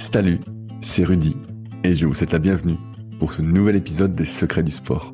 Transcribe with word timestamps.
Salut, 0.00 0.40
c'est 0.80 1.04
Rudy 1.04 1.36
et 1.84 1.94
je 1.94 2.06
vous 2.06 2.14
souhaite 2.14 2.32
la 2.32 2.38
bienvenue 2.38 2.78
pour 3.18 3.34
ce 3.34 3.42
nouvel 3.42 3.76
épisode 3.76 4.14
des 4.14 4.24
Secrets 4.24 4.62
du 4.62 4.70
sport. 4.70 5.12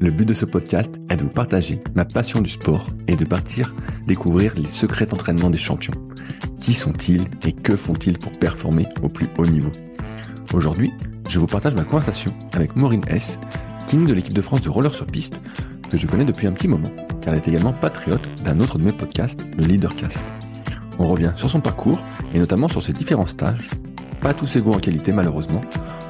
Le 0.00 0.12
but 0.12 0.24
de 0.24 0.34
ce 0.34 0.44
podcast 0.44 0.94
est 1.10 1.16
de 1.16 1.24
vous 1.24 1.30
partager 1.30 1.82
ma 1.96 2.04
passion 2.04 2.40
du 2.40 2.48
sport 2.48 2.86
et 3.08 3.16
de 3.16 3.24
partir 3.24 3.74
découvrir 4.06 4.54
les 4.54 4.68
secrets 4.68 5.06
d'entraînement 5.06 5.50
des 5.50 5.58
champions. 5.58 5.94
Qui 6.60 6.74
sont-ils 6.74 7.24
et 7.44 7.52
que 7.52 7.74
font-ils 7.74 8.18
pour 8.18 8.30
performer 8.30 8.86
au 9.02 9.08
plus 9.08 9.26
haut 9.36 9.46
niveau? 9.46 9.72
Aujourd'hui, 10.54 10.92
je 11.28 11.40
vous 11.40 11.48
partage 11.48 11.74
ma 11.74 11.82
conversation 11.82 12.32
avec 12.52 12.76
Maureen 12.76 13.02
S, 13.08 13.40
king 13.88 14.06
de 14.06 14.14
l'équipe 14.14 14.32
de 14.32 14.42
France 14.42 14.60
de 14.60 14.70
roller 14.70 14.94
sur 14.94 15.06
piste, 15.06 15.40
que 15.90 15.98
je 15.98 16.06
connais 16.06 16.24
depuis 16.24 16.46
un 16.46 16.52
petit 16.52 16.68
moment, 16.68 16.92
car 17.20 17.34
elle 17.34 17.40
est 17.40 17.48
également 17.48 17.72
patriote 17.72 18.28
d'un 18.44 18.60
autre 18.60 18.78
de 18.78 18.84
mes 18.84 18.92
podcasts, 18.92 19.44
le 19.58 19.64
Leadercast. 19.64 20.24
On 21.00 21.06
revient 21.06 21.32
sur 21.34 21.50
son 21.50 21.60
parcours 21.60 22.00
et 22.32 22.38
notamment 22.38 22.68
sur 22.68 22.82
ses 22.82 22.92
différents 22.92 23.26
stages, 23.26 23.68
pas 24.20 24.34
tous 24.34 24.56
égaux 24.56 24.72
en 24.72 24.80
qualité 24.80 25.12
malheureusement, 25.12 25.62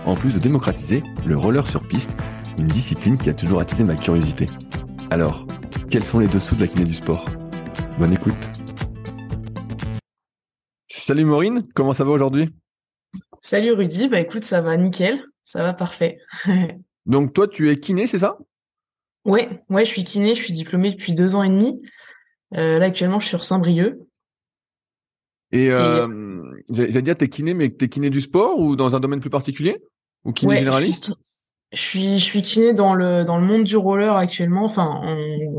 en 0.05 0.14
plus 0.14 0.34
de 0.34 0.38
démocratiser 0.41 1.02
le 1.27 1.37
roller 1.37 1.66
sur 1.69 1.87
piste, 1.87 2.16
une 2.59 2.66
discipline 2.66 3.16
qui 3.16 3.30
a 3.30 3.34
toujours 3.34 3.60
attisé 3.60 3.84
ma 3.84 3.95
curiosité. 3.95 4.46
Alors, 5.10 5.46
quels 5.91 6.05
sont 6.05 6.19
les 6.19 6.28
dessous 6.28 6.56
de 6.56 6.60
la 6.60 6.66
kiné 6.66 6.84
du 6.84 6.95
sport? 6.95 7.24
Bonne 7.98 8.12
écoute 8.12 8.50
Salut 10.88 11.24
Maureen, 11.24 11.66
comment 11.74 11.95
ça 11.95 12.05
va 12.05 12.10
aujourd'hui? 12.10 12.50
Salut 13.41 13.73
Rudy, 13.73 14.09
bah 14.09 14.20
écoute, 14.20 14.45
ça 14.45 14.61
va 14.61 14.77
nickel, 14.77 15.24
ça 15.45 15.62
va 15.62 15.72
parfait. 15.72 16.19
Donc 17.06 17.33
toi, 17.33 17.48
tu 17.48 17.70
es 17.70 17.78
kiné, 17.78 18.06
c'est 18.06 18.19
ça? 18.19 18.38
Ouais, 19.24 19.62
ouais, 19.69 19.84
je 19.84 19.91
suis 19.91 20.05
kiné, 20.05 20.34
je 20.34 20.42
suis 20.42 20.52
diplômée 20.52 20.92
depuis 20.92 21.14
deux 21.14 21.34
ans 21.34 21.42
et 21.42 21.48
demi. 21.48 21.83
Euh, 22.55 22.78
là 22.78 22.86
actuellement, 22.86 23.19
je 23.19 23.27
suis 23.27 23.30
sur 23.30 23.45
Saint-Brieuc. 23.45 23.98
Et, 25.52 25.70
euh, 25.70 26.06
j'allais 26.69 27.02
dire, 27.02 27.16
t'es 27.16 27.28
kiné, 27.28 27.55
mais 27.55 27.70
t'es 27.70 27.88
kiné 27.88 28.10
du 28.10 28.20
sport 28.20 28.59
ou 28.59 28.77
dans 28.77 28.95
un 28.95 29.00
domaine 29.00 29.20
plus 29.20 29.30
particulier? 29.30 29.82
Ou 30.24 30.32
kiné 30.32 30.56
généraliste? 30.56 31.12
je 31.72 31.80
suis, 31.80 32.19
je 32.19 32.25
suis 32.25 32.42
kiné 32.42 32.75
dans 32.75 32.94
le 32.94 33.25
dans 33.25 33.39
le 33.39 33.47
monde 33.47 33.64
du 33.64 33.77
roller 33.77 34.16
actuellement. 34.16 34.64
Enfin, 34.64 35.03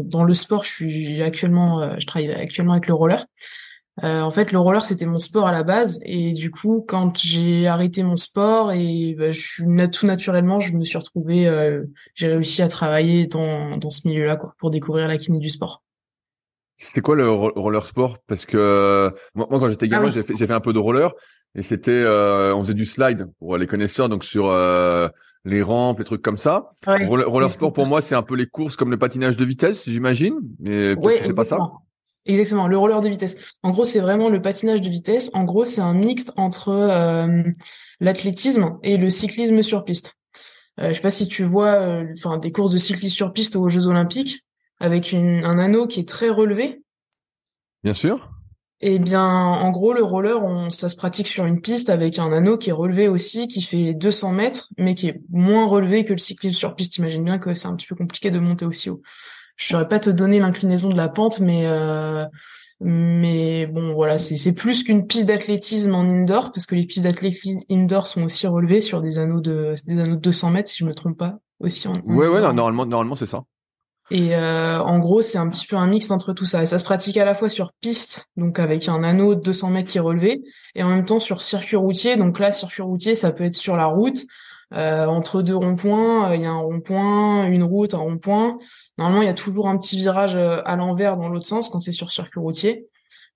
dans 0.03 0.23
le 0.23 0.33
sport, 0.33 0.63
je 0.63 0.69
suis 0.69 1.21
actuellement, 1.21 1.81
euh, 1.81 1.95
je 1.99 2.05
travaille 2.05 2.31
actuellement 2.31 2.73
avec 2.73 2.87
le 2.87 2.93
roller. 2.93 3.25
Euh, 4.03 4.21
en 4.21 4.31
fait, 4.31 4.51
le 4.51 4.59
roller 4.59 4.83
c'était 4.85 5.05
mon 5.05 5.19
sport 5.19 5.47
à 5.47 5.51
la 5.51 5.63
base, 5.63 5.99
et 6.03 6.33
du 6.33 6.49
coup, 6.51 6.83
quand 6.87 7.17
j'ai 7.17 7.67
arrêté 7.67 8.03
mon 8.03 8.17
sport 8.17 8.71
et 8.71 9.15
bah, 9.17 9.31
je 9.31 9.39
suis 9.39 9.63
tout 9.91 10.05
naturellement, 10.05 10.59
je 10.59 10.73
me 10.73 10.83
suis 10.83 10.97
retrouvé, 10.97 11.47
euh, 11.47 11.83
j'ai 12.15 12.27
réussi 12.27 12.61
à 12.61 12.67
travailler 12.67 13.27
dans 13.27 13.77
dans 13.77 13.91
ce 13.91 14.07
milieu-là, 14.07 14.37
quoi, 14.37 14.53
pour 14.57 14.69
découvrir 14.69 15.07
la 15.07 15.17
kiné 15.17 15.39
du 15.39 15.49
sport. 15.49 15.83
C'était 16.81 17.01
quoi 17.01 17.15
le 17.15 17.29
roller 17.29 17.85
sport? 17.85 18.17
Parce 18.25 18.47
que 18.47 18.57
euh, 18.57 19.11
moi, 19.35 19.45
quand 19.51 19.69
j'étais 19.69 19.87
gamin, 19.87 20.07
ah 20.07 20.09
j'ai 20.09 20.23
fait, 20.23 20.35
fait, 20.35 20.51
un 20.51 20.59
peu 20.59 20.73
de 20.73 20.79
roller 20.79 21.13
et 21.53 21.61
c'était, 21.61 21.91
euh, 21.91 22.55
on 22.55 22.63
faisait 22.63 22.73
du 22.73 22.87
slide 22.87 23.27
pour 23.37 23.55
les 23.57 23.67
connaisseurs, 23.67 24.09
donc 24.09 24.23
sur 24.23 24.49
euh, 24.49 25.07
les 25.45 25.61
rampes, 25.61 25.99
les 25.99 26.05
trucs 26.05 26.23
comme 26.23 26.37
ça. 26.37 26.69
roller, 26.87 27.51
sport 27.51 27.71
pour 27.71 27.85
moi, 27.85 28.01
c'est 28.01 28.15
un 28.15 28.23
peu 28.23 28.33
les 28.33 28.47
courses 28.47 28.75
comme 28.75 28.89
le 28.89 28.97
patinage 28.97 29.37
de 29.37 29.45
vitesse, 29.45 29.87
j'imagine, 29.87 30.39
mais 30.59 30.95
c'est 31.23 31.35
pas 31.35 31.45
ça. 31.45 31.59
Exactement, 32.25 32.67
le 32.67 32.79
roller 32.79 32.99
de 33.01 33.09
vitesse. 33.09 33.57
En 33.61 33.69
gros, 33.69 33.85
c'est 33.85 33.99
vraiment 33.99 34.29
le 34.29 34.41
patinage 34.41 34.81
de 34.81 34.89
vitesse. 34.89 35.29
En 35.33 35.43
gros, 35.43 35.65
c'est 35.65 35.81
un 35.81 35.93
mixte 35.93 36.33
entre 36.35 36.89
l'athlétisme 37.99 38.79
et 38.81 38.97
le 38.97 39.11
cyclisme 39.11 39.61
sur 39.61 39.83
piste. 39.83 40.15
Euh, 40.79 40.89
je 40.89 40.93
sais 40.93 41.01
pas 41.01 41.11
si 41.11 41.27
tu 41.27 41.43
vois, 41.43 42.01
enfin 42.17 42.39
des 42.39 42.51
courses 42.51 42.71
de 42.71 42.79
cyclisme 42.79 43.15
sur 43.15 43.33
piste 43.33 43.55
aux 43.55 43.69
Jeux 43.69 43.85
Olympiques 43.85 44.43
avec 44.81 45.13
un 45.13 45.59
anneau 45.59 45.87
qui 45.87 45.99
est 45.99 46.07
très 46.07 46.29
relevé. 46.29 46.81
Bien 47.83 47.93
sûr. 47.93 48.29
Eh 48.83 48.97
bien, 48.97 49.23
en 49.23 49.69
gros, 49.69 49.93
le 49.93 50.03
roller, 50.03 50.41
ça 50.71 50.89
se 50.89 50.95
pratique 50.95 51.27
sur 51.27 51.45
une 51.45 51.61
piste 51.61 51.91
avec 51.91 52.17
un 52.17 52.33
anneau 52.33 52.57
qui 52.57 52.69
est 52.69 52.73
relevé 52.73 53.07
aussi, 53.07 53.47
qui 53.47 53.61
fait 53.61 53.93
200 53.93 54.31
mètres, 54.31 54.69
mais 54.77 54.95
qui 54.95 55.07
est 55.07 55.21
moins 55.29 55.67
relevé 55.67 56.03
que 56.03 56.13
le 56.13 56.17
cyclisme 56.17 56.57
sur 56.57 56.75
piste. 56.75 56.97
Imagine 56.97 57.23
bien 57.23 57.37
que 57.37 57.53
c'est 57.53 57.67
un 57.67 57.75
petit 57.75 57.85
peu 57.85 57.95
compliqué 57.95 58.31
de 58.31 58.39
monter 58.39 58.65
aussi 58.65 58.89
haut. 58.89 59.03
Je 59.55 59.67
saurais 59.67 59.87
pas 59.87 59.99
te 59.99 60.09
donner 60.09 60.39
l'inclinaison 60.39 60.89
de 60.89 60.97
la 60.97 61.09
pente, 61.09 61.39
mais 61.39 61.67
euh, 61.67 62.25
mais 62.83 63.67
bon, 63.67 63.93
voilà, 63.93 64.17
c'est 64.17 64.53
plus 64.53 64.83
qu'une 64.83 65.05
piste 65.05 65.27
d'athlétisme 65.27 65.93
en 65.93 66.01
indoor, 66.01 66.51
parce 66.51 66.65
que 66.65 66.73
les 66.73 66.87
pistes 66.87 67.03
d'athlétisme 67.03 67.59
indoor 67.69 68.07
sont 68.07 68.23
aussi 68.23 68.47
relevées 68.47 68.81
sur 68.81 69.01
des 69.01 69.19
anneaux 69.19 69.41
de 69.41 69.75
des 69.85 69.99
anneaux 69.99 70.15
de 70.15 70.21
200 70.21 70.49
mètres, 70.49 70.69
si 70.69 70.79
je 70.79 70.85
me 70.85 70.95
trompe 70.95 71.19
pas, 71.19 71.37
aussi. 71.59 71.87
En, 71.87 71.93
ouais, 71.99 72.27
ouais, 72.27 72.41
normalement, 72.41 72.87
normalement, 72.87 73.15
c'est 73.15 73.27
ça. 73.27 73.43
Et 74.11 74.35
euh, 74.35 74.77
en 74.81 74.99
gros, 74.99 75.21
c'est 75.21 75.37
un 75.37 75.49
petit 75.49 75.65
peu 75.65 75.77
un 75.77 75.87
mix 75.87 76.11
entre 76.11 76.33
tout 76.33 76.43
ça. 76.43 76.61
Et 76.61 76.65
ça 76.65 76.77
se 76.77 76.83
pratique 76.83 77.15
à 77.15 77.23
la 77.23 77.33
fois 77.33 77.47
sur 77.47 77.71
piste, 77.79 78.27
donc 78.35 78.59
avec 78.59 78.89
un 78.89 79.03
anneau 79.03 79.35
de 79.35 79.39
200 79.39 79.69
mètres 79.69 79.87
qui 79.87 79.99
est 79.99 80.01
relevé, 80.01 80.41
et 80.75 80.83
en 80.83 80.89
même 80.89 81.05
temps 81.05 81.19
sur 81.19 81.41
circuit 81.41 81.77
routier. 81.77 82.17
Donc 82.17 82.37
là, 82.37 82.51
circuit 82.51 82.81
routier, 82.81 83.15
ça 83.15 83.31
peut 83.31 83.45
être 83.45 83.55
sur 83.55 83.77
la 83.77 83.85
route, 83.85 84.25
euh, 84.73 85.05
entre 85.05 85.41
deux 85.41 85.55
ronds-points. 85.55 86.29
Euh, 86.29 86.35
il 86.35 86.41
y 86.41 86.45
a 86.45 86.49
un 86.49 86.59
rond-point, 86.59 87.45
une 87.45 87.63
route, 87.63 87.93
un 87.93 87.99
rond-point. 87.99 88.59
Normalement, 88.97 89.21
il 89.21 89.27
y 89.27 89.31
a 89.31 89.33
toujours 89.33 89.69
un 89.69 89.77
petit 89.77 89.95
virage 89.95 90.35
à 90.35 90.75
l'envers 90.75 91.15
dans 91.15 91.29
l'autre 91.29 91.47
sens 91.47 91.69
quand 91.69 91.79
c'est 91.79 91.93
sur 91.93 92.11
circuit 92.11 92.41
routier. 92.41 92.87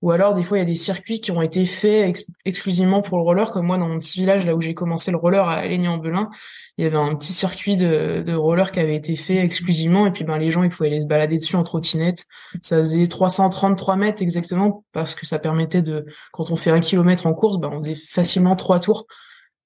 Ou 0.02 0.10
alors, 0.10 0.34
des 0.34 0.42
fois, 0.42 0.58
il 0.58 0.60
y 0.60 0.62
a 0.62 0.66
des 0.66 0.74
circuits 0.74 1.20
qui 1.20 1.30
ont 1.30 1.40
été 1.40 1.64
faits 1.64 2.26
exclusivement 2.44 3.00
pour 3.00 3.16
le 3.16 3.22
roller, 3.22 3.50
comme 3.50 3.66
moi, 3.66 3.78
dans 3.78 3.88
mon 3.88 3.98
petit 3.98 4.20
village, 4.20 4.44
là 4.44 4.54
où 4.54 4.60
j'ai 4.60 4.74
commencé 4.74 5.10
le 5.10 5.16
roller 5.16 5.48
à 5.48 5.54
Aligny-en-Belin, 5.54 6.28
il 6.76 6.84
y 6.84 6.86
avait 6.86 6.98
un 6.98 7.14
petit 7.16 7.32
circuit 7.32 7.78
de, 7.78 8.22
de, 8.24 8.34
roller 8.34 8.70
qui 8.72 8.80
avait 8.80 8.94
été 8.94 9.16
fait 9.16 9.38
exclusivement, 9.38 10.06
et 10.06 10.12
puis 10.12 10.24
ben 10.24 10.36
les 10.36 10.50
gens, 10.50 10.62
ils 10.62 10.68
pouvaient 10.68 10.90
aller 10.90 11.00
se 11.00 11.06
balader 11.06 11.38
dessus 11.38 11.56
en 11.56 11.64
trottinette. 11.64 12.26
Ça 12.60 12.78
faisait 12.78 13.06
333 13.06 13.96
mètres 13.96 14.22
exactement, 14.22 14.84
parce 14.92 15.14
que 15.14 15.24
ça 15.24 15.38
permettait 15.38 15.82
de, 15.82 16.04
quand 16.32 16.50
on 16.50 16.56
fait 16.56 16.70
un 16.70 16.80
kilomètre 16.80 17.26
en 17.26 17.32
course, 17.32 17.58
ben 17.58 17.70
on 17.72 17.80
faisait 17.80 17.94
facilement 17.94 18.54
trois 18.54 18.80
tours. 18.80 19.06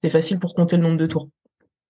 C'est 0.03 0.11
facile 0.11 0.39
pour 0.39 0.55
compter 0.55 0.77
le 0.77 0.83
nombre 0.83 0.97
de 0.99 1.07
tours. 1.07 1.29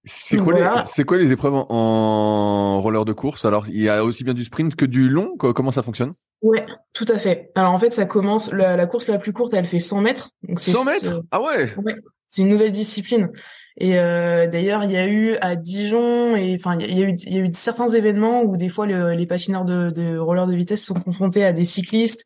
C'est 0.05 0.39
quoi, 0.39 0.55
les, 0.55 1.05
quoi 1.05 1.19
les 1.19 1.31
épreuves 1.31 1.55
en, 1.55 2.81
roller 2.81 3.05
de 3.05 3.13
course? 3.13 3.45
Alors, 3.45 3.69
il 3.69 3.83
y 3.83 3.89
a 3.89 4.03
aussi 4.03 4.25
bien 4.25 4.35
du 4.35 4.45
sprint 4.45 4.75
que 4.75 4.87
du 4.87 5.09
long? 5.09 5.31
Comment 5.37 5.71
ça 5.71 5.83
fonctionne? 5.83 6.15
Ouais, 6.43 6.65
tout 6.95 7.05
à 7.09 7.19
fait. 7.19 7.51
Alors 7.55 7.73
en 7.73 7.79
fait, 7.79 7.91
ça 7.91 8.07
commence 8.07 8.51
la, 8.51 8.87
course 8.87 9.09
la 9.09 9.19
plus 9.19 9.35
courte, 9.35 9.53
elle 9.53 9.67
fait 9.67 9.79
100 9.79 10.01
mètres. 10.01 10.31
Donc 10.43 10.59
100 10.59 10.85
mètres? 10.85 11.23
Ah 11.31 11.43
ouais. 11.43 11.75
ouais 11.77 11.97
c'est 12.31 12.43
une 12.43 12.49
nouvelle 12.49 12.73
discipline. 12.73 13.31
Et 13.77 13.99
euh, 13.99 14.47
d'ailleurs, 14.47 14.85
il 14.85 14.93
y 14.93 14.97
a 14.97 15.07
eu 15.07 15.35
à 15.41 15.57
Dijon 15.57 16.37
et 16.37 16.55
enfin 16.55 16.79
il 16.79 16.97
y 16.97 17.03
a 17.03 17.09
eu 17.09 17.17
il 17.27 17.35
y 17.35 17.39
a 17.39 17.41
eu 17.41 17.51
certains 17.53 17.89
événements 17.89 18.43
où 18.43 18.57
des 18.57 18.69
fois 18.69 18.87
les 18.87 19.27
patineurs 19.27 19.65
de, 19.65 19.91
de 19.91 20.17
roller 20.17 20.47
de 20.47 20.55
vitesse 20.55 20.85
sont 20.85 20.95
confrontés 20.95 21.45
à 21.45 21.53
des 21.53 21.65
cyclistes 21.65 22.25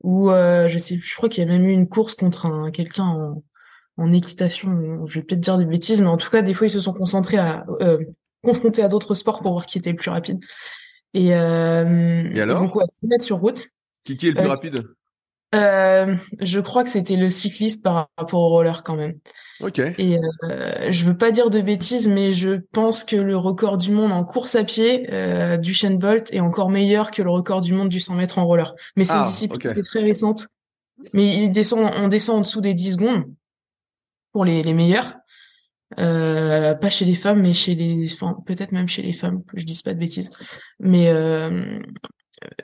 ou 0.00 0.30
euh, 0.30 0.68
je 0.68 0.78
sais 0.78 0.98
je 1.02 1.16
crois 1.16 1.28
qu'il 1.28 1.44
y 1.44 1.48
a 1.48 1.50
même 1.50 1.66
eu 1.68 1.72
une 1.72 1.88
course 1.88 2.14
contre 2.14 2.46
un 2.46 2.70
quelqu'un 2.70 3.04
en 3.04 3.42
en 3.96 4.12
équitation, 4.12 5.04
je 5.06 5.14
vais 5.14 5.22
peut-être 5.22 5.40
dire 5.40 5.58
des 5.58 5.64
bêtises, 5.64 6.00
mais 6.00 6.08
en 6.08 6.16
tout 6.16 6.30
cas, 6.30 6.42
des 6.42 6.54
fois, 6.54 6.66
ils 6.66 6.70
se 6.70 6.80
sont 6.80 6.92
concentrés 6.92 7.38
à 7.38 7.64
euh, 7.80 7.98
confrontés 8.42 8.82
à 8.82 8.88
d'autres 8.88 9.14
sports 9.14 9.40
pour 9.40 9.52
voir 9.52 9.66
qui 9.66 9.78
était 9.78 9.90
le 9.90 9.96
plus 9.96 10.10
rapide. 10.10 10.40
Et, 11.14 11.34
euh, 11.34 12.30
Et 12.32 12.40
alors 12.40 12.62
donc, 12.62 12.74
ouais, 12.74 12.84
mettre 13.02 13.24
sur 13.24 13.38
route. 13.38 13.68
Qui, 14.04 14.16
qui 14.16 14.28
est 14.28 14.30
le 14.30 14.36
plus 14.36 14.46
euh, 14.46 14.48
rapide? 14.48 14.84
euh, 15.54 16.16
je 16.40 16.60
crois 16.60 16.82
que 16.82 16.88
c'était 16.88 17.16
le 17.16 17.28
cycliste 17.28 17.82
par 17.82 18.08
rapport 18.16 18.40
au 18.40 18.48
roller 18.48 18.82
quand 18.82 18.96
même. 18.96 19.18
Ok. 19.60 19.78
Et 19.78 20.18
euh, 20.44 20.90
je 20.90 21.04
veux 21.04 21.16
pas 21.16 21.30
dire 21.30 21.50
de 21.50 21.60
bêtises, 21.60 22.08
mais 22.08 22.32
je 22.32 22.60
pense 22.72 23.04
que 23.04 23.16
le 23.16 23.36
record 23.36 23.76
du 23.76 23.90
monde 23.90 24.12
en 24.12 24.24
course 24.24 24.54
à 24.54 24.64
pied 24.64 25.12
euh, 25.12 25.58
du 25.58 25.74
Shane 25.74 25.98
Bolt 25.98 26.32
est 26.32 26.40
encore 26.40 26.70
meilleur 26.70 27.10
que 27.10 27.22
le 27.22 27.30
record 27.30 27.60
du 27.60 27.74
monde 27.74 27.90
du 27.90 28.00
100 28.00 28.14
mètres 28.14 28.38
en 28.38 28.46
roller. 28.46 28.74
Mais 28.96 29.04
c'est 29.04 29.12
une 29.12 29.20
ah, 29.20 29.26
discipline 29.26 29.60
qui 29.60 29.78
est 29.80 29.82
très 29.82 30.00
récente. 30.00 30.48
Mais 31.12 31.36
il 31.36 31.50
descend, 31.50 31.90
on 31.96 32.08
descend 32.08 32.38
en 32.38 32.40
dessous 32.40 32.60
des 32.60 32.74
10 32.74 32.92
secondes 32.92 33.24
pour 34.32 34.44
les, 34.44 34.62
les 34.62 34.74
meilleurs. 34.74 35.16
Euh, 35.98 36.74
pas 36.74 36.90
chez 36.90 37.04
les 37.04 37.14
femmes, 37.14 37.42
mais 37.42 37.52
chez 37.52 37.74
les, 37.74 38.10
enfin 38.12 38.36
peut-être 38.46 38.72
même 38.72 38.88
chez 38.88 39.02
les 39.02 39.12
femmes, 39.12 39.42
je 39.54 39.64
dise 39.64 39.82
pas 39.82 39.94
de 39.94 39.98
bêtises. 39.98 40.30
Mais 40.80 41.08
euh, 41.08 41.78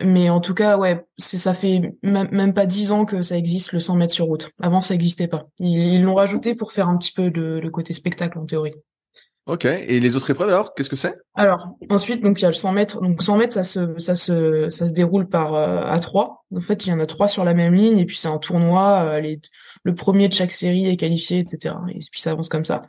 mais 0.02 0.30
en 0.30 0.40
tout 0.40 0.54
cas, 0.54 0.76
ouais, 0.76 1.04
c'est 1.16 1.38
ça 1.38 1.54
fait 1.54 1.94
même 2.02 2.54
pas 2.54 2.66
dix 2.66 2.92
ans 2.92 3.04
que 3.04 3.22
ça 3.22 3.36
existe 3.36 3.72
le 3.72 3.80
100 3.80 3.96
mètres 3.96 4.12
sur 4.12 4.26
route. 4.26 4.50
Avant, 4.60 4.80
ça 4.80 4.94
existait 4.94 5.28
pas. 5.28 5.48
Ils 5.58 6.02
l'ont 6.02 6.14
rajouté 6.14 6.54
pour 6.54 6.72
faire 6.72 6.88
un 6.88 6.96
petit 6.96 7.12
peu 7.12 7.30
de, 7.30 7.60
le 7.62 7.70
côté 7.70 7.92
spectacle 7.92 8.38
en 8.38 8.46
théorie. 8.46 8.74
Ok. 9.48 9.64
Et 9.64 9.98
les 9.98 10.14
autres 10.14 10.30
épreuves 10.30 10.50
alors, 10.50 10.74
qu'est-ce 10.74 10.90
que 10.90 10.96
c'est? 10.96 11.16
Alors 11.34 11.70
ensuite, 11.88 12.22
donc 12.22 12.38
il 12.38 12.42
y 12.42 12.44
a 12.44 12.50
le 12.50 12.54
100 12.54 12.72
mètres. 12.72 13.00
Donc 13.00 13.22
100 13.22 13.38
mètres, 13.38 13.54
ça 13.54 13.62
se 13.62 13.98
ça 13.98 14.14
se 14.14 14.68
ça 14.68 14.84
se 14.84 14.92
déroule 14.92 15.26
par 15.26 15.54
euh, 15.54 15.80
à 15.86 15.98
trois. 16.00 16.44
En 16.54 16.60
fait, 16.60 16.84
il 16.84 16.90
y 16.90 16.92
en 16.92 17.00
a 17.00 17.06
trois 17.06 17.28
sur 17.28 17.44
la 17.44 17.54
même 17.54 17.72
ligne 17.72 17.98
et 17.98 18.04
puis 18.04 18.18
c'est 18.18 18.28
un 18.28 18.36
tournoi. 18.36 19.04
Euh, 19.06 19.20
les, 19.20 19.40
le 19.84 19.94
premier 19.94 20.28
de 20.28 20.34
chaque 20.34 20.50
série 20.52 20.86
est 20.86 20.98
qualifié, 20.98 21.38
etc. 21.38 21.74
Et 21.88 22.00
puis 22.10 22.20
ça 22.20 22.32
avance 22.32 22.50
comme 22.50 22.66
ça. 22.66 22.82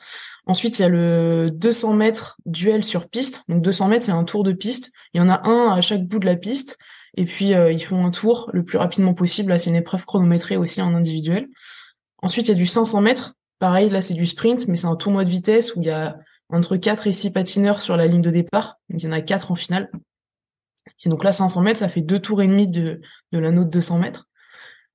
Ensuite, 0.48 0.80
il 0.80 0.82
y 0.82 0.86
a 0.86 0.90
le 0.90 1.50
200 1.50 1.94
mètres 1.94 2.38
duel 2.46 2.84
sur 2.84 3.08
piste. 3.08 3.44
Donc 3.48 3.62
200 3.62 3.88
mètres, 3.88 4.04
c'est 4.04 4.12
un 4.12 4.26
tour 4.26 4.44
de 4.44 4.52
piste. 4.52 4.92
Il 5.14 5.20
y 5.20 5.22
en 5.22 5.30
a 5.30 5.48
un 5.48 5.72
à 5.72 5.80
chaque 5.80 6.04
bout 6.04 6.20
de 6.20 6.26
la 6.26 6.36
piste. 6.36 6.78
Et 7.16 7.24
puis 7.24 7.54
euh, 7.54 7.72
ils 7.72 7.84
font 7.84 8.06
un 8.06 8.12
tour 8.12 8.50
le 8.52 8.66
plus 8.66 8.78
rapidement 8.78 9.14
possible. 9.14 9.52
Là, 9.52 9.60
c'est 9.60 9.70
une 9.70 9.78
épreuve 9.78 10.06
chronométrée 10.06 10.58
aussi 10.58 10.82
en 10.82 10.94
individuel. 10.94 11.48
Ensuite, 12.22 12.48
il 12.48 12.50
y 12.50 12.54
a 12.54 12.58
du 12.58 12.66
500 12.66 13.00
mètres. 13.00 13.36
Pareil, 13.60 13.90
là, 13.90 14.02
c'est 14.02 14.14
du 14.14 14.26
sprint, 14.26 14.68
mais 14.68 14.76
c'est 14.76 14.88
un 14.88 14.98
tournoi 14.98 15.24
de 15.24 15.30
vitesse 15.30 15.74
où 15.74 15.82
il 15.82 15.88
y 15.88 15.90
a 15.90 16.18
entre 16.50 16.78
4 16.78 17.08
et 17.08 17.12
6 17.12 17.32
patineurs 17.32 17.82
sur 17.82 17.96
la 17.98 18.08
ligne 18.08 18.22
de 18.22 18.32
départ. 18.32 18.78
Donc 18.90 19.02
il 19.02 19.06
y 19.06 19.10
en 19.10 19.14
a 19.14 19.22
4 19.22 19.52
en 19.52 19.56
finale. 19.56 19.90
Et 21.06 21.10
donc 21.10 21.24
là, 21.24 21.32
500 21.32 21.62
mètres, 21.62 21.80
ça 21.80 21.90
fait 21.90 22.02
deux 22.02 22.20
tours 22.20 22.42
et 22.42 22.48
demi 22.48 22.66
de, 22.66 23.02
de 23.32 23.40
l'anneau 23.40 23.64
de 23.64 23.70
200 23.70 24.00
mètres. 24.00 24.28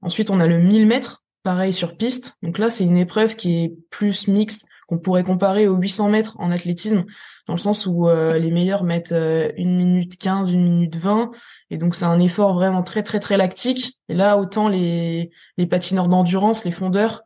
Ensuite, 0.03 0.31
on 0.31 0.41
a 0.41 0.47
le 0.47 0.59
1000 0.59 0.87
mètres. 0.87 1.23
pareil 1.43 1.73
sur 1.73 1.97
piste. 1.97 2.37
Donc 2.43 2.59
là, 2.59 2.71
c'est 2.71 2.85
une 2.85 2.99
épreuve 2.99 3.37
qui 3.37 3.65
est 3.65 3.75
plus 3.91 4.29
mixte, 4.29 4.67
qu'on 4.89 4.99
pourrait 4.99 5.23
comparer 5.23 5.67
aux 5.67 5.77
800 5.77 6.09
mètres 6.09 6.37
en 6.39 6.51
athlétisme, 6.51 7.05
dans 7.47 7.55
le 7.55 7.59
sens 7.59 7.87
où 7.87 8.09
euh, 8.09 8.39
les 8.39 8.51
meilleurs 8.51 8.85
mettent 8.85 9.13
euh, 9.13 9.51
une 9.57 9.77
minute 9.77 10.19
15, 10.19 10.51
une 10.51 10.63
minute 10.63 10.97
20, 10.97 11.31
et 11.71 11.79
donc 11.79 11.95
c'est 11.95 12.05
un 12.05 12.21
effort 12.21 12.55
vraiment 12.55 12.83
très 12.83 13.03
très 13.03 13.21
très 13.21 13.37
lactique. 13.37 13.99
Et 14.09 14.15
là, 14.15 14.39
autant 14.39 14.69
les, 14.69 15.31
les 15.57 15.67
patineurs 15.67 16.09
d'endurance, 16.09 16.65
les 16.65 16.71
fondeurs, 16.71 17.23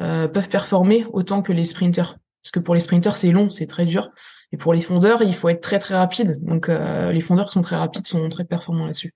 euh, 0.00 0.28
peuvent 0.28 0.48
performer 0.48 1.06
autant 1.12 1.42
que 1.42 1.52
les 1.52 1.64
sprinters. 1.64 2.16
Parce 2.42 2.52
que 2.52 2.60
pour 2.60 2.74
les 2.74 2.80
sprinters, 2.80 3.16
c'est 3.16 3.30
long, 3.30 3.50
c'est 3.50 3.66
très 3.66 3.86
dur. 3.86 4.10
Et 4.52 4.56
pour 4.56 4.72
les 4.72 4.80
fondeurs, 4.80 5.22
il 5.22 5.34
faut 5.34 5.48
être 5.48 5.60
très 5.60 5.78
très 5.78 5.96
rapide. 5.96 6.42
Donc 6.42 6.68
les 6.68 7.20
fondeurs 7.20 7.46
qui 7.46 7.52
sont 7.52 7.60
très 7.60 7.76
rapides 7.76 8.06
sont 8.06 8.28
très 8.28 8.44
performants 8.44 8.86
là-dessus. 8.86 9.14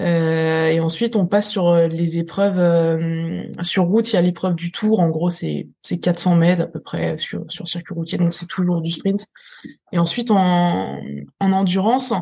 Euh, 0.00 0.66
et 0.68 0.80
ensuite, 0.80 1.14
on 1.14 1.26
passe 1.26 1.48
sur 1.48 1.68
euh, 1.68 1.86
les 1.86 2.18
épreuves 2.18 2.58
euh, 2.58 3.44
sur 3.62 3.84
route. 3.84 4.12
Il 4.12 4.16
y 4.16 4.18
a 4.18 4.22
l'épreuve 4.22 4.56
du 4.56 4.72
Tour. 4.72 4.98
En 4.98 5.08
gros, 5.08 5.30
c'est 5.30 5.68
c'est 5.82 5.98
400 5.98 6.34
mètres 6.36 6.62
à 6.62 6.66
peu 6.66 6.80
près 6.80 7.16
sur 7.18 7.44
sur 7.48 7.68
circuit 7.68 7.94
routier, 7.94 8.18
donc 8.18 8.34
c'est 8.34 8.48
toujours 8.48 8.80
du 8.80 8.90
sprint. 8.90 9.26
Et 9.92 9.98
ensuite, 9.98 10.32
en 10.32 11.00
en 11.38 11.52
endurance, 11.52 12.12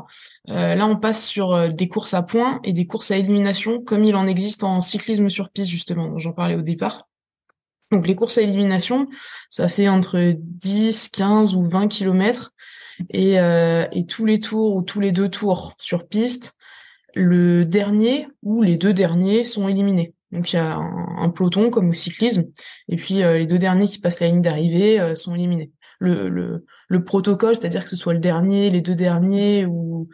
là, 0.47 0.87
on 0.87 0.97
passe 0.97 1.25
sur 1.25 1.73
des 1.73 1.89
courses 1.89 2.13
à 2.15 2.23
points 2.23 2.61
et 2.63 2.75
des 2.75 2.87
courses 2.87 3.11
à 3.11 3.17
élimination, 3.17 3.81
comme 3.83 4.05
il 4.05 4.17
en 4.17 4.27
existe 4.27 4.65
en 4.65 4.81
cyclisme 4.81 5.31
sur 5.31 5.51
piste 5.51 5.71
justement. 5.71 6.19
J'en 6.19 6.33
parlais 6.33 6.57
au 6.57 6.63
départ. 6.63 7.09
Donc 7.93 8.07
les 8.07 8.17
courses 8.17 8.39
à 8.39 8.43
élimination, 8.43 9.09
ça 9.51 9.69
fait 9.69 9.89
entre 9.89 10.35
10, 10.37 11.09
15 11.11 11.55
ou 11.55 11.63
20 11.63 11.89
kilomètres. 11.89 12.53
Et, 13.11 13.35
et 13.37 14.07
tous 14.07 14.25
les 14.25 14.39
tours 14.39 14.77
ou 14.77 14.83
tous 14.83 15.01
les 15.01 15.13
deux 15.13 15.29
tours 15.29 15.75
sur 15.79 16.07
piste, 16.07 16.55
le 17.15 17.65
dernier 17.65 18.29
ou 18.43 18.63
les 18.63 18.77
deux 18.77 18.93
derniers 18.93 19.45
sont 19.45 19.69
éliminés. 19.69 20.15
Donc 20.33 20.53
il 20.53 20.57
y 20.57 20.59
a 20.59 20.77
un, 20.77 21.29
peloton 21.29 21.69
comme 21.71 21.91
au 21.91 21.93
cyclisme, 21.93 22.47
et 22.89 22.97
puis 22.97 23.23
euh, 23.23 23.39
les 23.39 23.47
deux 23.47 23.59
derniers 23.59 23.87
qui 23.87 23.99
passent 23.99 24.21
la 24.21 24.29
ligne 24.29 24.41
d'arrivée 24.41 24.99
euh, 24.99 25.15
sont 25.15 25.35
éliminés. 25.35 25.71
Le 26.01 27.05
protocole, 27.05 27.55
c'est-à-dire 27.55 27.85
que 27.85 27.91
ce 27.91 27.97
soit 27.97 28.15
le 28.15 28.19
dernier, 28.19 28.71
les 28.71 28.81
deux 28.81 28.95
derniers 28.95 29.67
ou, 29.67 30.09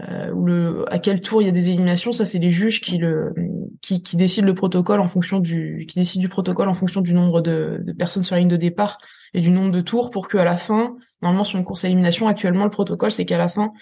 euh, 0.00 0.30
ou 0.32 0.44
le 0.44 0.84
à 0.92 0.98
quel 0.98 1.20
tour 1.20 1.42
il 1.42 1.46
y 1.46 1.48
a 1.48 1.52
des 1.52 1.68
éliminations, 1.68 2.12
ça 2.12 2.24
c'est 2.24 2.38
les 2.38 2.50
juges 2.50 2.80
qui 2.80 2.98
le 2.98 3.34
qui, 3.80 4.02
qui 4.02 4.16
décident 4.16 4.46
le 4.46 4.54
protocole 4.54 5.00
en 5.00 5.06
fonction 5.06 5.38
du 5.38 5.84
qui 5.88 5.98
décident 5.98 6.22
du 6.22 6.28
protocole 6.28 6.68
en 6.68 6.74
fonction 6.74 7.00
du 7.00 7.14
nombre 7.14 7.40
de, 7.40 7.80
de 7.82 7.92
personnes 7.92 8.24
sur 8.24 8.34
la 8.34 8.40
ligne 8.40 8.48
de 8.48 8.56
départ 8.56 8.98
et 9.34 9.40
du 9.40 9.50
nombre 9.50 9.70
de 9.70 9.80
tours 9.80 10.10
pour 10.10 10.28
qu'à 10.28 10.44
la 10.44 10.56
fin, 10.56 10.96
normalement 11.20 11.44
sur 11.44 11.58
une 11.58 11.64
course 11.64 11.84
à 11.84 11.88
élimination, 11.88 12.28
actuellement 12.28 12.64
le 12.64 12.70
protocole 12.70 13.10
c'est 13.10 13.24
qu'à 13.24 13.38
la 13.38 13.48
fin, 13.48 13.72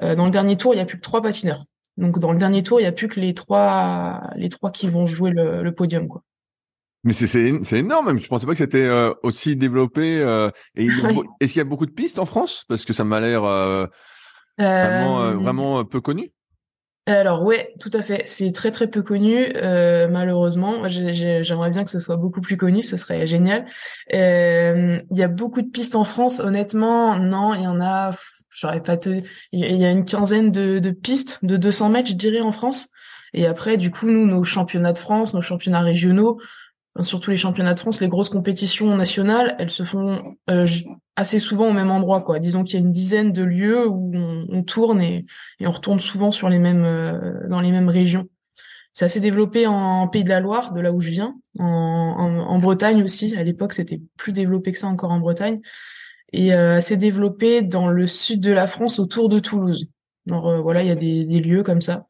dans 0.00 0.24
le 0.24 0.30
dernier 0.30 0.56
tour 0.56 0.74
il 0.74 0.78
y 0.78 0.80
a 0.80 0.84
plus 0.84 0.98
que 0.98 1.02
trois 1.02 1.22
patineurs. 1.22 1.64
Donc 1.98 2.20
dans 2.20 2.32
le 2.32 2.38
dernier 2.38 2.62
tour, 2.62 2.80
il 2.80 2.84
n'y 2.84 2.88
a 2.88 2.92
plus 2.92 3.08
que 3.08 3.18
les 3.18 3.34
trois, 3.34 4.22
les 4.36 4.48
trois 4.48 4.70
qui 4.70 4.86
vont 4.86 5.04
jouer 5.04 5.32
le, 5.32 5.70
podium, 5.72 6.06
quoi. 6.06 6.22
Mais 7.04 7.12
c'est 7.12 7.26
c'est 7.26 7.78
énorme. 7.78 8.18
Je 8.18 8.28
pensais 8.28 8.46
pas 8.46 8.52
que 8.52 8.58
c'était 8.58 8.78
euh, 8.78 9.12
aussi 9.22 9.56
développé. 9.56 10.18
Euh, 10.18 10.50
et 10.76 10.86
est-ce 11.40 11.52
qu'il 11.52 11.60
y 11.60 11.60
a 11.60 11.64
beaucoup 11.64 11.86
de 11.86 11.90
pistes 11.90 12.18
en 12.18 12.24
France? 12.24 12.64
Parce 12.68 12.84
que 12.84 12.92
ça 12.92 13.04
m'a 13.04 13.20
l'air 13.20 13.44
euh, 13.44 13.86
vraiment 14.58 15.32
vraiment 15.32 15.84
peu 15.84 16.00
connu? 16.00 16.30
Alors 17.06 17.42
ouais, 17.42 17.72
tout 17.80 17.90
à 17.94 18.02
fait. 18.02 18.22
C'est 18.26 18.52
très 18.52 18.70
très 18.70 18.86
peu 18.86 19.02
connu, 19.02 19.50
malheureusement. 19.54 20.88
J'aimerais 20.88 21.70
bien 21.70 21.84
que 21.84 21.90
ce 21.90 22.00
soit 22.00 22.16
beaucoup 22.16 22.42
plus 22.42 22.56
connu, 22.56 22.82
ce 22.82 22.96
serait 22.96 23.26
génial. 23.26 23.64
Il 24.12 25.02
y 25.10 25.22
a 25.22 25.28
beaucoup 25.28 25.62
de 25.62 25.70
pistes 25.70 25.94
en 25.94 26.04
France. 26.04 26.40
Honnêtement, 26.40 27.16
non, 27.16 27.54
il 27.54 27.62
y 27.62 27.66
en 27.66 27.80
a 27.80 28.12
J'aurais 28.58 28.82
pas 28.82 28.96
te... 28.96 29.22
Il 29.52 29.76
y 29.76 29.84
a 29.84 29.90
une 29.90 30.04
quinzaine 30.04 30.50
de, 30.50 30.80
de, 30.80 30.90
pistes 30.90 31.44
de 31.44 31.56
200 31.56 31.90
mètres, 31.90 32.08
je 32.08 32.14
dirais, 32.14 32.40
en 32.40 32.50
France. 32.50 32.88
Et 33.32 33.46
après, 33.46 33.76
du 33.76 33.90
coup, 33.90 34.10
nous, 34.10 34.26
nos 34.26 34.42
championnats 34.42 34.92
de 34.92 34.98
France, 34.98 35.32
nos 35.34 35.42
championnats 35.42 35.80
régionaux, 35.80 36.40
surtout 37.00 37.30
les 37.30 37.36
championnats 37.36 37.74
de 37.74 37.78
France, 37.78 38.00
les 38.00 38.08
grosses 38.08 38.28
compétitions 38.28 38.96
nationales, 38.96 39.56
elles 39.58 39.70
se 39.70 39.82
font 39.82 40.36
euh, 40.50 40.66
assez 41.16 41.38
souvent 41.38 41.68
au 41.68 41.72
même 41.72 41.90
endroit, 41.90 42.20
quoi. 42.20 42.38
Disons 42.38 42.64
qu'il 42.64 42.74
y 42.74 42.76
a 42.82 42.84
une 42.84 42.92
dizaine 42.92 43.32
de 43.32 43.42
lieux 43.42 43.88
où 43.88 44.12
on, 44.14 44.62
tourne 44.62 45.02
et, 45.02 45.24
on 45.60 45.70
retourne 45.70 45.98
souvent 45.98 46.30
sur 46.30 46.48
les 46.48 46.58
mêmes, 46.60 46.84
euh, 46.84 47.48
dans 47.48 47.60
les 47.60 47.72
mêmes 47.72 47.88
régions. 47.88 48.28
C'est 48.92 49.04
assez 49.04 49.20
développé 49.20 49.66
en 49.66 50.08
Pays 50.08 50.24
de 50.24 50.28
la 50.28 50.40
Loire, 50.40 50.72
de 50.72 50.80
là 50.80 50.92
où 50.92 51.00
je 51.00 51.10
viens, 51.10 51.34
en, 51.58 52.58
Bretagne 52.58 53.02
aussi. 53.02 53.36
À 53.36 53.44
l'époque, 53.44 53.72
c'était 53.72 54.00
plus 54.16 54.32
développé 54.32 54.72
que 54.72 54.78
ça 54.78 54.88
encore 54.88 55.12
en 55.12 55.20
Bretagne 55.20 55.60
et 56.32 56.52
euh, 56.52 56.80
s'est 56.80 56.96
développé 56.96 57.62
dans 57.62 57.88
le 57.88 58.06
sud 58.06 58.40
de 58.40 58.52
la 58.52 58.66
France 58.66 58.98
autour 58.98 59.28
de 59.28 59.38
Toulouse. 59.38 59.88
Alors 60.26 60.48
euh, 60.48 60.60
voilà, 60.60 60.82
il 60.82 60.88
y 60.88 60.90
a 60.90 60.96
des, 60.96 61.40
lieux 61.40 61.62
comme 61.62 61.80
ça. 61.80 62.06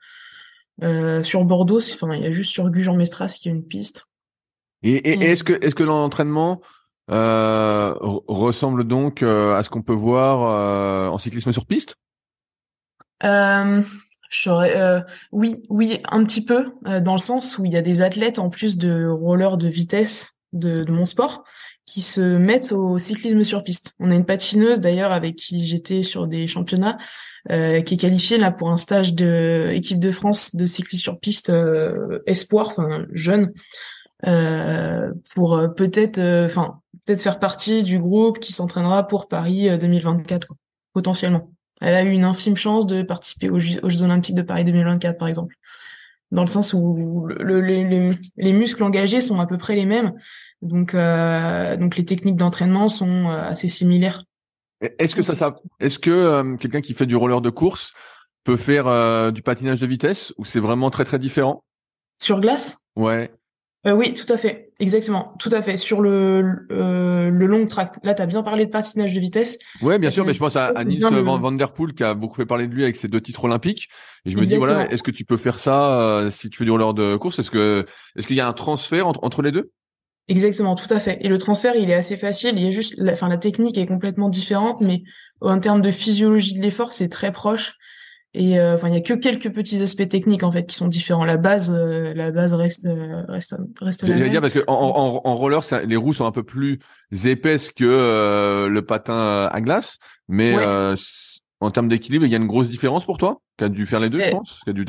Sur 1.23 1.45
Bordeaux, 1.45 1.79
enfin 1.79 2.15
il 2.15 2.23
y 2.23 2.27
a 2.27 2.31
juste 2.31 2.53
sur 2.53 2.71
Gujan-Mestras 2.71 3.37
qui 3.41 3.49
a 3.49 3.53
une 3.53 3.65
piste. 3.65 4.08
Et, 4.83 4.95
et, 4.95 5.31
est-ce 5.31 5.45
que 5.45 5.53
est-ce 5.65 5.75
que 5.75 5.83
l'entraînement 5.83 6.61
euh, 7.11 7.95
ressemble 8.01 8.85
donc 8.85 9.23
euh, 9.23 9.57
à 9.57 9.63
ce 9.63 9.71
qu'on 9.71 9.83
peut 9.83 9.93
voir 9.93 11.13
en 11.13 11.19
cyclisme 11.19 11.53
sur 11.53 11.67
piste? 11.67 11.97
Euh, 13.25 13.83
oui, 15.33 15.57
oui, 15.71 15.99
un 16.11 16.23
petit 16.25 16.45
peu, 16.45 16.67
dans 16.85 17.15
le 17.15 17.19
sens 17.19 17.59
où 17.59 17.65
il 17.65 17.73
y 17.73 17.77
a 17.77 17.83
des 17.83 18.03
athlètes 18.03 18.39
en 18.39 18.51
plus 18.51 18.77
de 18.77 19.09
rollers 19.09 19.57
de 19.57 19.69
vitesse 19.69 20.35
de, 20.53 20.85
de 20.85 20.93
mon 20.93 21.05
sport 21.05 21.45
qui 21.89 22.03
se 22.03 22.21
mettent 22.21 22.73
au 22.73 22.99
cyclisme 22.99 23.43
sur 23.45 23.65
piste. 23.65 23.95
On 23.99 24.11
a 24.11 24.15
une 24.15 24.27
patineuse 24.27 24.81
d'ailleurs 24.81 25.11
avec 25.11 25.37
qui 25.37 25.67
j'étais 25.67 26.03
sur 26.03 26.27
des 26.27 26.47
championnats 26.47 26.99
euh, 27.51 27.81
qui 27.81 27.95
est 27.95 27.97
qualifiée 27.97 28.37
là 28.37 28.51
pour 28.51 28.71
un 28.71 28.77
stage 28.77 29.15
de 29.15 29.71
équipe 29.73 29.99
de 29.99 30.11
France 30.11 30.55
de 30.55 30.67
cyclisme 30.67 31.03
sur 31.03 31.19
piste 31.19 31.49
euh, 31.49 32.19
espoir, 32.27 32.69
enfin 32.69 33.07
jeune, 33.13 33.45
euh, 33.45 33.51
pour 34.23 35.57
euh, 35.57 35.69
peut-être, 35.69 36.19
euh, 36.19 36.47
enfin 36.47 36.81
peut-être 37.05 37.23
faire 37.23 37.39
partie 37.39 37.83
du 37.83 37.99
groupe 37.99 38.39
qui 38.39 38.53
s'entraînera 38.53 39.07
pour 39.07 39.29
Paris 39.29 39.69
2024 39.79 40.47
quoi, 40.47 40.57
potentiellement. 40.93 41.53
Elle 41.81 41.95
a 41.95 42.03
eu 42.03 42.11
une 42.11 42.25
infime 42.25 42.57
chance 42.57 42.87
de 42.87 43.03
participer 43.03 43.51
aux 43.51 43.61
Jeux, 43.61 43.81
aux 43.83 43.89
Jeux 43.89 44.03
Olympiques 44.03 44.35
de 44.35 44.43
Paris 44.43 44.65
2024 44.65 45.19
par 45.19 45.29
exemple 45.29 45.55
dans 46.31 46.43
le 46.43 46.49
sens 46.49 46.75
où 46.75 47.27
le, 47.27 47.61
les, 47.61 48.13
les, 48.37 48.53
muscles 48.53 48.83
engagés 48.83 49.21
sont 49.21 49.41
à 49.41 49.47
peu 49.47 49.57
près 49.57 49.75
les 49.75 49.87
mêmes, 49.87 50.13
donc 50.61 50.95
euh, 50.95 51.77
donc 51.77 51.97
les 51.97 52.05
techniques 52.05 52.37
d'entraînement 52.37 52.89
sont 52.89 53.31
euh, 53.31 53.49
assez 53.49 53.69
similaires. 53.69 54.25
Est-ce 54.81 55.15
que 55.15 55.23
ça, 55.23 55.35
ça 55.35 55.57
est-ce 55.81 55.99
que 55.99 56.11
euh, 56.11 56.57
quelqu'un 56.57 56.81
qui 56.81 56.95
fait 56.95 57.07
du 57.07 57.17
roller 57.17 57.41
de 57.41 57.51
course 57.51 57.95
peut 58.45 58.57
faire 58.57 58.87
euh, 58.87 59.31
du 59.31 59.43
patinage 59.43 59.81
de 59.81 59.87
vitesse 59.87 60.33
ou 60.37 60.45
c'est 60.45 60.61
vraiment 60.61 60.91
très 60.91 61.05
très 61.05 61.19
différent? 61.19 61.65
Sur 62.21 62.41
glace? 62.41 62.79
Ouais. 62.95 63.33
Euh, 63.89 63.95
oui, 63.95 64.13
tout 64.13 64.31
à 64.31 64.37
fait, 64.37 64.71
exactement, 64.81 65.35
tout 65.39 65.49
à 65.51 65.63
fait. 65.63 65.79
Sur 65.79 66.03
le 66.03 66.67
euh, 66.71 67.31
le 67.31 67.47
long 67.47 67.65
track, 67.67 67.95
là, 68.03 68.13
tu 68.13 68.21
as 68.21 68.27
bien 68.27 68.43
parlé 68.43 68.67
de 68.67 68.71
patinage 68.71 69.15
de 69.15 69.21
vitesse. 69.21 69.59
Ouais, 69.81 69.99
bien 69.99 70.11
sûr, 70.11 70.27
mais 70.27 70.35
je 70.35 70.39
pense 70.39 70.57
à, 70.57 70.67
à 70.67 70.85
Nils 70.85 71.03
Van, 71.03 71.53
Der 71.53 71.73
Poel 71.73 71.95
qui 71.95 72.05
a 72.05 72.13
beaucoup 72.13 72.35
fait 72.35 72.45
parler 72.45 72.67
de 72.67 72.75
lui 72.75 72.83
avec 72.83 72.97
ses 72.97 73.09
deux 73.09 73.21
titres 73.21 73.45
olympiques. 73.45 73.89
Et 74.27 74.31
je 74.31 74.37
me 74.37 74.45
dis 74.45 74.57
voilà, 74.57 74.91
est-ce 74.93 75.03
que 75.03 75.11
tu 75.11 75.25
peux 75.25 75.39
faire 75.39 75.59
ça 75.59 76.01
euh, 76.01 76.31
si 76.31 76.51
tu 76.51 76.59
fais 76.59 76.65
du 76.65 76.71
roller 76.71 76.93
de 76.93 77.17
course? 77.17 77.39
Est-ce 77.39 77.51
que 77.51 77.87
est-ce 78.17 78.27
qu'il 78.27 78.37
y 78.37 78.41
a 78.41 78.49
un 78.49 78.53
transfert 78.53 79.07
entre, 79.07 79.21
entre 79.23 79.41
les 79.41 79.53
deux? 79.53 79.71
Exactement, 80.29 80.75
tout 80.75 80.93
à 80.93 80.99
fait. 80.99 81.17
Et 81.23 81.29
le 81.29 81.39
transfert, 81.39 81.75
il 81.75 81.89
est 81.91 81.95
assez 81.95 82.19
facile. 82.19 82.53
Il 82.57 82.65
y 82.65 82.67
a 82.67 82.71
juste, 82.71 82.95
la, 82.99 83.13
enfin, 83.13 83.29
la 83.29 83.39
technique 83.39 83.79
est 83.79 83.87
complètement 83.87 84.29
différente, 84.29 84.83
mais 84.83 85.03
en 85.41 85.59
termes 85.61 85.81
de 85.81 85.91
physiologie 85.91 86.53
de 86.53 86.61
l'effort, 86.61 86.93
c'est 86.93 87.09
très 87.09 87.33
proche. 87.33 87.77
Et 88.35 88.59
euh, 88.59 88.75
enfin, 88.75 88.89
il 88.89 88.95
y 88.95 88.97
a 88.97 89.01
que 89.01 89.15
quelques 89.15 89.51
petits 89.51 89.83
aspects 89.83 90.09
techniques 90.09 90.43
en 90.43 90.53
fait 90.53 90.67
qui 90.67 90.75
sont 90.75 90.89
différents. 90.89 91.25
La 91.25 91.39
base, 91.39 91.75
euh, 91.75 92.13
la 92.15 92.31
base 92.31 92.53
reste 92.53 92.85
euh, 92.85 93.23
reste 93.27 93.57
reste 93.81 94.03
la 94.03 94.15
même. 94.15 94.31
dire 94.31 94.41
parce 94.43 94.53
que 94.53 94.65
en, 94.67 94.75
en, 94.75 95.21
en 95.25 95.35
roller, 95.35 95.63
ça, 95.63 95.83
les 95.83 95.97
roues 95.97 96.13
sont 96.13 96.27
un 96.27 96.33
peu 96.33 96.43
plus 96.43 96.79
épaisses 97.25 97.71
que 97.71 98.69
le 98.69 98.83
patin 98.83 99.49
à 99.51 99.61
glace, 99.61 99.99
mais 100.29 100.55
en 101.61 101.73
termes 101.73 101.89
d'équilibre, 101.89 102.25
il 102.25 102.31
y 102.31 102.35
a 102.35 102.39
une 102.39 102.47
grosse 102.47 102.69
différence 102.69 103.05
pour 103.05 103.19
toi? 103.19 103.41
Qui 103.57 103.65
a 103.65 103.69
dû 103.69 103.85
faire 103.85 103.99
les 103.99 104.11
deux, 104.11 104.21
je 104.21 104.31
pense? 104.31 104.61
Qui 104.63 104.71
a 104.71 104.73
dû 104.73 104.87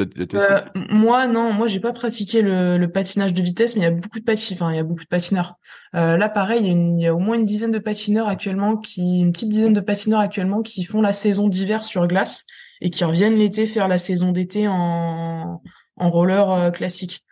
moi, 0.91 1.25
non, 1.25 1.51
moi 1.51 1.65
j'ai 1.65 1.79
pas 1.79 1.93
pratiqué 1.93 2.43
le, 2.43 2.77
le, 2.77 2.91
patinage 2.91 3.34
de 3.34 3.41
vitesse, 3.41 3.75
mais 3.75 3.81
il 3.81 3.86
y 3.86 3.88
a 3.88 3.91
beaucoup 3.91 4.19
de 4.19 4.24
patineurs. 4.24 4.62
Enfin, 4.62 4.72
il 4.72 4.75
y 4.75 4.79
a 4.79 4.84
beaucoup 4.84 5.01
de 5.01 5.08
patineurs. 5.08 5.55
là, 5.93 6.29
pareil, 6.29 6.65
il 6.65 6.67
y, 6.67 6.69
a 6.69 6.74
il 6.74 7.00
y, 7.00 7.08
a 7.08 7.15
au 7.15 7.17
moins 7.17 7.38
une 7.38 7.43
dizaine 7.43 7.72
de 7.72 7.79
patineurs 7.79 8.27
actuellement 8.27 8.77
qui, 8.77 9.22
une 9.22 9.31
petite 9.31 9.50
dizaine 9.50 9.74
de 9.74 9.81
patineurs 9.81 10.19
actuellement 10.19 10.62
qui 10.62 10.84
font 10.84 11.01
la 11.01 11.13
saison 11.13 11.48
d'hiver 11.48 11.86
sur 11.86 12.05
glace 12.05 12.46
et 12.81 12.89
qui 12.89 13.03
reviennent 13.03 13.36
l'été 13.36 13.67
faire 13.67 13.88
la 13.88 13.98
saison 13.98 14.31
d'été 14.31 14.67
en, 14.67 15.62
en 15.98 16.09
roller 16.09 16.50
euh, 16.51 16.71
classique. 16.71 17.24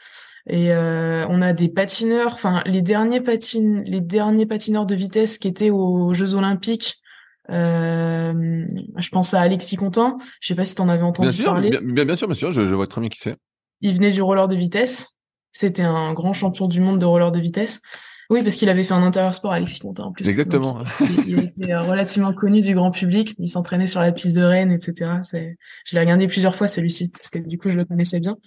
Et 0.50 0.72
euh, 0.72 1.26
on 1.30 1.42
a 1.42 1.52
des 1.52 1.68
patineurs, 1.68 2.34
enfin 2.34 2.62
les 2.66 2.82
derniers 2.82 3.20
patines, 3.20 3.84
les 3.84 4.00
derniers 4.00 4.46
patineurs 4.46 4.86
de 4.86 4.96
vitesse 4.96 5.38
qui 5.38 5.48
étaient 5.48 5.70
aux 5.70 6.14
Jeux 6.14 6.36
Olympiques. 6.36 7.02
Euh, 7.50 8.66
je 8.98 9.10
pense 9.10 9.34
à 9.34 9.42
Alexis 9.42 9.76
Contin. 9.76 10.18
Je 10.42 10.48
sais 10.48 10.56
pas 10.56 10.66
si 10.66 10.76
tu 10.76 10.82
en 10.82 10.90
avais 10.90 11.04
entendu 11.04 11.30
bien 11.30 11.46
parler. 11.46 11.70
Bien, 11.82 12.06
bien, 12.06 12.16
sûr, 12.16 12.28
bien 12.28 12.36
sûr. 12.36 12.52
Je, 12.52 12.66
je 12.66 12.76
vois 12.76 12.88
très 12.88 13.02
bien 13.02 13.10
qui 13.10 13.20
c'est. 13.20 13.36
Il 13.82 13.96
venait 13.96 14.12
du 14.12 14.22
roller 14.22 14.48
de 14.48 14.56
vitesse. 14.56 15.18
C'était 15.52 15.84
un 15.84 16.14
grand 16.14 16.34
champion 16.34 16.68
du 16.68 16.80
monde 16.82 17.00
de 17.00 17.06
roller 17.06 17.32
de 17.32 17.40
vitesse. 17.40 17.82
Oui, 18.30 18.44
parce 18.44 18.56
qu'il 18.56 18.68
avait 18.68 18.84
fait 18.84 18.94
un 18.94 19.04
intérieur 19.04 19.34
sport 19.34 19.54
à 19.54 19.56
Alexis 19.56 19.80
Contin 19.80 20.04
en 20.04 20.12
plus. 20.12 20.28
Exactement. 20.28 20.84
il, 21.28 21.40
était 21.40 21.72
euh, 21.72 21.82
relativement 21.82 22.34
connu 22.34 22.60
du 22.60 22.76
grand 22.76 22.92
public. 22.92 23.36
Il 23.40 23.48
s'entraînait 23.48 23.88
sur 23.88 24.02
la 24.02 24.12
piste 24.12 24.36
de 24.36 24.44
Rennes, 24.44 24.72
etc. 24.72 25.12
C'est, 25.24 25.58
je 25.86 25.96
l'ai 25.96 26.02
regardé 26.02 26.28
plusieurs 26.28 26.56
fois 26.56 26.68
celui-ci 26.68 27.10
parce 27.10 27.30
que 27.30 27.40
du 27.40 27.58
coup 27.58 27.70
je 27.70 27.76
le 27.76 27.86
connaissais 27.86 28.20
bien. 28.20 28.38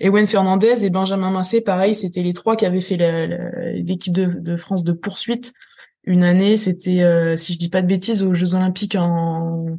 Et 0.00 0.08
Wayne 0.08 0.26
Fernandez 0.26 0.84
et 0.84 0.90
Benjamin 0.90 1.30
Massé, 1.30 1.60
pareil, 1.60 1.94
c'était 1.94 2.22
les 2.22 2.32
trois 2.32 2.56
qui 2.56 2.64
avaient 2.64 2.80
fait 2.80 2.96
l'équipe 3.74 4.14
de, 4.14 4.24
de, 4.24 4.56
France 4.56 4.84
de 4.84 4.92
poursuite. 4.92 5.52
Une 6.04 6.24
année, 6.24 6.56
c'était, 6.56 7.02
euh, 7.02 7.36
si 7.36 7.52
je 7.52 7.58
dis 7.58 7.68
pas 7.68 7.82
de 7.82 7.88
bêtises, 7.88 8.22
aux 8.22 8.32
Jeux 8.32 8.54
Olympiques 8.54 8.94
en 8.94 9.78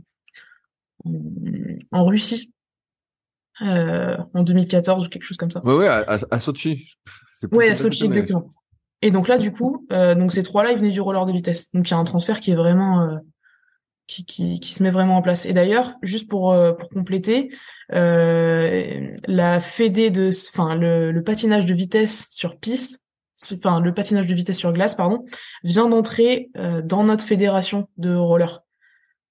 en, 1.92 2.06
Russie. 2.06 2.54
Euh, 3.62 4.18
en 4.36 4.44
2014 4.44 5.08
ou 5.08 5.10
quelque 5.10 5.24
chose 5.24 5.38
comme 5.38 5.50
ça. 5.50 5.66
Ouais, 5.66 5.74
ouais, 5.74 5.88
à, 5.88 6.20
à 6.30 6.40
Sochi. 6.40 6.96
Ouais, 7.52 7.70
à 7.70 7.76
Sochi, 7.76 8.06
exactement. 8.06 8.54
Et 9.01 9.12
donc 9.12 9.27
là, 9.27 9.38
du 9.38 9.51
coup, 9.51 9.86
euh, 9.92 10.16
donc 10.16 10.32
ces 10.32 10.44
trois-là, 10.44 10.72
ils 10.72 10.77
venaient 10.77 10.92
du 10.92 11.01
roller 11.01 11.25
de 11.25 11.32
vitesse. 11.32 11.72
Donc 11.74 11.88
il 11.89 11.92
y 11.92 11.94
a 11.94 11.98
un 11.98 12.04
transfert 12.04 12.39
qui 12.39 12.51
est 12.51 12.56
vraiment 12.56 13.01
euh, 13.01 13.18
qui, 14.08 14.25
qui, 14.25 14.60
qui, 14.60 14.74
se 14.74 14.82
met 14.82 14.89
vraiment 14.89 15.18
en 15.18 15.22
place. 15.22 15.46
Et 15.46 15.54
d'ailleurs, 15.54 15.94
juste 16.01 16.30
pour 16.30 16.54
euh, 16.54 16.74
pour 16.74 16.89
compléter, 16.89 17.50
la 17.89 19.60
fédé 19.62 20.10
de, 20.10 20.30
enfin 20.50 20.75
le, 20.75 21.12
le, 21.12 21.24
patinage 21.24 21.66
de 21.66 21.74
vitesse 21.74 22.27
sur 22.30 22.58
piste, 22.58 23.00
enfin 23.54 23.80
le 23.80 23.94
patinage 23.94 24.27
de 24.27 24.34
vitesse 24.34 24.58
sur 24.58 24.74
glace, 24.74 24.96
pardon, 24.96 25.25
vient 25.63 25.88
d'entrer 25.88 26.50
dans 26.84 27.04
notre 27.04 27.24
fédération 27.24 27.88
de 27.98 28.16
roller 28.16 28.63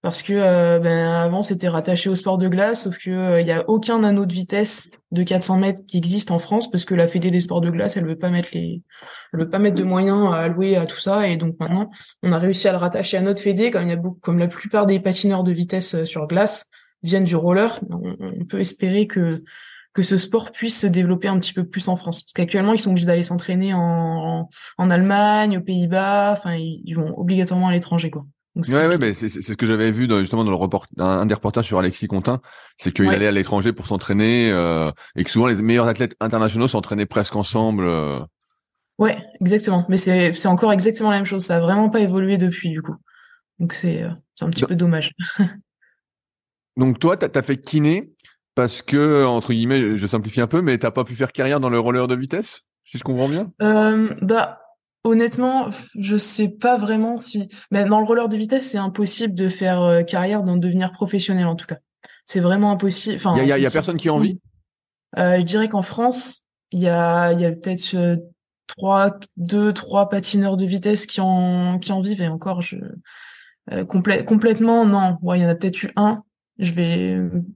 parce 0.06 0.22
que 0.22 0.34
euh, 0.34 0.78
ben, 0.78 1.08
avant 1.08 1.42
c'était 1.42 1.66
rattaché 1.66 2.08
au 2.08 2.14
sport 2.14 2.38
de 2.38 2.46
glace, 2.46 2.84
sauf 2.84 2.96
que 2.96 3.10
il 3.10 3.12
euh, 3.12 3.40
y 3.40 3.50
a 3.50 3.68
aucun 3.68 4.04
anneau 4.04 4.24
de 4.24 4.32
vitesse 4.32 4.88
de 5.10 5.24
400 5.24 5.58
mètres 5.58 5.80
qui 5.84 5.96
existe 5.96 6.30
en 6.30 6.38
France 6.38 6.70
parce 6.70 6.84
que 6.84 6.94
la 6.94 7.08
Fédé 7.08 7.32
des 7.32 7.40
sports 7.40 7.60
de 7.60 7.70
glace, 7.70 7.96
elle 7.96 8.06
veut 8.06 8.16
pas 8.16 8.30
mettre 8.30 8.50
les, 8.52 8.84
elle 9.32 9.40
veut 9.40 9.50
pas 9.50 9.58
mettre 9.58 9.74
de 9.74 9.82
moyens 9.82 10.32
à 10.32 10.36
allouer 10.36 10.76
à 10.76 10.86
tout 10.86 11.00
ça, 11.00 11.26
et 11.26 11.36
donc 11.36 11.56
maintenant 11.58 11.90
on 12.22 12.30
a 12.30 12.38
réussi 12.38 12.68
à 12.68 12.70
le 12.70 12.78
rattacher 12.78 13.16
à 13.16 13.20
notre 13.20 13.42
Fédé, 13.42 13.72
comme 13.72 13.82
il 13.82 13.88
y 13.88 13.92
a 13.92 13.96
beaucoup, 13.96 14.20
comme 14.20 14.38
la 14.38 14.46
plupart 14.46 14.86
des 14.86 15.00
patineurs 15.00 15.42
de 15.42 15.50
vitesse 15.50 15.96
euh, 15.96 16.04
sur 16.04 16.28
glace 16.28 16.66
viennent 17.02 17.24
du 17.24 17.34
roller, 17.34 17.80
on, 17.90 18.44
peut 18.44 18.60
espérer 18.60 19.08
que 19.08 19.42
que 19.92 20.02
ce 20.02 20.18
sport 20.18 20.52
puisse 20.52 20.78
se 20.78 20.86
développer 20.86 21.26
un 21.26 21.40
petit 21.40 21.52
peu 21.52 21.64
plus 21.64 21.88
en 21.88 21.96
France. 21.96 22.22
Parce 22.22 22.32
qu'actuellement, 22.34 22.74
ils 22.74 22.78
sont 22.78 22.90
obligés 22.90 23.06
d'aller 23.06 23.22
s'entraîner 23.22 23.72
en, 23.74 24.46
en, 24.78 24.90
Allemagne, 24.90 25.58
aux 25.58 25.62
Pays-Bas, 25.62 26.32
enfin, 26.32 26.54
ils 26.54 26.92
vont 26.92 27.18
obligatoirement 27.18 27.68
à 27.68 27.72
l'étranger, 27.72 28.10
quoi. 28.10 28.26
Ouais, 28.56 28.86
ouais, 28.86 29.12
c'est 29.12 29.28
ce 29.28 29.52
que 29.52 29.66
j'avais 29.66 29.90
vu 29.90 30.08
dans, 30.08 30.18
justement 30.20 30.42
dans 30.42 30.50
le 30.50 30.56
report, 30.56 30.86
un, 30.98 31.26
des 31.26 31.34
reportages 31.34 31.66
sur 31.66 31.78
Alexis 31.78 32.06
Contin, 32.06 32.40
c'est 32.78 32.90
qu'il 32.90 33.08
allait 33.08 33.26
à 33.26 33.30
l'étranger 33.30 33.74
pour 33.74 33.86
s'entraîner 33.86 34.50
euh, 34.50 34.90
et 35.14 35.24
que 35.24 35.30
souvent 35.30 35.46
les 35.46 35.60
meilleurs 35.60 35.88
athlètes 35.88 36.16
internationaux 36.20 36.66
s'entraînaient 36.66 37.04
presque 37.04 37.36
ensemble. 37.36 37.84
Euh. 37.86 38.18
Ouais, 38.98 39.22
exactement. 39.42 39.84
Mais 39.90 39.98
c'est 39.98 40.32
c'est 40.32 40.48
encore 40.48 40.72
exactement 40.72 41.10
la 41.10 41.16
même 41.16 41.26
chose. 41.26 41.44
Ça 41.44 41.56
a 41.56 41.60
vraiment 41.60 41.90
pas 41.90 42.00
évolué 42.00 42.38
depuis 42.38 42.70
du 42.70 42.80
coup. 42.80 42.96
Donc 43.58 43.74
c'est 43.74 44.02
euh, 44.02 44.10
c'est 44.34 44.46
un 44.46 44.50
petit 44.50 44.64
peu 44.64 44.74
dommage. 44.74 45.12
Donc 46.78 46.98
toi, 46.98 47.18
t'as 47.18 47.38
as 47.38 47.42
fait 47.42 47.58
kiné 47.58 48.14
parce 48.54 48.80
que 48.80 49.24
entre 49.26 49.52
guillemets, 49.52 49.96
je 49.96 50.06
simplifie 50.06 50.40
un 50.40 50.46
peu, 50.46 50.62
mais 50.62 50.78
t'as 50.78 50.90
pas 50.90 51.04
pu 51.04 51.14
faire 51.14 51.32
carrière 51.32 51.60
dans 51.60 51.70
le 51.70 51.78
roller 51.78 52.08
de 52.08 52.14
vitesse, 52.14 52.62
si 52.84 52.96
je 52.96 53.04
comprends 53.04 53.28
bien? 53.28 53.52
Euh, 53.60 54.14
bah 54.22 54.60
Honnêtement, 55.06 55.68
je 55.96 56.16
sais 56.16 56.48
pas 56.48 56.76
vraiment 56.76 57.16
si. 57.16 57.48
Mais 57.70 57.84
dans 57.84 58.00
le 58.00 58.04
roller 58.04 58.28
de 58.28 58.36
vitesse, 58.36 58.68
c'est 58.68 58.78
impossible 58.78 59.36
de 59.36 59.48
faire 59.48 59.80
euh, 59.80 60.02
carrière, 60.02 60.42
d'en 60.42 60.56
devenir 60.56 60.90
professionnel 60.90 61.46
en 61.46 61.54
tout 61.54 61.66
cas. 61.66 61.78
C'est 62.24 62.40
vraiment 62.40 62.72
impossible. 62.72 63.14
Enfin, 63.14 63.40
il 63.40 63.46
y 63.46 63.66
a, 63.66 63.70
personne 63.70 63.98
qui 63.98 64.08
a 64.08 64.14
envie? 64.14 64.40
Euh, 65.16 65.38
je 65.38 65.44
dirais 65.44 65.68
qu'en 65.68 65.82
France, 65.82 66.42
il 66.72 66.80
y 66.80 66.88
a, 66.88 67.30
il 67.30 67.40
y 67.40 67.44
a 67.44 67.52
peut-être 67.52 67.94
euh, 67.94 68.16
trois, 68.66 69.16
deux, 69.36 69.72
trois 69.72 70.08
patineurs 70.08 70.56
de 70.56 70.66
vitesse 70.66 71.06
qui 71.06 71.20
en 71.20 71.78
qui 71.78 71.92
en 71.92 72.00
vivent 72.00 72.22
et 72.22 72.28
encore, 72.28 72.60
je 72.60 72.76
complètement 73.86 74.84
non. 74.84 75.18
Ouais, 75.22 75.38
il 75.38 75.42
y 75.42 75.46
en 75.46 75.48
a 75.48 75.54
peut-être 75.54 75.84
eu 75.84 75.92
un. 75.94 76.24
Je 76.58 76.72
vais, 76.72 77.14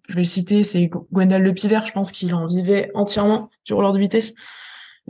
je 0.08 0.14
vais 0.14 0.20
le 0.20 0.24
citer, 0.24 0.62
c'est 0.62 0.88
Gwendal 1.12 1.42
Le 1.42 1.52
Piver. 1.52 1.80
Je 1.84 1.92
pense 1.92 2.12
qu'il 2.12 2.32
en 2.32 2.46
vivait 2.46 2.92
entièrement 2.94 3.50
du 3.64 3.74
roller 3.74 3.92
de 3.92 3.98
vitesse. 3.98 4.34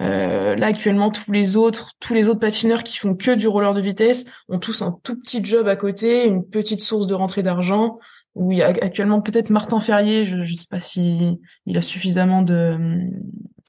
Euh, 0.01 0.57
là 0.57 0.69
actuellement 0.69 1.11
tous 1.11 1.31
les 1.31 1.59
autres 1.59 1.93
tous 2.01 2.15
les 2.15 2.31
autres 2.31 2.41
patineurs 2.41 2.85
qui 2.85 2.97
font 2.97 3.15
que 3.15 3.33
du 3.33 3.47
roller 3.49 3.75
de 3.75 3.83
vitesse 3.83 4.25
ont 4.49 4.59
tous 4.59 4.81
un 4.81 4.99
tout 5.03 5.19
petit 5.19 5.45
job 5.45 5.69
à 5.69 5.77
côté, 5.77 6.27
une 6.27 6.43
petite 6.45 6.81
source 6.81 7.07
de 7.07 7.15
rentrée 7.15 7.43
d'argent. 7.43 7.99
Où 8.37 8.53
il 8.53 8.59
y 8.59 8.63
a 8.63 8.69
actuellement 8.69 9.21
peut-être 9.21 9.51
Martin 9.51 9.81
Ferrier, 9.81 10.25
je 10.25 10.37
ne 10.37 10.45
sais 10.45 10.69
pas 10.71 10.79
si 10.79 11.41
il 11.67 11.77
a 11.77 11.81
suffisamment 11.81 12.43
de 12.43 12.55
euh, 12.55 12.99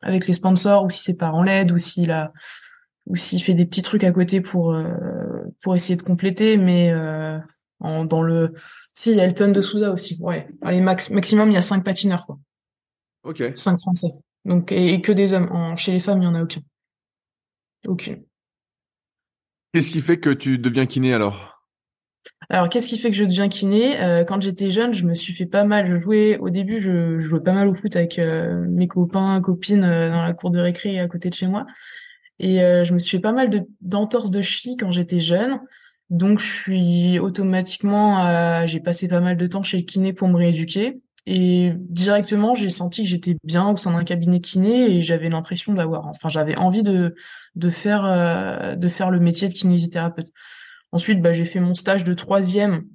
avec 0.03 0.27
les 0.27 0.33
sponsors 0.33 0.85
ou 0.85 0.89
si 0.91 1.01
c'est 1.01 1.15
pas 1.15 1.31
en 1.31 1.41
l'aide 1.41 1.71
ou 1.71 1.79
s'il 1.79 2.11
a 2.11 2.31
ou 3.07 3.15
s'il 3.15 3.41
fait 3.41 3.55
des 3.55 3.65
petits 3.65 3.81
trucs 3.81 4.03
à 4.03 4.11
côté 4.11 4.39
pour 4.39 4.73
euh, 4.73 4.93
pour 5.63 5.75
essayer 5.75 5.95
de 5.95 6.03
compléter 6.03 6.57
mais 6.57 6.91
euh, 6.91 7.39
en, 7.79 8.05
dans 8.05 8.21
le 8.21 8.53
si 8.93 9.11
il 9.11 9.17
y 9.17 9.19
a 9.19 9.25
Elton 9.25 9.51
de 9.51 9.61
Souza 9.61 9.91
aussi. 9.91 10.17
Ouais. 10.21 10.47
Allez 10.61 10.79
max 10.79 11.09
maximum 11.09 11.49
il 11.49 11.55
y 11.55 11.57
a 11.57 11.63
cinq 11.63 11.83
patineurs 11.83 12.27
quoi. 12.27 12.37
Ok. 13.23 13.43
Cinq 13.55 13.79
français 13.79 14.11
donc, 14.45 14.71
et, 14.71 15.01
que 15.01 15.11
des 15.11 15.33
hommes. 15.33 15.77
chez 15.77 15.91
les 15.91 15.99
femmes, 15.99 16.21
il 16.21 16.25
y 16.25 16.27
en 16.27 16.35
a 16.35 16.43
aucun. 16.43 16.61
Aucune. 17.87 18.23
Qu'est-ce 19.73 19.91
qui 19.91 20.01
fait 20.01 20.19
que 20.19 20.29
tu 20.29 20.57
deviens 20.57 20.85
kiné 20.85 21.13
alors? 21.13 21.63
Alors, 22.49 22.69
qu'est-ce 22.69 22.87
qui 22.87 22.97
fait 22.97 23.09
que 23.09 23.17
je 23.17 23.23
deviens 23.23 23.47
kiné? 23.47 23.99
Euh, 24.01 24.23
Quand 24.23 24.41
j'étais 24.41 24.69
jeune, 24.69 24.93
je 24.93 25.05
me 25.05 25.13
suis 25.13 25.33
fait 25.33 25.45
pas 25.45 25.63
mal. 25.63 25.87
Je 25.87 25.99
jouais 25.99 26.37
au 26.37 26.49
début, 26.49 26.81
je, 26.81 27.19
jouais 27.19 27.39
pas 27.39 27.53
mal 27.53 27.67
au 27.67 27.73
foot 27.73 27.95
avec 27.95 28.19
euh, 28.19 28.65
mes 28.67 28.87
copains, 28.87 29.41
copines 29.41 29.83
euh, 29.83 30.09
dans 30.09 30.23
la 30.23 30.33
cour 30.33 30.51
de 30.51 30.59
récré 30.59 30.99
à 30.99 31.07
côté 31.07 31.29
de 31.29 31.35
chez 31.35 31.47
moi. 31.47 31.65
Et 32.39 32.57
je 32.57 32.91
me 32.91 32.97
suis 32.97 33.17
fait 33.17 33.21
pas 33.21 33.33
mal 33.33 33.51
de 33.51 33.61
d'entorses 33.81 34.31
de 34.31 34.41
cheville 34.41 34.75
quand 34.75 34.91
j'étais 34.91 35.19
jeune. 35.19 35.59
Donc, 36.09 36.39
je 36.39 36.51
suis 36.51 37.19
automatiquement, 37.19 38.65
j'ai 38.65 38.79
passé 38.79 39.07
pas 39.07 39.19
mal 39.19 39.37
de 39.37 39.45
temps 39.45 39.61
chez 39.61 39.77
le 39.77 39.83
kiné 39.83 40.11
pour 40.11 40.27
me 40.27 40.37
rééduquer. 40.37 40.99
Et 41.27 41.73
directement, 41.77 42.55
j'ai 42.55 42.69
senti 42.69 43.03
que 43.03 43.09
j'étais 43.09 43.37
bien 43.43 43.69
au 43.69 43.77
sein 43.77 43.91
d'un 43.91 44.03
cabinet 44.03 44.39
kiné 44.39 44.91
et 44.91 45.01
j'avais 45.01 45.29
l'impression 45.29 45.73
d'avoir, 45.73 46.07
enfin, 46.07 46.29
j'avais 46.29 46.55
envie 46.55 46.83
de 46.83 47.15
de 47.55 47.69
faire 47.69 48.05
euh, 48.05 48.75
de 48.75 48.87
faire 48.87 49.11
le 49.11 49.19
métier 49.19 49.47
de 49.47 49.53
kinésithérapeute. 49.53 50.31
Ensuite, 50.91 51.21
bah, 51.21 51.33
j'ai 51.33 51.45
fait 51.45 51.59
mon 51.59 51.75
stage 51.75 52.03
de 52.03 52.13
troisième, 52.15 52.85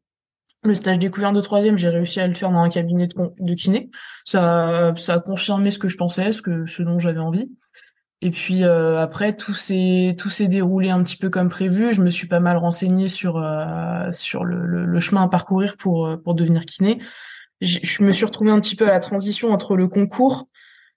le 0.65 0.75
stage 0.75 0.99
découvert 0.99 1.33
de 1.33 1.41
troisième, 1.41 1.79
j'ai 1.79 1.89
réussi 1.89 2.19
à 2.19 2.27
le 2.27 2.35
faire 2.35 2.51
dans 2.51 2.59
un 2.59 2.69
cabinet 2.69 3.07
de, 3.07 3.15
de 3.39 3.55
kiné. 3.55 3.91
Ça 4.25 4.93
ça 4.97 5.15
a 5.15 5.19
confirmé 5.21 5.71
ce 5.71 5.79
que 5.79 5.89
je 5.89 5.97
pensais, 5.97 6.33
ce 6.33 6.43
que 6.43 6.67
ce 6.67 6.83
dont 6.83 6.99
j'avais 6.99 7.21
envie. 7.21 7.53
Et 8.23 8.31
puis 8.31 8.65
euh, 8.65 9.01
après, 9.01 9.37
tout 9.37 9.55
s'est 9.55 10.17
tout 10.19 10.31
s'est 10.31 10.49
déroulé 10.49 10.91
un 10.91 11.03
petit 11.05 11.17
peu 11.17 11.31
comme 11.31 11.49
prévu. 11.49 11.95
Je 11.95 12.03
me 12.03 12.11
suis 12.11 12.27
pas 12.27 12.41
mal 12.41 12.57
renseignée 12.57 13.09
sur 13.09 13.37
euh, 13.37 14.11
sur 14.11 14.45
le, 14.45 14.67
le, 14.67 14.85
le, 14.85 15.01
chemin 15.01 15.23
à 15.23 15.29
parcourir 15.29 15.77
pour 15.77 16.11
pour 16.25 16.35
devenir 16.35 16.63
kiné 16.63 16.99
je 17.61 18.03
me 18.03 18.13
suis 18.13 18.25
retrouvée 18.25 18.51
un 18.51 18.61
petit 18.61 18.77
peu 18.77 18.89
à 18.89 18.93
la 18.93 19.01
transition 19.01 19.53
entre 19.53 19.77
le 19.77 19.89
concours. 19.89 20.49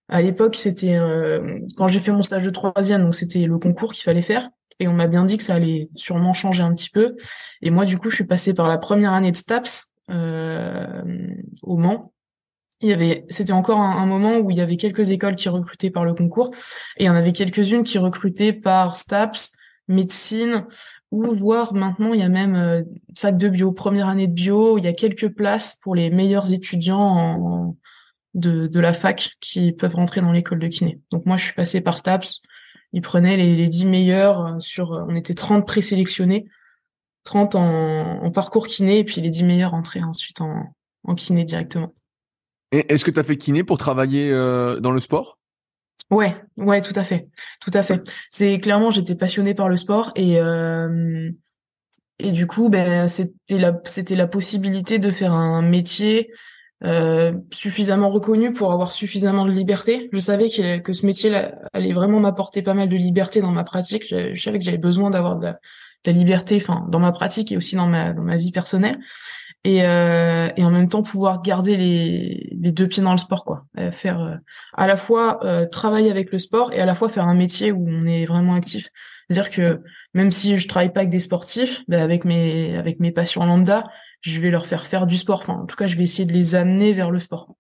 À 0.10 0.22
l'époque, 0.22 0.56
c'était 0.56 0.96
euh, 0.96 1.60
quand 1.78 1.88
j'ai 1.88 2.00
fait 2.00 2.12
mon 2.12 2.24
stage 2.24 2.44
de 2.44 2.50
troisième, 2.50 3.04
donc 3.04 3.16
c'était 3.16 3.46
le 3.46 3.60
concours 3.60 3.94
qu'il 3.94 4.04
fallait 4.04 4.24
faire. 4.24 4.50
Et 4.80 4.88
on 4.88 4.94
m'a 4.94 5.08
bien 5.08 5.25
dit 5.25 5.38
que 5.38 5.44
ça 5.44 5.56
allait 5.56 5.89
sûrement 5.96 6.34
changer 6.34 6.63
un 6.63 6.74
petit 6.74 6.89
peu. 6.89 7.16
Et 7.62 7.70
moi, 7.70 7.86
du 7.86 7.98
coup, 7.98 8.10
je 8.10 8.16
suis 8.16 8.25
passée 8.25 8.54
par 8.54 8.68
la 8.68 8.78
première 8.78 9.13
année 9.13 9.32
de 9.32 9.38
STAPS 9.38 9.92
euh, 10.10 11.04
au 11.62 11.78
Mans. 11.78 12.12
Il 12.82 12.89
y 12.89 12.94
avait, 12.94 13.25
c'était 13.30 13.51
encore 13.51 13.80
un, 13.80 14.06
moment 14.06 14.38
où 14.38 14.51
il 14.51 14.58
y 14.58 14.62
avait 14.62 14.78
quelques 14.78 15.12
écoles 15.12 15.36
qui 15.36 15.50
recrutaient 15.50 15.92
par 15.92 16.06
le 16.06 16.13
concours, 16.13 16.51
et 16.98 17.04
il 17.04 17.06
y 17.08 17.10
en 17.10 17.16
avait 17.16 17.34
quelques-unes 17.34 17.84
qui 17.84 17.98
recrutaient 17.98 18.54
par 18.54 18.96
STAPS, 18.96 19.51
médecine, 19.89 20.66
ou 21.12 21.32
voir 21.32 21.74
maintenant 21.74 22.13
il 22.13 22.20
y 22.20 22.24
a 22.24 22.30
même 22.30 22.56
euh, 22.56 22.84
fac 23.18 23.38
de 23.38 23.50
bio, 23.50 23.72
première 23.72 24.08
année 24.08 24.28
de 24.28 24.34
bio, 24.34 24.78
il 24.78 24.84
y 24.84 24.88
a 24.88 24.94
quelques 24.94 25.30
places 25.30 25.78
pour 25.82 25.96
les 25.96 26.10
meilleurs 26.10 26.54
étudiants 26.54 27.75
de, 28.34 28.68
de 28.68 28.80
la 28.80 28.94
fac 28.94 29.36
qui 29.39 29.72
peuvent 29.72 29.96
rentrer 29.96 30.22
dans 30.22 30.32
l'école 30.32 30.60
de 30.60 30.68
kiné. 30.68 31.01
Donc 31.12 31.25
moi 31.25 31.38
je 31.38 31.46
suis 31.46 31.54
passée 31.54 31.82
par 31.82 31.98
STAPS, 31.98 32.42
ils 32.94 33.01
prenaient 33.01 33.38
les, 33.38 33.56
les 33.56 33.68
10 33.68 33.86
meilleurs 33.86 34.46
euh, 34.46 34.60
sur 34.60 34.92
on 34.92 35.16
était 35.16 35.34
30 35.34 35.66
présélectionnés, 35.66 36.46
30 37.24 37.56
en, 37.56 38.24
en, 38.24 38.32
parcours 38.32 38.68
kiné 38.68 39.00
et 39.00 39.04
puis 39.04 39.22
les 39.22 39.30
10 39.30 39.44
meilleurs 39.44 39.74
entraient 39.74 40.04
ensuite 40.04 40.42
en, 40.42 40.75
en 41.04 41.16
kiné 41.16 41.44
directement. 41.44 41.94
Et 42.72 42.94
est-ce 42.94 43.04
que 43.04 43.12
tu 43.12 43.20
as 43.20 43.24
fait 43.24 43.38
kiné 43.38 43.63
pour 43.63 43.78
travailler 43.78 44.32
euh, 44.32 44.80
dans 44.80 44.92
le 44.92 45.00
sport? 45.00 45.38
Ouais, 46.12 46.36
ouais, 46.58 46.82
tout 46.82 46.94
à 46.96 47.04
fait, 47.04 47.28
tout 47.62 47.72
à 47.74 47.84
fait. 47.84 48.01
C'est 48.32 48.60
clairement, 48.60 48.89
j'étais 48.89 49.16
passionnée 49.16 49.54
par 49.54 49.70
le 49.70 49.78
sport 49.78 50.12
et 50.16 50.39
euh, 50.39 51.30
et 52.18 52.32
du 52.32 52.48
coup, 52.48 52.70
ben 52.70 53.08
c'était 53.08 53.60
la 53.60 53.80
c'était 53.86 54.16
la 54.16 54.28
possibilité 54.28 54.98
de 54.98 55.12
faire 55.12 55.34
un 55.34 55.62
métier 55.62 56.32
euh, 56.84 57.34
suffisamment 57.51 58.10
reconnu 58.10 58.54
pour 58.54 58.72
avoir 58.72 58.92
suffisamment 58.92 59.46
de 59.46 59.51
liberté. 59.51 60.10
Je 60.12 60.20
savais 60.20 60.48
que, 60.50 60.80
que 60.80 60.94
ce 60.94 61.06
métier 61.06 61.32
allait 61.74 61.94
vraiment 61.94 62.20
m'apporter 62.20 62.63
pas 62.63 62.74
mal 62.74 62.89
de 62.89 62.96
liberté 62.96 63.42
dans 63.42 63.51
ma 63.51 63.63
pratique. 63.63 64.06
Je, 64.10 64.34
savais 64.42 64.58
que 64.58 64.66
j'avais 64.66 64.78
besoin 64.78 65.12
d'avoir 65.12 65.38
de, 65.38 65.48
de, 65.48 65.54
la 66.06 66.12
liberté, 66.13 66.56
enfin 66.56 66.88
dans 66.89 67.00
ma 67.00 67.12
pratique 67.12 67.51
et 67.51 67.58
aussi 67.58 67.75
dans 67.75 67.88
ma 67.88 68.13
dans 68.13 68.24
ma 68.24 68.38
vie 68.38 68.51
personnelle 68.51 68.98
et, 69.63 69.86
euh, 69.86 70.50
et 70.56 70.63
en 70.63 70.72
même 70.72 70.88
temps 70.88 71.04
pouvoir 71.04 71.42
garder 71.42 71.75
les, 71.75 72.50
les 72.60 72.72
deux 72.72 72.88
pieds 72.88 73.04
dans 73.04 73.12
le 73.12 73.18
sport 73.18 73.44
quoi 73.44 73.66
euh, 73.78 73.92
faire 73.92 74.22
euh, 74.22 74.36
à 74.74 74.88
la 74.88 74.96
fois 74.96 75.44
euh, 75.44 75.66
travailler 75.66 76.10
avec 76.10 76.32
le 76.32 76.39
sport 76.39 76.72
et 76.72 76.80
à 76.80 76.86
la 76.86 76.96
fois 76.96 77.10
faire 77.10 77.25
un 77.25 77.36
métier 77.36 77.72
où 77.72 77.86
on 77.88 78.06
est 78.06 78.25
vraiment 78.25 78.54
actif 78.54 78.89
C'est-à-dire 79.28 79.50
que 79.50 79.82
même 80.13 80.32
si 80.32 80.58
je 80.58 80.68
travaille 80.68 80.94
pas 80.94 81.01
avec 81.01 81.12
des 81.12 81.20
sportifs, 81.20 81.84
ben 81.88 82.01
avec 82.01 82.24
mes 82.24 82.78
avec 82.78 83.00
mes 83.00 83.12
patients 83.12 83.46
lambda, 83.46 83.84
je 84.22 84.39
vais 84.39 84.50
leur 84.50 84.66
faire 84.66 84.86
faire 84.86 85.08
du 85.08 85.18
sport. 85.18 85.39
Enfin, 85.39 85.54
en 85.54 85.66
tout 85.66 85.75
cas, 85.75 85.88
je 85.88 85.96
vais 85.98 86.04
essayer 86.04 86.25
de 86.25 86.34
les 86.34 86.56
amener 86.56 86.94
vers 86.94 87.12
le 87.12 87.20
sport. 87.20 87.56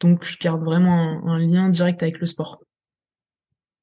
Donc, 0.00 0.24
je 0.24 0.36
garde 0.38 0.62
vraiment 0.62 1.22
un, 1.26 1.38
lien 1.38 1.68
direct 1.68 2.02
avec 2.02 2.18
le 2.18 2.26
sport. 2.26 2.60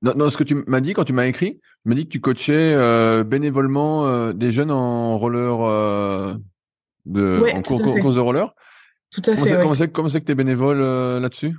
Dans, 0.02 0.30
ce 0.30 0.38
que 0.38 0.44
tu 0.44 0.56
m'as 0.68 0.80
dit 0.80 0.94
quand 0.94 1.04
tu 1.04 1.14
m'as 1.14 1.26
écrit, 1.26 1.60
tu 1.60 1.90
m'as 1.90 1.96
dit 1.96 2.06
que 2.06 2.10
tu 2.10 2.22
coachais 2.22 2.74
euh, 2.74 3.24
bénévolement 3.24 4.06
euh, 4.06 4.32
des 4.32 4.52
jeunes 4.52 4.72
en 4.72 5.18
roller 5.18 5.62
euh, 5.62 6.36
de 7.06 7.52
en 7.54 7.62
cours, 7.62 7.82
course 7.82 8.16
de 8.16 8.20
roller. 8.20 8.54
Tout 9.12 9.22
à 9.26 9.36
fait. 9.36 9.90
Comment 9.92 10.10
c'est 10.10 10.22
que 10.22 10.26
tu 10.26 10.32
es 10.32 10.36
bénévole 10.36 10.80
là-dessus? 11.22 11.56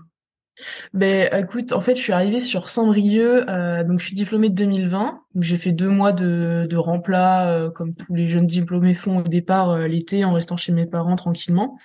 Ben 0.93 1.29
écoute, 1.33 1.73
en 1.73 1.81
fait, 1.81 1.97
je 1.97 2.01
suis 2.03 2.13
arrivée 2.13 2.41
sur 2.41 2.69
Saint-Brieuc, 2.69 3.49
euh, 3.49 3.85
donc 3.85 4.01
je 4.01 4.07
suis 4.07 4.15
diplômée 4.15 4.51
de 4.51 4.55
2020. 4.55 5.21
J'ai 5.41 5.57
fait 5.57 5.73
deux 5.73 5.89
mois 5.89 6.13
de, 6.13 6.67
de 6.69 6.77
remplat, 6.77 7.51
euh, 7.51 7.71
comme 7.71 7.95
tous 7.95 8.15
les 8.15 8.29
jeunes 8.29 8.47
diplômés 8.47 8.95
font 8.95 9.19
au 9.19 9.23
départ 9.23 9.71
euh, 9.71 9.87
l'été, 9.87 10.25
en 10.25 10.33
restant 10.33 10.57
chez 10.57 10.73
mes 10.73 10.87
parents 10.87 11.17
tranquillement. 11.17 11.79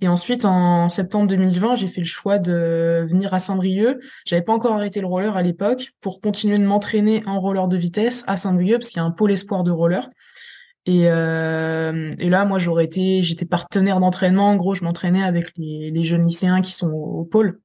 Et 0.00 0.08
ensuite, 0.08 0.44
en 0.44 0.88
septembre 0.88 1.26
2020, 1.28 1.76
j'ai 1.76 1.88
fait 1.88 2.00
le 2.00 2.06
choix 2.06 2.38
de 2.38 3.04
venir 3.06 3.34
à 3.34 3.38
Saint-Brieuc. 3.38 3.98
J'avais 4.26 4.42
pas 4.42 4.52
encore 4.52 4.74
arrêté 4.74 5.00
le 5.00 5.06
roller 5.06 5.36
à 5.36 5.42
l'époque 5.42 5.92
pour 6.00 6.20
continuer 6.20 6.58
de 6.58 6.64
m'entraîner 6.64 7.22
en 7.26 7.40
roller 7.40 7.68
de 7.68 7.76
vitesse 7.76 8.24
à 8.26 8.36
Saint-Brieuc, 8.36 8.78
parce 8.78 8.88
qu'il 8.88 8.98
y 8.98 9.02
a 9.02 9.06
un 9.06 9.10
pôle 9.10 9.32
espoir 9.32 9.64
de 9.64 9.70
roller. 9.70 10.08
Et, 10.86 11.08
euh, 11.08 12.12
et 12.18 12.28
là, 12.28 12.44
moi, 12.44 12.58
j'aurais 12.58 12.84
été, 12.84 13.22
j'étais 13.22 13.46
partenaire 13.46 14.00
d'entraînement. 14.00 14.50
En 14.50 14.56
gros, 14.56 14.74
je 14.74 14.84
m'entraînais 14.84 15.22
avec 15.22 15.52
les, 15.56 16.04
jeunes 16.04 16.26
lycéens 16.26 16.60
qui 16.60 16.72
sont 16.72 16.90
au 16.90 17.24
pôle 17.24 17.60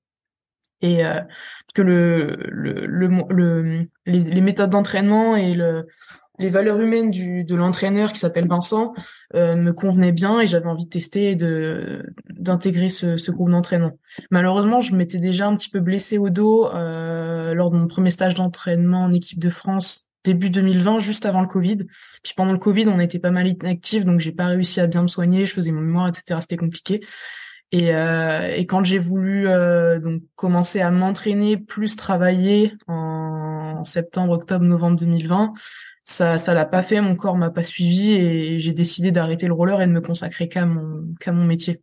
et 0.82 1.06
euh, 1.06 1.20
que 1.74 1.82
le, 1.82 2.38
le, 2.50 2.86
le, 2.86 3.88
les, 4.06 4.42
méthodes 4.42 4.70
d'entraînement 4.70 5.36
et 5.36 5.54
le, 5.54 5.88
les 6.40 6.50
valeurs 6.50 6.80
humaines 6.80 7.12
du, 7.12 7.44
de 7.44 7.56
l'entraîneur 7.56 8.14
qui 8.14 8.20
s'appelle 8.20 8.48
Vincent 8.48 8.94
euh, 9.36 9.56
me 9.56 9.74
convenaient 9.74 10.14
bien 10.14 10.40
et 10.40 10.48
j'avais 10.48 10.68
envie 10.68 10.86
de 10.86 10.90
tester 10.90 11.36
de 11.36 12.06
d'intégrer 12.30 12.90
ce, 12.90 13.18
ce 13.18 13.32
groupe 13.32 13.52
d'entraînement. 13.52 14.00
Malheureusement, 14.32 14.80
je 14.80 14.96
m'étais 14.96 15.20
déjà 15.20 15.48
un 15.48 15.56
petit 15.56 15.70
peu 15.70 15.82
blessée 15.82 16.18
au 16.18 16.30
dos 16.30 16.68
euh, 16.68 17.54
lors 17.54 17.70
de 17.70 17.78
mon 17.78 17.88
premier 17.88 18.12
stage 18.12 18.36
d'entraînement 18.36 19.04
en 19.04 19.14
équipe 19.14 19.40
de 19.40 19.50
France 19.50 20.09
début 20.34 20.50
2020, 20.50 21.00
juste 21.00 21.26
avant 21.26 21.42
le 21.42 21.48
Covid. 21.48 21.78
Puis 22.24 22.34
pendant 22.36 22.54
le 22.54 22.60
Covid, 22.60 22.88
on 22.88 23.00
était 23.00 23.20
pas 23.20 23.32
mal 23.32 23.48
inactifs, 23.48 24.06
donc 24.06 24.20
j'ai 24.20 24.32
pas 24.32 24.48
réussi 24.48 24.80
à 24.80 24.88
bien 24.88 25.02
me 25.02 25.08
soigner. 25.08 25.46
Je 25.46 25.54
faisais 25.54 25.72
mon 25.72 25.82
mémoire, 25.82 26.08
etc. 26.08 26.40
C'était 26.42 26.58
compliqué. 26.58 27.02
Et, 27.72 27.94
euh, 27.94 28.52
et 28.56 28.66
quand 28.66 28.84
j'ai 28.84 28.98
voulu 28.98 29.48
euh, 29.48 30.00
donc 30.00 30.24
commencer 30.36 30.82
à 30.82 30.90
m'entraîner, 30.90 31.58
plus 31.58 31.96
travailler 31.96 32.74
en 32.88 33.84
septembre, 33.86 34.34
octobre, 34.34 34.66
novembre 34.66 34.98
2020, 34.98 35.54
ça 36.04 36.38
ça 36.40 36.54
l'a 36.56 36.66
pas 36.66 36.82
fait, 36.82 37.02
mon 37.02 37.16
corps 37.16 37.38
m'a 37.38 37.52
pas 37.52 37.64
suivi 37.64 38.14
et 38.14 38.60
j'ai 38.60 38.74
décidé 38.74 39.12
d'arrêter 39.12 39.46
le 39.46 39.54
roller 39.54 39.82
et 39.82 39.88
de 39.88 39.92
me 39.92 40.02
consacrer 40.02 40.50
qu'à 40.50 40.66
mon 40.66 41.14
qu'à 41.20 41.32
mon 41.32 41.46
métier. 41.46 41.82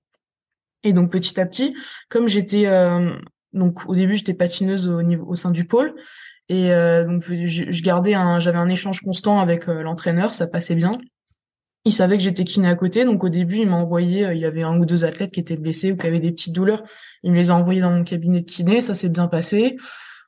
Et 0.83 0.93
donc 0.93 1.13
petit 1.13 1.39
à 1.41 1.47
petit, 1.47 1.77
comme 2.09 2.27
j'étais 2.27 2.67
euh, 2.67 3.17
donc 3.53 3.87
au 3.87 3.95
début 3.95 4.17
j'étais 4.17 4.35
patineuse 4.35 4.89
au 4.89 5.03
niveau 5.03 5.25
au 5.27 5.37
sein 5.37 5.53
du 5.53 5.67
pôle 5.67 5.95
et 6.49 6.73
euh, 6.73 7.05
donc 7.05 7.25
je, 7.25 7.83
gardais 7.83 8.15
un 8.15 8.39
j'avais 8.39 8.59
un 8.59 8.69
échange 8.69 9.01
constant 9.01 9.41
avec 9.41 9.69
euh, 9.69 9.83
l'entraîneur, 9.83 10.35
ça 10.35 10.47
passait 10.47 10.75
bien. 10.75 10.99
Il 11.85 11.93
savait 11.93 12.17
que 12.17 12.23
j'étais 12.23 12.45
kiné 12.45 12.69
à 12.69 12.75
côté, 12.75 13.05
donc 13.05 13.23
au 13.23 13.29
début, 13.29 13.59
il 13.59 13.69
m'a 13.69 13.77
envoyé, 13.77 14.27
euh, 14.27 14.35
il 14.35 14.41
y 14.41 14.45
avait 14.45 14.63
un 14.63 14.77
ou 14.79 14.85
deux 14.85 15.05
athlètes 15.05 15.31
qui 15.31 15.41
étaient 15.41 15.57
blessés 15.57 15.93
ou 15.93 15.97
qui 15.97 16.07
avaient 16.07 16.21
des 16.21 16.33
petites 16.33 16.55
douleurs. 16.55 16.83
Il 17.23 17.33
me 17.33 17.37
les 17.37 17.51
a 17.51 17.55
envoyés 17.55 17.81
dans 17.81 17.91
mon 17.91 18.05
cabinet 18.05 18.41
de 18.41 18.47
kiné, 18.47 18.81
ça 18.81 18.95
s'est 18.95 19.09
bien 19.09 19.29
passé. 19.29 19.77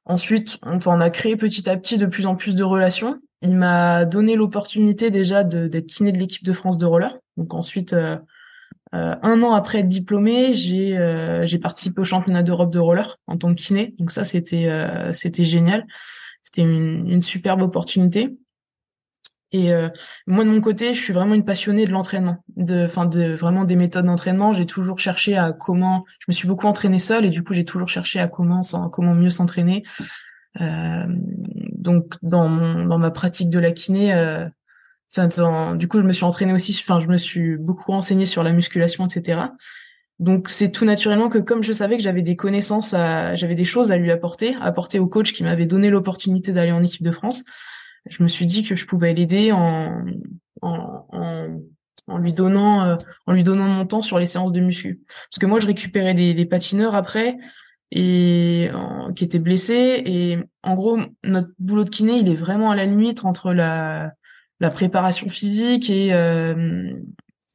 Ensuite, 0.04 0.58
on, 0.62 0.78
on 0.87 1.00
a 1.00 1.10
créé 1.10 1.37
petit 1.37 1.68
à 1.68 1.76
petit 1.76 1.98
de 1.98 2.06
plus 2.06 2.26
en 2.26 2.37
plus 2.37 2.54
de 2.54 2.64
relations. 2.64 3.20
Il 3.42 3.56
m'a 3.56 4.04
donné 4.04 4.34
l'opportunité 4.34 5.10
déjà 5.10 5.44
d'être 5.44 5.87
kiné 5.87 6.10
de 6.10 6.18
l'équipe 6.18 6.44
de 6.44 6.52
France 6.52 6.78
de 6.78 6.87
roller. 6.87 7.16
Donc 7.37 7.54
ensuite, 7.54 7.94
euh, 8.95 9.14
un 9.23 9.42
an 9.42 9.52
après 9.52 9.78
être 9.78 9.87
diplômé, 9.87 10.54
j'ai 10.54 10.97
j'ai 11.45 11.59
participé 11.59 12.00
au 12.00 12.04
championnat 12.04 12.42
d'Europe 12.42 12.73
de 12.73 12.78
roller 12.78 13.16
en 13.26 13.37
tant 13.37 13.54
que 13.54 13.61
kiné. 13.61 13.95
Donc 13.99 14.11
ça, 14.11 14.25
c'était 14.25 14.68
c'était 15.12 15.45
génial. 15.45 15.87
C'était 16.42 16.62
une, 16.62 17.09
une 17.11 17.23
superbe 17.23 17.61
opportunité. 17.61 18.38
Et 19.52 19.73
euh, 19.73 19.88
moi 20.26 20.45
de 20.45 20.50
mon 20.50 20.61
côté, 20.61 20.92
je 20.92 21.00
suis 21.00 21.12
vraiment 21.12 21.35
une 21.35 21.45
passionnée 21.45 21.87
de 21.87 21.90
l'entraînement, 21.90 22.45
de, 22.57 22.85
enfin 22.85 23.07
de 23.07 23.33
vraiment 23.33 23.64
des 23.64 23.76
méthodes 23.76 24.04
d'entraînement. 24.04 24.52
J'ai 24.52 24.67
toujours 24.67 24.99
cherché 24.99 25.36
à 25.36 25.52
comment. 25.52 26.04
Je 26.21 26.26
me 26.28 26.32
suis 26.32 26.47
beaucoup 26.47 26.67
entraînée 26.67 26.99
seule 26.99 27.25
et 27.25 27.30
du 27.30 27.43
coup 27.43 27.54
j'ai 27.54 27.65
toujours 27.65 27.89
cherché 27.89 28.21
à 28.21 28.28
comment 28.28 28.60
comment 28.93 29.15
mieux 29.15 29.30
s'entraîner. 29.30 29.84
Euh, 30.60 31.04
donc 31.73 32.17
dans 32.23 32.49
mon, 32.49 32.84
dans 32.84 32.99
ma 32.99 33.10
pratique 33.10 33.49
de 33.49 33.58
la 33.58 33.73
kiné, 33.73 34.12
euh, 34.12 34.47
du 35.76 35.88
coup 35.88 36.00
je 36.00 36.06
me 36.06 36.12
suis 36.12 36.25
entraînée 36.25 36.52
aussi. 36.52 36.78
Enfin 36.80 37.00
je 37.00 37.06
me 37.06 37.16
suis 37.16 37.56
beaucoup 37.56 37.92
renseignée 37.92 38.26
sur 38.26 38.42
la 38.42 38.52
musculation, 38.52 39.06
etc. 39.06 39.40
Donc 40.18 40.49
c'est 40.49 40.73
tout 40.73 40.84
naturellement 40.84 41.28
que 41.28 41.38
comme 41.38 41.62
je 41.62 41.73
savais 41.73 41.97
que 41.97 42.02
j'avais 42.02 42.23
des 42.23 42.36
connaissances, 42.36 42.90
j'avais 42.90 43.54
des 43.54 43.64
choses 43.64 43.92
à 43.92 43.97
lui 43.97 44.10
apporter, 44.10 44.56
apporter 44.60 44.99
au 44.99 45.06
coach 45.06 45.32
qui 45.32 45.44
m'avait 45.44 45.66
donné 45.66 45.90
l'opportunité 45.90 46.52
d'aller 46.52 46.73
en 46.73 46.82
équipe 46.82 47.02
de 47.02 47.12
France 47.12 47.44
je 48.08 48.23
me 48.23 48.28
suis 48.28 48.47
dit 48.47 48.64
que 48.64 48.75
je 48.75 48.86
pouvais 48.86 49.12
l'aider 49.14 49.52
en, 49.52 50.04
en, 50.62 51.60
en, 52.06 52.18
lui 52.18 52.32
donnant 52.32 52.84
euh, 52.84 52.97
en 53.26 53.32
lui 53.32 53.44
donnant 53.44 53.68
mon 53.68 53.86
temps 53.86 54.02
sur 54.02 54.18
les 54.18 54.26
séances 54.26 54.52
de 54.52 54.60
muscu. 54.60 55.02
Parce 55.06 55.38
que 55.40 55.47
moi, 55.47 55.60
je 55.60 55.66
récupérais 55.66 56.14
des, 56.14 56.47
patineurs 56.47 56.94
après 56.94 57.36
et 57.90 58.71
qui 59.16 59.25
étaient 59.25 59.38
blessés 59.38 60.02
et 60.04 60.38
en 60.62 60.75
gros 60.75 60.99
notre 61.25 61.49
boulot 61.58 61.84
de 61.84 61.88
kiné 61.88 62.18
il 62.18 62.28
est 62.28 62.34
vraiment 62.34 62.71
à 62.71 62.76
la 62.76 62.84
limite 62.84 63.25
entre 63.25 63.54
la 63.54 64.12
la 64.60 64.71
préparation 64.71 65.28
physique 65.28 65.90
et 65.90 66.12
euh, 66.12 66.92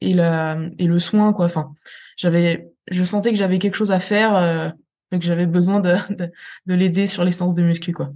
et 0.01 0.13
la 0.13 0.57
et 0.77 0.87
le 0.87 0.99
soin 0.99 1.33
quoi 1.33 1.45
enfin 1.45 1.73
j'avais 2.17 2.69
je 2.91 3.03
sentais 3.03 3.31
que 3.31 3.37
j'avais 3.37 3.59
quelque 3.59 3.75
chose 3.75 3.91
à 3.91 3.99
faire 3.99 4.35
euh, 4.35 4.69
et 5.11 5.19
que 5.19 5.25
j'avais 5.25 5.45
besoin 5.45 5.79
de 5.79 5.95
de, 6.09 6.31
de 6.65 6.73
l'aider 6.73 7.07
sur 7.07 7.23
les 7.23 7.31
séances 7.31 7.53
de 7.53 7.63
muscu 7.63 7.93
quoi 7.93 8.11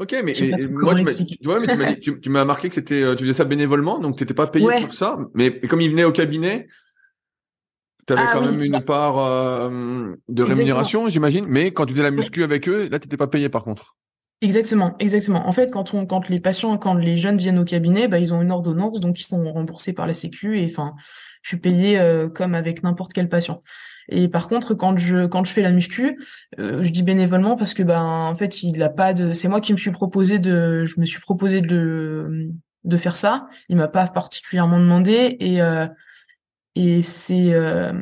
Ok, 0.00 0.16
mais, 0.24 0.32
moi, 0.70 0.94
tu 0.94 1.04
m'as, 1.04 1.94
tu, 1.94 2.30
m'as 2.30 2.44
marqué 2.46 2.70
que 2.70 2.74
c'était, 2.74 3.02
euh, 3.02 3.14
tu 3.14 3.24
faisais 3.24 3.34
ça 3.34 3.44
bénévolement, 3.44 3.98
donc 3.98 4.16
tu 4.16 4.22
n'étais 4.22 4.32
pas 4.32 4.46
payé 4.46 4.66
pour 4.80 4.94
ça. 4.94 5.18
Mais, 5.34 5.60
comme 5.60 5.82
il 5.82 5.90
venait 5.90 6.04
au 6.04 6.12
cabinet, 6.12 6.68
tu 8.06 8.14
avais 8.14 8.22
ah 8.26 8.30
quand 8.32 8.40
même 8.40 8.62
une 8.62 8.80
part 8.80 9.18
euh, 9.18 10.14
de 10.28 10.42
rémunération, 10.42 11.10
j'imagine. 11.10 11.44
Mais 11.46 11.72
quand 11.72 11.84
tu 11.84 11.92
faisais 11.92 12.02
la 12.02 12.10
muscu 12.10 12.42
avec 12.42 12.66
eux, 12.66 12.88
là, 12.88 12.98
tu 12.98 13.08
n'étais 13.08 13.18
pas 13.18 13.26
payé 13.26 13.50
par 13.50 13.62
contre. 13.62 13.96
Exactement, 14.42 14.96
exactement. 14.98 15.46
En 15.46 15.52
fait, 15.52 15.70
quand 15.70 15.92
on, 15.92 16.06
quand 16.06 16.30
les 16.30 16.40
patients, 16.40 16.78
quand 16.78 16.94
les 16.94 17.18
jeunes 17.18 17.36
viennent 17.36 17.58
au 17.58 17.64
cabinet, 17.64 18.08
bah, 18.08 18.18
ils 18.18 18.32
ont 18.32 18.40
une 18.40 18.50
ordonnance, 18.50 19.00
donc 19.00 19.20
ils 19.20 19.24
sont 19.24 19.52
remboursés 19.52 19.92
par 19.92 20.06
la 20.06 20.14
Sécu. 20.14 20.58
Et 20.58 20.64
enfin, 20.64 20.94
je 21.42 21.48
suis 21.50 21.58
payé 21.58 21.98
euh, 21.98 22.28
comme 22.30 22.54
avec 22.54 22.82
n'importe 22.82 23.12
quel 23.12 23.28
patient. 23.28 23.62
Et 24.08 24.28
par 24.28 24.48
contre, 24.48 24.74
quand 24.74 24.96
je 24.98 25.26
quand 25.26 25.44
je 25.44 25.52
fais 25.52 25.60
la 25.60 25.72
muscu, 25.72 26.18
euh, 26.58 26.82
je 26.82 26.90
dis 26.90 27.02
bénévolement 27.02 27.54
parce 27.54 27.74
que 27.74 27.82
ben 27.82 28.02
en 28.02 28.34
fait, 28.34 28.62
il 28.62 28.82
a 28.82 28.88
pas 28.88 29.12
de. 29.12 29.34
C'est 29.34 29.48
moi 29.48 29.60
qui 29.60 29.72
me 29.72 29.78
suis 29.78 29.92
proposé 29.92 30.38
de. 30.38 30.86
Je 30.86 30.98
me 30.98 31.04
suis 31.04 31.20
proposé 31.20 31.60
de 31.60 32.50
de 32.84 32.96
faire 32.96 33.18
ça. 33.18 33.46
Il 33.68 33.76
m'a 33.76 33.88
pas 33.88 34.08
particulièrement 34.08 34.80
demandé 34.80 35.36
et 35.38 35.60
euh, 35.60 35.86
et 36.76 37.02
c'est 37.02 37.52
euh, 37.52 37.92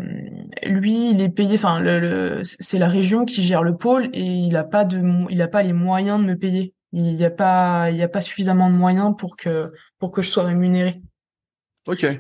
lui, 0.65 1.11
il 1.11 1.21
est 1.21 1.31
payé. 1.31 1.55
Enfin, 1.55 1.81
le, 1.81 2.43
c'est 2.45 2.79
la 2.79 2.89
région 2.89 3.25
qui 3.25 3.43
gère 3.43 3.63
le 3.63 3.77
pôle 3.77 4.11
et 4.13 4.25
il 4.25 4.57
a 4.57 4.65
pas 4.65 4.85
de. 4.85 5.01
Il 5.31 5.41
a 5.41 5.49
pas 5.49 5.63
les 5.63 5.73
moyens 5.73 6.21
de 6.21 6.25
me 6.27 6.37
payer. 6.37 6.75
Il 6.93 7.15
y 7.15 7.25
a 7.25 7.31
pas. 7.31 7.91
Il 7.91 7.97
y 7.97 8.03
a 8.03 8.09
pas 8.09 8.21
suffisamment 8.21 8.71
de 8.71 8.77
moyens 8.77 9.15
pour 9.17 9.37
que 9.37 9.73
pour 9.99 10.13
que 10.13 10.23
je 10.23 10.29
sois 10.29 10.45
rémunéré. 10.45 11.01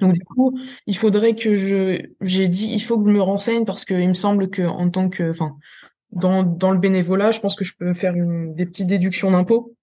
Donc 0.01 0.15
du 0.15 0.21
coup, 0.25 0.59
il 0.87 0.97
faudrait 0.97 1.35
que 1.35 1.57
je, 1.57 2.03
j'ai 2.23 2.49
dit, 2.49 2.71
il 2.73 2.81
faut 2.81 2.99
que 2.99 3.07
je 3.07 3.13
me 3.13 3.21
renseigne 3.21 3.67
parce 3.67 3.85
que 3.85 3.95
il 3.95 4.09
me 4.09 4.15
semble 4.15 4.49
que 4.49 4.63
en 4.63 4.89
tant 4.89 5.11
que, 5.11 5.31
enfin, 5.31 5.57
dans 6.11 6.43
dans 6.43 6.71
le 6.71 6.79
bénévolat, 6.79 7.33
je 7.33 7.41
pense 7.41 7.55
que 7.55 7.65
je 7.65 7.75
peux 7.79 7.93
faire 7.93 8.15
une, 8.15 8.55
des 8.55 8.65
petites 8.65 8.87
déductions 8.87 9.31
d'impôts 9.31 9.75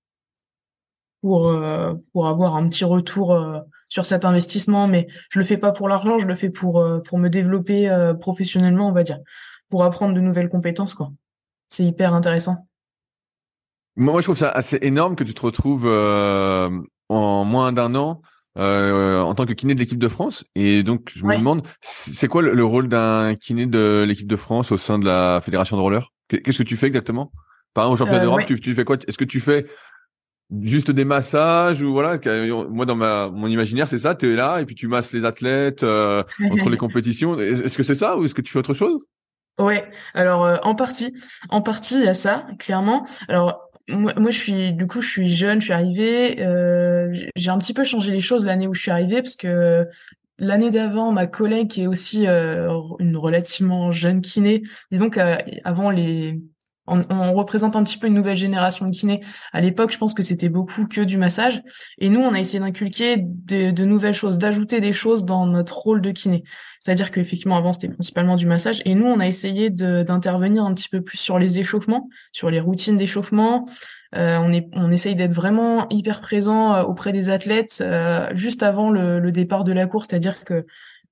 pour 1.21 1.49
euh, 1.49 1.93
pour 2.13 2.28
avoir 2.28 2.56
un 2.56 2.67
petit 2.67 2.86
retour 2.86 3.34
euh, 3.34 3.60
sur 3.95 4.05
cet 4.05 4.25
investissement. 4.25 4.88
Mais 4.88 5.08
je 5.29 5.39
le 5.39 5.45
fais 5.45 5.58
pas 5.58 5.71
pour 5.71 5.88
l'argent, 5.88 6.19
je 6.19 6.27
le 6.27 6.36
fais 6.36 6.49
pour 6.49 6.79
euh, 6.79 6.99
pour 6.99 7.17
me 7.17 7.29
développer 7.29 7.89
professionnellement, 8.19 8.89
on 8.89 8.91
va 8.91 9.03
dire, 9.03 9.19
pour 9.69 9.84
apprendre 9.84 10.13
de 10.13 10.19
nouvelles 10.19 10.49
compétences, 10.49 10.93
quoi. 10.93 11.12
C'est 11.69 11.86
hyper 11.86 12.13
intéressant. 12.13 12.67
Moi, 13.95 14.19
je 14.19 14.25
trouve 14.25 14.38
ça 14.38 14.49
assez 14.49 14.77
énorme 14.81 15.15
que 15.15 15.23
tu 15.23 15.34
te 15.34 15.41
retrouves 15.41 15.88
en 15.88 17.45
moins 17.45 17.71
d'un 17.71 17.95
an 17.95 18.21
euh, 18.58 19.19
en 19.19 19.36
tant 19.36 19.45
que 19.45 19.51
kiné 19.51 19.75
de 19.75 19.79
l'équipe 19.79 19.99
de 19.99 20.08
France. 20.08 20.45
Et 20.55 20.81
donc, 20.84 21.12
je 21.13 21.25
me 21.25 21.36
demande, 21.36 21.67
c'est 21.81 22.29
quoi 22.29 22.41
le, 22.41 22.63
rôle 22.63 22.88
d'un 22.88 23.36
kiné 23.36 23.65
de 23.65 24.05
l'équipe 24.08 24.27
de 24.27 24.36
France 24.38 24.71
au 24.71 24.77
sein 24.77 24.97
de 24.97 25.05
la 25.05 25.41
fédération 25.43 25.75
de 25.75 25.81
roller 25.81 26.10
Qu'est-ce 26.29 26.60
que 26.60 26.63
tu 26.63 26.77
fais 26.77 26.88
exactement? 26.88 27.34
Par 27.73 27.84
exemple, 27.84 27.93
au 27.93 27.97
championnat 27.97 28.21
euh, 28.21 28.25
d'Europe, 28.25 28.45
tu, 28.45 28.58
tu, 28.60 28.73
fais 28.73 28.86
quoi? 28.86 28.95
Est-ce 29.08 29.17
que 29.17 29.25
tu 29.25 29.41
fais 29.41 29.65
juste 30.62 30.91
des 30.91 31.05
massages 31.05 31.81
ou 31.81 31.91
voilà 31.91 32.17
Moi, 32.69 32.86
dans 32.86 32.95
ma 32.95 33.29
mon 33.29 33.47
imaginaire, 33.47 33.88
c'est 33.88 33.97
ça. 33.97 34.15
Tu 34.15 34.34
es 34.34 34.36
là 34.36 34.62
et 34.62 34.65
puis 34.65 34.75
tu 34.75 34.88
masses 34.88 35.13
les 35.13 35.25
athlètes 35.25 35.84
euh, 35.84 36.23
entre 36.51 36.69
les 36.69 36.77
compétitions. 36.77 37.39
Est-ce 37.39 37.77
que 37.77 37.84
c'est 37.84 37.95
ça 37.95 38.17
ou 38.17 38.25
est-ce 38.25 38.36
que 38.36 38.41
tu 38.41 38.51
fais 38.51 38.60
autre 38.60 38.73
chose? 38.73 38.99
Ouais. 39.58 39.88
Alors, 40.13 40.60
en 40.63 40.75
partie, 40.75 41.13
en 41.49 41.62
partie, 41.62 41.95
il 41.95 42.03
y 42.03 42.08
a 42.08 42.13
ça, 42.13 42.45
clairement. 42.60 43.05
Alors 43.29 43.65
moi, 43.88 44.13
moi, 44.17 44.31
je 44.31 44.38
suis, 44.38 44.73
du 44.73 44.88
coup, 44.88 45.01
je 45.01 45.10
suis 45.10 45.34
jeune, 45.34 45.62
je 45.62 45.65
suis 45.65 45.73
arrivée. 45.73 46.41
Euh, 46.41 47.13
j'ai 47.36 47.49
un 47.49 47.58
petit 47.58 47.73
peu 47.73 47.84
changé 47.84 48.12
les 48.12 48.21
choses 48.21 48.45
l'année 48.45 48.67
où 48.67 48.73
je 48.73 48.81
suis 48.81 48.91
arrivée 48.91 49.21
parce 49.21 49.36
que 49.36 49.88
l'année 50.39 50.71
d'avant, 50.71 51.12
ma 51.12 51.27
collègue 51.27 51.69
qui 51.69 51.84
est 51.84 51.88
aussi 51.88 52.27
euh, 52.27 52.67
une 52.99 53.15
relativement 53.17 53.91
jeune 53.91 54.21
kiné, 54.21 54.63
disons 54.91 55.10
qu'avant 55.10 55.91
les 55.91 56.41
on, 56.87 57.33
représente 57.33 57.75
un 57.75 57.83
petit 57.83 57.97
peu 57.97 58.07
une 58.07 58.13
nouvelle 58.13 58.37
génération 58.37 58.85
de 58.85 58.91
kinés. 58.91 59.21
À 59.53 59.61
l'époque, 59.61 59.91
je 59.91 59.97
pense 59.97 60.13
que 60.13 60.23
c'était 60.23 60.49
beaucoup 60.49 60.87
que 60.87 61.01
du 61.01 61.17
massage. 61.17 61.61
Et 61.97 62.09
nous, 62.09 62.19
on 62.19 62.33
a 62.33 62.39
essayé 62.39 62.59
d'inculquer 62.59 63.17
de, 63.19 63.85
nouvelles 63.85 64.13
choses, 64.13 64.37
d'ajouter 64.37 64.79
des 64.81 64.93
choses 64.93 65.25
dans 65.25 65.45
notre 65.45 65.77
rôle 65.77 66.01
de 66.01 66.11
kiné. 66.11 66.43
C'est-à-dire 66.79 67.11
qu'effectivement, 67.11 67.57
avant, 67.57 67.73
c'était 67.73 67.89
principalement 67.89 68.35
du 68.35 68.45
massage. 68.45 68.81
Et 68.85 68.93
nous, 68.93 69.05
on 69.05 69.19
a 69.19 69.27
essayé 69.27 69.69
d'intervenir 69.69 70.63
un 70.63 70.73
petit 70.73 70.89
peu 70.89 71.01
plus 71.01 71.17
sur 71.17 71.39
les 71.39 71.59
échauffements, 71.59 72.09
sur 72.31 72.49
les 72.49 72.59
routines 72.59 72.97
d'échauffement. 72.97 73.65
Euh, 74.15 74.39
on 74.73 74.91
essaye 74.91 75.15
d'être 75.15 75.33
vraiment 75.33 75.87
hyper 75.89 76.21
présent 76.21 76.73
euh, 76.73 76.83
auprès 76.83 77.11
des 77.11 77.29
athlètes 77.29 77.79
euh, 77.81 78.29
juste 78.33 78.63
avant 78.63 78.89
le, 78.89 79.19
le, 79.19 79.31
départ 79.31 79.65
de 79.65 79.73
la 79.73 79.87
course. 79.87 80.07
C'est-à-dire 80.09 80.45
que 80.45 80.65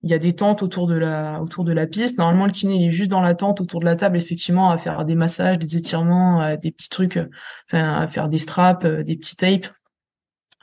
il 0.04 0.10
y 0.12 0.14
a 0.14 0.20
des 0.20 0.34
tentes 0.34 0.62
autour 0.62 0.88
de 0.88 0.96
la 0.96 1.42
autour 1.42 1.64
de 1.64 1.72
la 1.72 1.88
piste. 1.88 2.18
Normalement, 2.18 2.46
le 2.46 2.52
kiné 2.52 2.76
il 2.76 2.88
est 2.88 2.92
juste 2.92 3.10
dans 3.10 3.22
la 3.22 3.36
tente 3.36 3.62
autour 3.62 3.80
de 3.80 3.86
la 3.86 3.96
table, 3.96 4.18
effectivement, 4.18 4.70
à 4.70 4.78
faire 4.78 5.06
des 5.06 5.16
massages, 5.16 5.58
des 5.58 5.78
étirements, 5.78 6.42
euh, 6.42 6.58
des 6.58 6.72
petits 6.72 6.90
trucs, 6.90 7.18
euh, 7.18 7.30
enfin 7.68 8.02
à 8.02 8.08
faire 8.08 8.28
des 8.28 8.38
straps, 8.38 8.86
euh, 8.86 9.04
des 9.04 9.16
petits 9.16 9.38
tapes. 9.38 9.68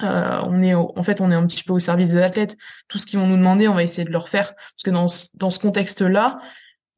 Euh, 0.02 0.40
on 0.44 0.62
est 0.62 0.74
en 0.74 1.02
fait 1.02 1.20
on 1.20 1.30
est 1.30 1.34
un 1.34 1.46
petit 1.46 1.62
peu 1.62 1.72
au 1.72 1.78
service 1.78 2.10
des 2.10 2.18
athlètes. 2.18 2.56
Tout 2.88 2.98
ce 2.98 3.06
qu'ils 3.06 3.18
vont 3.18 3.26
nous 3.26 3.36
demander, 3.36 3.66
on 3.68 3.74
va 3.74 3.82
essayer 3.82 4.04
de 4.04 4.12
leur 4.12 4.28
faire 4.28 4.54
parce 4.54 4.82
que 4.84 4.90
dans 4.90 5.08
ce, 5.08 5.26
dans 5.34 5.50
ce 5.50 5.58
contexte-là, 5.58 6.38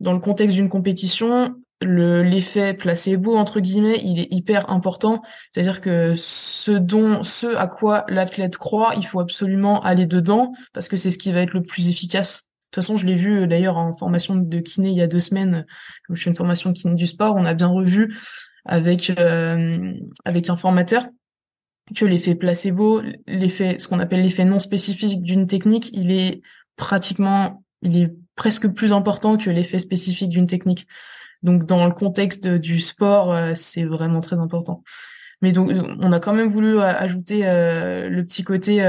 dans 0.00 0.12
le 0.12 0.20
contexte 0.20 0.56
d'une 0.56 0.68
compétition, 0.68 1.54
le 1.82 2.22
l'effet 2.22 2.74
placebo 2.74 3.36
entre 3.36 3.60
guillemets, 3.60 4.00
il 4.02 4.18
est 4.20 4.28
hyper 4.30 4.70
important. 4.70 5.22
C'est-à-dire 5.52 5.80
que 5.80 6.14
ce 6.16 6.72
dont, 6.72 7.22
ce 7.22 7.54
à 7.56 7.66
quoi 7.66 8.04
l'athlète 8.08 8.56
croit, 8.56 8.94
il 8.96 9.06
faut 9.06 9.20
absolument 9.20 9.82
aller 9.82 10.06
dedans 10.06 10.52
parce 10.72 10.88
que 10.88 10.96
c'est 10.96 11.10
ce 11.10 11.18
qui 11.18 11.32
va 11.32 11.40
être 11.40 11.54
le 11.54 11.62
plus 11.62 11.88
efficace. 11.88 12.42
De 12.42 12.76
toute 12.76 12.84
façon, 12.84 12.96
je 12.96 13.06
l'ai 13.06 13.16
vu 13.16 13.46
d'ailleurs 13.46 13.76
en 13.76 13.92
formation 13.92 14.34
de 14.34 14.58
kiné 14.60 14.90
il 14.90 14.96
y 14.96 15.02
a 15.02 15.06
deux 15.06 15.20
semaines, 15.20 15.66
je 16.08 16.22
fais 16.22 16.30
une 16.30 16.36
formation 16.36 16.72
kiné 16.72 16.94
du 16.94 17.06
sport, 17.06 17.34
on 17.36 17.44
a 17.44 17.54
bien 17.54 17.66
revu 17.66 18.16
avec 18.64 19.12
euh, 19.18 19.92
avec 20.24 20.48
un 20.48 20.56
formateur 20.56 21.06
que 21.96 22.04
l'effet 22.04 22.34
placebo, 22.34 23.02
l'effet, 23.26 23.76
ce 23.78 23.88
qu'on 23.88 24.00
appelle 24.00 24.22
l'effet 24.22 24.44
non 24.44 24.60
spécifique 24.60 25.22
d'une 25.22 25.46
technique, 25.46 25.90
il 25.92 26.10
est 26.10 26.40
pratiquement, 26.76 27.62
il 27.82 27.96
est 27.96 28.12
presque 28.36 28.68
plus 28.68 28.92
important 28.92 29.36
que 29.36 29.50
l'effet 29.50 29.78
spécifique 29.78 30.30
d'une 30.30 30.46
technique. 30.46 30.86
Donc 31.42 31.66
dans 31.66 31.86
le 31.86 31.92
contexte 31.92 32.46
du 32.46 32.80
sport, 32.80 33.32
euh, 33.32 33.52
c'est 33.54 33.84
vraiment 33.84 34.20
très 34.20 34.36
important. 34.36 34.82
Mais 35.40 35.52
donc 35.52 35.70
on 35.72 36.12
a 36.12 36.20
quand 36.20 36.34
même 36.34 36.46
voulu 36.46 36.78
euh, 36.78 36.82
ajouter 36.82 37.46
euh, 37.46 38.08
le 38.08 38.24
petit 38.24 38.44
côté 38.44 38.82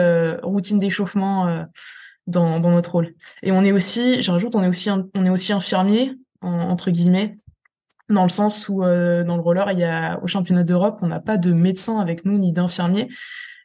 routine 0.44 0.80
d'échauffement 0.80 1.66
dans, 2.28 2.60
dans 2.60 2.72
notre 2.72 2.92
rôle. 2.92 3.14
Et 3.42 3.52
on 3.52 3.64
est 3.64 3.72
aussi, 3.72 4.22
je 4.22 4.32
rajoute, 4.32 4.56
on 4.56 4.64
est 4.64 4.68
aussi 4.68 4.90
on 4.92 5.26
est 5.26 5.30
aussi 5.30 5.54
infirmier 5.54 6.14
entre 6.42 6.92
guillemets 6.92 7.38
dans 8.10 8.24
le 8.24 8.30
sens 8.30 8.68
où 8.70 8.82
dans 8.82 9.36
le 9.36 9.42
roller, 9.42 9.72
il 9.72 9.80
y 9.80 9.84
a 9.86 10.20
au 10.22 10.28
championnat 10.28 10.64
d'Europe, 10.64 11.00
on 11.02 11.08
n'a 11.08 11.22
pas 11.22 11.38
de 11.38 11.54
médecin 11.54 12.00
avec 12.00 12.26
nous 12.26 12.38
ni 12.38 12.52
d'infirmier. 12.52 13.08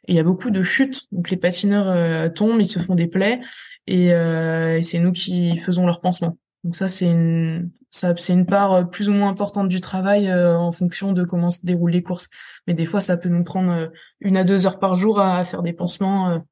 Et 0.07 0.13
il 0.13 0.15
y 0.15 0.19
a 0.19 0.23
beaucoup 0.23 0.49
de 0.49 0.63
chutes, 0.63 1.03
donc 1.11 1.29
les 1.29 1.37
patineurs 1.37 2.33
tombent, 2.33 2.59
ils 2.59 2.67
se 2.67 2.79
font 2.79 2.95
des 2.95 3.05
plaies, 3.05 3.41
et, 3.85 4.07
et 4.07 4.81
c'est 4.81 4.97
nous 4.99 5.11
qui 5.11 5.57
faisons 5.57 5.85
leur 5.85 5.99
pansement. 6.01 6.37
Donc 6.63 6.75
ça, 6.75 6.87
c'est 6.87 7.05
une, 7.05 7.69
ça, 7.91 8.13
c'est 8.17 8.33
une 8.33 8.45
part 8.45 8.73
euh, 8.73 8.83
plus 8.83 9.09
ou 9.09 9.13
moins 9.13 9.29
importante 9.29 9.67
du 9.67 9.81
travail 9.81 10.29
euh, 10.29 10.57
en 10.57 10.71
fonction 10.71 11.11
de 11.11 11.23
comment 11.23 11.49
se 11.49 11.65
déroulent 11.65 11.91
les 11.91 12.03
courses. 12.03 12.29
Mais 12.67 12.73
des 12.73 12.85
fois, 12.85 13.01
ça 13.01 13.17
peut 13.17 13.29
nous 13.29 13.43
prendre 13.43 13.71
euh, 13.71 13.87
une 14.19 14.37
à 14.37 14.43
deux 14.43 14.67
heures 14.67 14.79
par 14.79 14.95
jour 14.95 15.19
à, 15.19 15.43
faire 15.43 15.63
des 15.63 15.73
pansements, 15.73 16.43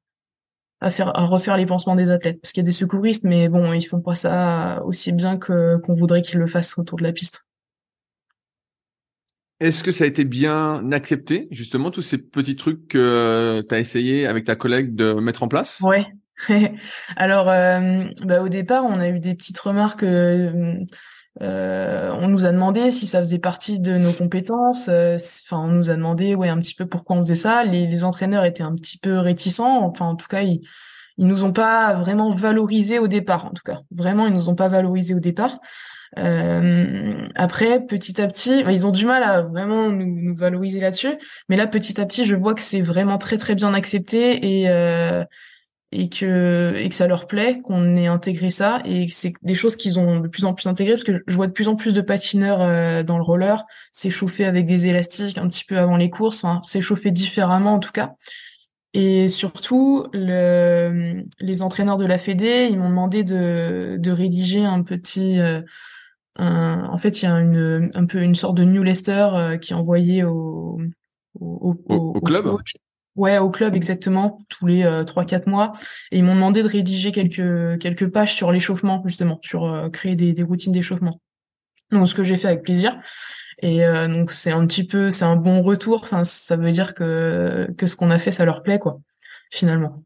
à 0.80 0.90
faire, 0.90 1.16
à 1.16 1.26
refaire 1.26 1.56
les 1.56 1.66
pansements 1.66 1.94
des 1.94 2.10
athlètes. 2.10 2.40
Parce 2.40 2.52
qu'il 2.52 2.62
y 2.62 2.66
a 2.66 2.70
des 2.70 2.72
secouristes, 2.72 3.24
mais 3.24 3.48
bon, 3.48 3.72
ils 3.72 3.82
font 3.82 4.00
pas 4.00 4.14
ça 4.16 4.82
aussi 4.84 5.12
bien 5.12 5.38
que 5.38 5.76
qu'on 5.78 5.94
voudrait 5.94 6.22
qu'ils 6.22 6.40
le 6.40 6.46
fassent 6.46 6.76
autour 6.78 6.98
de 6.98 7.04
la 7.04 7.12
piste. 7.12 7.44
Est-ce 9.60 9.82
que 9.82 9.90
ça 9.90 10.04
a 10.04 10.06
été 10.06 10.24
bien 10.24 10.92
accepté, 10.92 11.48
justement, 11.50 11.90
tous 11.90 12.02
ces 12.02 12.18
petits 12.18 12.54
trucs 12.54 12.86
que 12.88 13.64
tu 13.68 13.74
as 13.74 13.78
essayé 13.80 14.26
avec 14.26 14.44
ta 14.44 14.54
collègue 14.54 14.94
de 14.94 15.14
mettre 15.14 15.42
en 15.42 15.48
place? 15.48 15.80
Ouais, 15.80 16.06
Alors, 17.16 17.48
euh, 17.48 18.04
bah, 18.24 18.42
au 18.42 18.48
départ, 18.48 18.84
on 18.84 19.00
a 19.00 19.08
eu 19.08 19.18
des 19.18 19.34
petites 19.34 19.58
remarques. 19.58 20.02
Euh, 20.02 20.74
euh, 21.40 22.10
on 22.20 22.28
nous 22.28 22.46
a 22.46 22.52
demandé 22.52 22.90
si 22.90 23.06
ça 23.06 23.20
faisait 23.20 23.38
partie 23.38 23.80
de 23.80 23.96
nos 23.96 24.12
compétences. 24.12 24.88
Enfin, 24.88 25.58
on 25.58 25.68
nous 25.68 25.90
a 25.90 25.94
demandé, 25.94 26.34
ouais, 26.34 26.48
un 26.48 26.58
petit 26.58 26.74
peu 26.74 26.86
pourquoi 26.86 27.16
on 27.16 27.20
faisait 27.20 27.34
ça. 27.34 27.64
Les, 27.64 27.86
les 27.86 28.04
entraîneurs 28.04 28.44
étaient 28.44 28.62
un 28.62 28.74
petit 28.74 28.98
peu 28.98 29.18
réticents. 29.18 29.84
Enfin, 29.84 30.06
en 30.06 30.16
tout 30.16 30.26
cas, 30.28 30.42
ils, 30.42 30.60
ils 31.18 31.26
nous 31.26 31.44
ont 31.44 31.52
pas 31.52 31.94
vraiment 31.94 32.30
valorisé 32.30 32.98
au 32.98 33.08
départ. 33.08 33.46
En 33.46 33.50
tout 33.50 33.62
cas, 33.64 33.80
vraiment, 33.90 34.26
ils 34.26 34.32
nous 34.32 34.48
ont 34.48 34.54
pas 34.54 34.68
valorisé 34.68 35.14
au 35.14 35.20
départ. 35.20 35.58
Euh, 36.16 37.26
après, 37.34 37.84
petit 37.84 38.20
à 38.20 38.28
petit, 38.28 38.62
bah, 38.62 38.72
ils 38.72 38.86
ont 38.86 38.92
du 38.92 39.04
mal 39.04 39.22
à 39.22 39.42
vraiment 39.42 39.90
nous, 39.90 40.06
nous 40.06 40.34
valoriser 40.34 40.80
là-dessus. 40.80 41.18
Mais 41.48 41.56
là, 41.56 41.66
petit 41.66 42.00
à 42.00 42.06
petit, 42.06 42.24
je 42.24 42.34
vois 42.34 42.54
que 42.54 42.62
c'est 42.62 42.80
vraiment 42.80 43.18
très 43.18 43.36
très 43.36 43.54
bien 43.54 43.74
accepté 43.74 44.60
et 44.60 44.70
euh, 44.70 45.24
et 45.90 46.08
que 46.10 46.74
et 46.76 46.88
que 46.88 46.94
ça 46.94 47.06
leur 47.06 47.26
plaît 47.26 47.60
qu'on 47.62 47.96
ait 47.96 48.06
intégré 48.06 48.50
ça. 48.50 48.80
Et 48.84 49.06
que 49.06 49.12
c'est 49.12 49.32
des 49.42 49.54
choses 49.54 49.76
qu'ils 49.76 49.98
ont 49.98 50.20
de 50.20 50.28
plus 50.28 50.44
en 50.44 50.54
plus 50.54 50.66
intégrées 50.66 50.94
parce 50.94 51.04
que 51.04 51.22
je 51.26 51.34
vois 51.34 51.46
de 51.46 51.52
plus 51.52 51.68
en 51.68 51.76
plus 51.76 51.94
de 51.94 52.00
patineurs 52.00 52.60
euh, 52.60 53.02
dans 53.02 53.16
le 53.16 53.22
roller. 53.22 53.64
S'échauffer 53.92 54.44
avec 54.44 54.66
des 54.66 54.86
élastiques 54.86 55.38
un 55.38 55.48
petit 55.48 55.64
peu 55.64 55.78
avant 55.78 55.96
les 55.96 56.10
courses 56.10 56.44
enfin, 56.44 56.60
s'échauffer 56.62 57.10
différemment 57.10 57.74
en 57.74 57.78
tout 57.78 57.92
cas. 57.92 58.14
Et 58.94 59.28
surtout 59.28 60.06
le, 60.12 61.22
les 61.40 61.62
entraîneurs 61.62 61.98
de 61.98 62.06
la 62.06 62.18
Fédé 62.18 62.68
ils 62.70 62.78
m'ont 62.78 62.88
demandé 62.88 63.24
de 63.24 63.96
de 63.98 64.10
rédiger 64.10 64.64
un 64.64 64.82
petit 64.82 65.38
euh, 65.40 65.60
un, 66.36 66.84
en 66.90 66.96
fait 66.96 67.22
il 67.22 67.26
y 67.26 67.28
a 67.28 67.38
une 67.38 67.90
un 67.94 68.06
peu 68.06 68.22
une 68.22 68.34
sorte 68.34 68.56
de 68.56 68.64
newsletter 68.64 69.28
euh, 69.34 69.56
qui 69.58 69.72
est 69.72 69.76
envoyé 69.76 70.24
au 70.24 70.80
au, 71.38 71.76
au, 71.88 71.94
au, 71.94 72.20
club 72.20 72.48
Ouais, 73.18 73.36
au 73.38 73.50
club 73.50 73.74
exactement, 73.74 74.38
tous 74.48 74.66
les 74.68 74.84
euh, 74.84 75.02
trois 75.02 75.24
quatre 75.24 75.48
mois. 75.48 75.72
Et 76.12 76.18
ils 76.18 76.24
m'ont 76.24 76.36
demandé 76.36 76.62
de 76.62 76.68
rédiger 76.68 77.10
quelques 77.10 77.80
quelques 77.80 78.06
pages 78.06 78.32
sur 78.32 78.52
l'échauffement 78.52 79.02
justement, 79.04 79.40
sur 79.42 79.64
euh, 79.64 79.90
créer 79.90 80.14
des, 80.14 80.32
des 80.32 80.44
routines 80.44 80.70
d'échauffement. 80.70 81.20
Donc 81.90 82.08
ce 82.08 82.14
que 82.14 82.22
j'ai 82.22 82.36
fait 82.36 82.46
avec 82.46 82.62
plaisir. 82.62 82.96
Et 83.60 83.84
euh, 83.84 84.06
donc 84.06 84.30
c'est 84.30 84.52
un 84.52 84.64
petit 84.68 84.86
peu, 84.86 85.10
c'est 85.10 85.24
un 85.24 85.34
bon 85.34 85.62
retour. 85.62 86.02
Enfin, 86.04 86.22
ça 86.22 86.54
veut 86.54 86.70
dire 86.70 86.94
que 86.94 87.66
que 87.76 87.88
ce 87.88 87.96
qu'on 87.96 88.12
a 88.12 88.18
fait, 88.18 88.30
ça 88.30 88.44
leur 88.44 88.62
plaît 88.62 88.78
quoi, 88.78 89.00
finalement. 89.50 90.04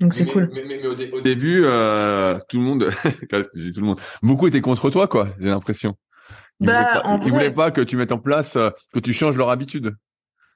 Donc 0.00 0.12
c'est 0.12 0.26
cool. 0.26 0.50
Mais, 0.52 0.64
mais, 0.68 0.86
au, 0.86 1.20
début, 1.22 1.62
tout 1.62 2.58
le 2.58 2.62
monde, 2.62 2.90
tout 3.30 3.80
le 3.80 3.86
monde, 3.86 4.00
beaucoup 4.22 4.48
étaient 4.48 4.60
contre 4.60 4.90
toi 4.90 5.08
quoi. 5.08 5.30
J'ai 5.40 5.48
l'impression. 5.48 5.96
Ils, 6.60 6.66
bah, 6.66 7.02
voulaient 7.06 7.24
ils 7.24 7.32
voulaient 7.32 7.50
pas 7.50 7.70
que 7.70 7.80
tu 7.80 7.96
mettes 7.96 8.12
en 8.12 8.18
place, 8.18 8.58
que 8.92 8.98
tu 8.98 9.14
changes 9.14 9.38
leur 9.38 9.48
habitude. 9.48 9.94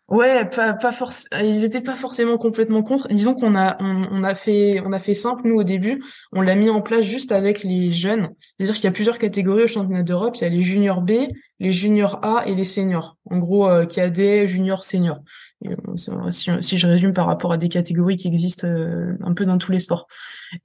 Ouais, 0.08 0.44
pas 0.44 0.74
pas 0.74 0.92
forcément. 0.92 1.42
Ils 1.42 1.64
étaient 1.64 1.80
pas 1.80 1.94
forcément 1.94 2.36
complètement 2.36 2.82
contre. 2.82 3.08
Disons 3.08 3.34
qu'on 3.34 3.56
a 3.56 3.76
on, 3.80 4.22
a 4.22 4.34
fait 4.34 4.80
on 4.84 4.92
a 4.92 4.98
fait 5.00 5.14
simple 5.14 5.48
nous 5.48 5.56
au 5.56 5.64
début. 5.64 6.02
On 6.32 6.42
l'a 6.42 6.56
mis 6.56 6.68
en 6.68 6.82
place 6.82 7.04
juste 7.04 7.32
avec 7.32 7.62
les 7.64 7.90
jeunes. 7.90 8.28
C'est-à-dire 8.58 8.74
qu'il 8.74 8.84
y 8.84 8.88
a 8.88 8.92
plusieurs 8.92 9.18
catégories 9.18 9.64
au 9.64 9.66
championnat 9.66 10.02
d'Europe. 10.02 10.36
Il 10.36 10.42
y 10.42 10.46
a 10.46 10.50
les 10.50 10.62
juniors 10.62 11.00
B, 11.00 11.12
les 11.58 11.72
juniors 11.72 12.20
A 12.22 12.46
et 12.46 12.54
les 12.54 12.64
seniors. 12.64 13.16
En 13.30 13.38
gros, 13.38 13.66
euh, 13.66 13.86
cadet, 13.86 14.46
junior, 14.46 14.84
senior. 14.84 15.20
Euh, 15.66 16.30
si, 16.30 16.50
si, 16.60 16.76
je 16.76 16.86
résume 16.86 17.14
par 17.14 17.24
rapport 17.24 17.52
à 17.52 17.56
des 17.56 17.70
catégories 17.70 18.16
qui 18.16 18.28
existent 18.28 18.66
euh, 18.66 19.16
un 19.22 19.32
peu 19.32 19.46
dans 19.46 19.56
tous 19.56 19.72
les 19.72 19.78
sports. 19.78 20.06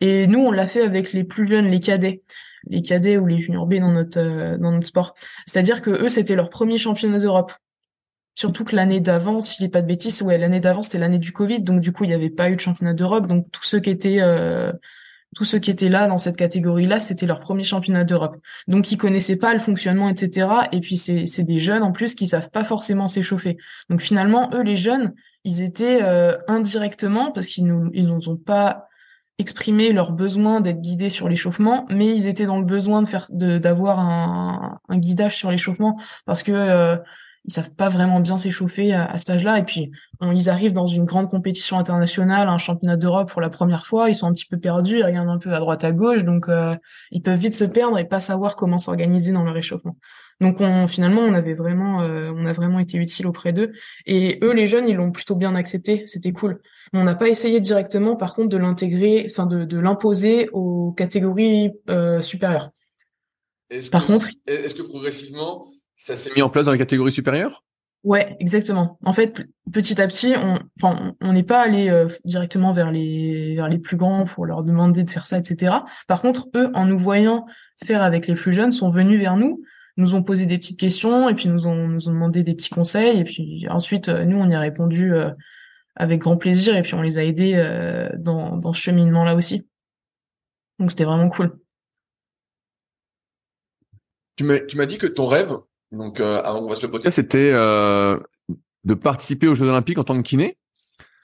Et 0.01 0.27
nous, 0.27 0.39
on 0.39 0.51
l'a 0.51 0.65
fait 0.65 0.81
avec 0.81 1.13
les 1.13 1.23
plus 1.23 1.47
jeunes, 1.47 1.67
les 1.69 1.79
cadets 1.79 2.23
les 2.67 2.81
cadets 2.81 3.17
ou 3.17 3.25
les 3.25 3.39
juniors 3.39 3.65
B 3.65 3.75
dans 3.75 3.91
notre 3.91 4.19
euh, 4.19 4.57
dans 4.57 4.71
notre 4.71 4.87
sport. 4.87 5.15
C'est-à-dire 5.45 5.81
que 5.81 5.89
eux, 5.89 6.09
c'était 6.09 6.35
leur 6.35 6.49
premier 6.49 6.77
championnat 6.77 7.19
d'Europe. 7.19 7.51
Surtout 8.39 8.63
que 8.63 8.73
l'année 8.73 9.01
d'avant, 9.01 9.41
si 9.41 9.55
je 9.55 9.65
dis 9.65 9.67
pas 9.67 9.81
de 9.81 9.87
bêtises, 9.87 10.21
ouais, 10.21 10.37
l'année 10.37 10.61
d'avant 10.61 10.81
c'était 10.81 10.97
l'année 10.97 11.17
du 11.17 11.33
Covid, 11.33 11.59
donc 11.59 11.81
du 11.81 11.91
coup 11.91 12.05
il 12.05 12.07
n'y 12.07 12.13
avait 12.13 12.29
pas 12.29 12.49
eu 12.49 12.55
de 12.55 12.61
championnat 12.61 12.93
d'Europe, 12.93 13.27
donc 13.27 13.51
tous 13.51 13.65
ceux 13.65 13.81
qui 13.81 13.89
étaient 13.89 14.21
euh, 14.21 14.71
tous 15.35 15.43
ceux 15.43 15.59
qui 15.59 15.69
étaient 15.69 15.89
là 15.89 16.07
dans 16.07 16.17
cette 16.17 16.37
catégorie-là, 16.37 17.01
c'était 17.01 17.25
leur 17.25 17.41
premier 17.41 17.63
championnat 17.63 18.05
d'Europe. 18.05 18.37
Donc 18.69 18.93
ils 18.93 18.97
connaissaient 18.97 19.35
pas 19.35 19.51
le 19.51 19.59
fonctionnement, 19.59 20.07
etc. 20.07 20.47
Et 20.71 20.79
puis 20.79 20.95
c'est 20.95 21.25
c'est 21.25 21.43
des 21.43 21.59
jeunes 21.59 21.83
en 21.83 21.91
plus 21.91 22.15
qui 22.15 22.27
savent 22.27 22.49
pas 22.49 22.63
forcément 22.63 23.09
s'échauffer. 23.09 23.57
Donc 23.89 23.99
finalement 23.99 24.49
eux 24.53 24.63
les 24.63 24.77
jeunes, 24.77 25.15
ils 25.43 25.61
étaient 25.61 26.01
euh, 26.01 26.37
indirectement 26.47 27.33
parce 27.33 27.47
qu'ils 27.47 27.65
nous 27.65 27.89
ils 27.93 28.07
nous 28.07 28.29
ont 28.29 28.37
pas 28.37 28.87
exprimé 29.37 29.91
leur 29.91 30.13
besoin 30.13 30.61
d'être 30.61 30.79
guidés 30.79 31.09
sur 31.09 31.27
l'échauffement, 31.27 31.85
mais 31.89 32.15
ils 32.15 32.29
étaient 32.29 32.45
dans 32.45 32.59
le 32.59 32.65
besoin 32.65 33.01
de 33.01 33.07
faire 33.09 33.27
de 33.31 33.57
d'avoir 33.57 33.99
un, 33.99 34.79
un 34.87 34.97
guidage 34.97 35.35
sur 35.35 35.51
l'échauffement 35.51 35.99
parce 36.25 36.41
que 36.41 36.53
euh, 36.53 36.95
ils 37.45 37.53
savent 37.53 37.71
pas 37.71 37.89
vraiment 37.89 38.19
bien 38.19 38.37
s'échauffer 38.37 38.93
à, 38.93 39.05
à, 39.05 39.17
cet 39.17 39.29
âge-là. 39.31 39.59
Et 39.59 39.63
puis, 39.63 39.91
ils 40.21 40.49
arrivent 40.49 40.73
dans 40.73 40.85
une 40.85 41.05
grande 41.05 41.29
compétition 41.29 41.77
internationale, 41.77 42.47
un 42.47 42.57
championnat 42.57 42.97
d'Europe 42.97 43.31
pour 43.31 43.41
la 43.41 43.49
première 43.49 43.85
fois, 43.85 44.09
ils 44.09 44.15
sont 44.15 44.27
un 44.27 44.33
petit 44.33 44.45
peu 44.45 44.57
perdus, 44.57 44.99
ils 44.99 45.05
regardent 45.05 45.29
un 45.29 45.37
peu 45.37 45.53
à 45.53 45.59
droite 45.59 45.83
à 45.83 45.91
gauche, 45.91 46.23
donc 46.23 46.49
euh, 46.49 46.75
ils 47.11 47.21
peuvent 47.21 47.39
vite 47.39 47.55
se 47.55 47.63
perdre 47.63 47.97
et 47.97 48.05
pas 48.05 48.19
savoir 48.19 48.55
comment 48.55 48.77
s'organiser 48.77 49.31
dans 49.31 49.43
leur 49.43 49.55
échauffement. 49.57 49.95
Donc 50.41 50.57
on, 50.61 50.87
finalement, 50.87 51.21
on 51.21 51.33
avait 51.33 51.53
vraiment, 51.53 52.01
euh, 52.01 52.31
on 52.33 52.45
a 52.45 52.53
vraiment 52.53 52.79
été 52.79 52.97
utile 52.97 53.27
auprès 53.27 53.51
d'eux. 53.51 53.73
Et 54.05 54.39
eux, 54.41 54.53
les 54.53 54.67
jeunes, 54.67 54.87
ils 54.87 54.95
l'ont 54.95 55.11
plutôt 55.11 55.35
bien 55.35 55.53
accepté. 55.53 56.05
C'était 56.07 56.31
cool. 56.31 56.61
On 56.93 57.03
n'a 57.03 57.15
pas 57.15 57.27
essayé 57.27 57.59
directement, 57.59 58.15
par 58.15 58.35
contre, 58.35 58.49
de 58.49 58.57
l'intégrer, 58.57 59.27
enfin 59.29 59.45
de, 59.45 59.65
de 59.65 59.79
l'imposer 59.79 60.49
aux 60.53 60.93
catégories 60.93 61.71
euh, 61.89 62.21
supérieures. 62.21 62.71
Par 63.91 64.05
contre, 64.05 64.29
est-ce 64.47 64.73
que 64.73 64.81
progressivement, 64.81 65.65
ça 65.99 66.15
s'est 66.15 66.31
mis 66.33 66.41
en 66.41 66.49
place 66.49 66.65
dans 66.65 66.71
les 66.71 66.77
catégories 66.77 67.11
supérieures? 67.11 67.63
Ouais, 68.05 68.37
exactement. 68.39 68.97
En 69.05 69.11
fait, 69.11 69.45
petit 69.73 70.01
à 70.01 70.07
petit, 70.07 70.33
on, 70.37 70.57
enfin, 70.81 71.13
on 71.19 71.33
n'est 71.33 71.43
pas 71.43 71.61
allé 71.61 71.89
euh, 71.89 72.07
directement 72.23 72.71
vers 72.71 72.89
les 72.89 73.55
vers 73.55 73.67
les 73.67 73.77
plus 73.77 73.97
grands 73.97 74.23
pour 74.23 74.45
leur 74.45 74.63
demander 74.63 75.03
de 75.03 75.09
faire 75.09 75.27
ça, 75.27 75.37
etc. 75.37 75.75
Par 76.07 76.21
contre, 76.21 76.47
eux, 76.55 76.71
en 76.73 76.85
nous 76.85 76.97
voyant 76.97 77.45
faire 77.83 78.01
avec 78.01 78.27
les 78.27 78.35
plus 78.35 78.53
jeunes, 78.53 78.71
sont 78.71 78.89
venus 78.89 79.19
vers 79.19 79.35
nous, 79.35 79.61
nous 79.97 80.15
ont 80.15 80.23
posé 80.23 80.45
des 80.45 80.57
petites 80.57 80.79
questions 80.79 81.27
et 81.27 81.35
puis 81.35 81.49
nous 81.49 81.67
ont 81.67 81.89
nous 81.89 82.07
ont 82.07 82.13
demandé 82.13 82.43
des 82.43 82.55
petits 82.55 82.69
conseils 82.69 83.19
et 83.19 83.25
puis 83.25 83.67
ensuite, 83.69 84.07
euh, 84.07 84.23
nous, 84.23 84.37
on 84.37 84.49
y 84.49 84.55
a 84.55 84.59
répondu 84.61 85.13
euh, 85.13 85.31
avec 85.97 86.21
grand 86.21 86.37
plaisir 86.37 86.77
et 86.77 86.81
puis 86.81 86.93
on 86.93 87.01
les 87.01 87.17
a 87.17 87.25
aidés 87.25 87.61
dans 88.17 88.55
dans 88.55 88.71
ce 88.71 88.79
cheminement 88.79 89.25
là 89.25 89.35
aussi. 89.35 89.67
Donc 90.79 90.91
c'était 90.91 91.03
vraiment 91.03 91.27
cool. 91.27 91.59
Tu 94.37 94.45
m'as 94.45 94.85
dit 94.85 94.97
que 94.97 95.07
ton 95.07 95.25
rêve, 95.25 95.51
donc 95.91 96.19
euh, 96.19 96.41
avant 96.43 96.61
qu'on 96.61 96.69
fasse 96.69 96.81
le 96.81 96.91
podcast, 96.91 97.15
c'était 97.15 97.51
euh, 97.53 98.19
de 98.85 98.93
participer 98.93 99.47
aux 99.47 99.55
Jeux 99.55 99.67
Olympiques 99.67 99.97
en 99.97 100.03
tant 100.03 100.15
que 100.15 100.27
kiné. 100.27 100.57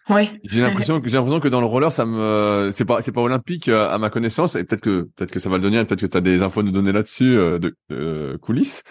Oui. 0.09 0.39
J'ai 0.43 0.61
l'impression 0.61 1.01
que 1.01 1.09
j'ai 1.09 1.17
l'impression 1.17 1.39
que 1.39 1.47
dans 1.47 1.61
le 1.61 1.65
roller, 1.65 1.91
ça 1.91 2.05
me 2.05 2.69
c'est 2.71 2.85
pas 2.85 3.01
c'est 3.01 3.11
pas 3.11 3.21
olympique 3.21 3.67
euh, 3.69 3.89
à 3.89 3.97
ma 3.97 4.11
connaissance 4.11 4.55
et 4.55 4.63
peut-être 4.63 4.81
que 4.81 5.09
peut-être 5.15 5.31
que 5.31 5.39
ça 5.39 5.49
va 5.49 5.57
le 5.57 5.63
donner, 5.63 5.83
peut-être 5.83 6.01
que 6.01 6.05
tu 6.05 6.17
as 6.17 6.21
des 6.21 6.43
infos 6.43 6.59
à 6.59 6.63
nous 6.63 6.71
donner 6.71 6.91
là-dessus 6.91 7.35
euh, 7.37 7.57
de, 7.57 7.75
de, 7.89 8.37
coulisses. 8.39 8.83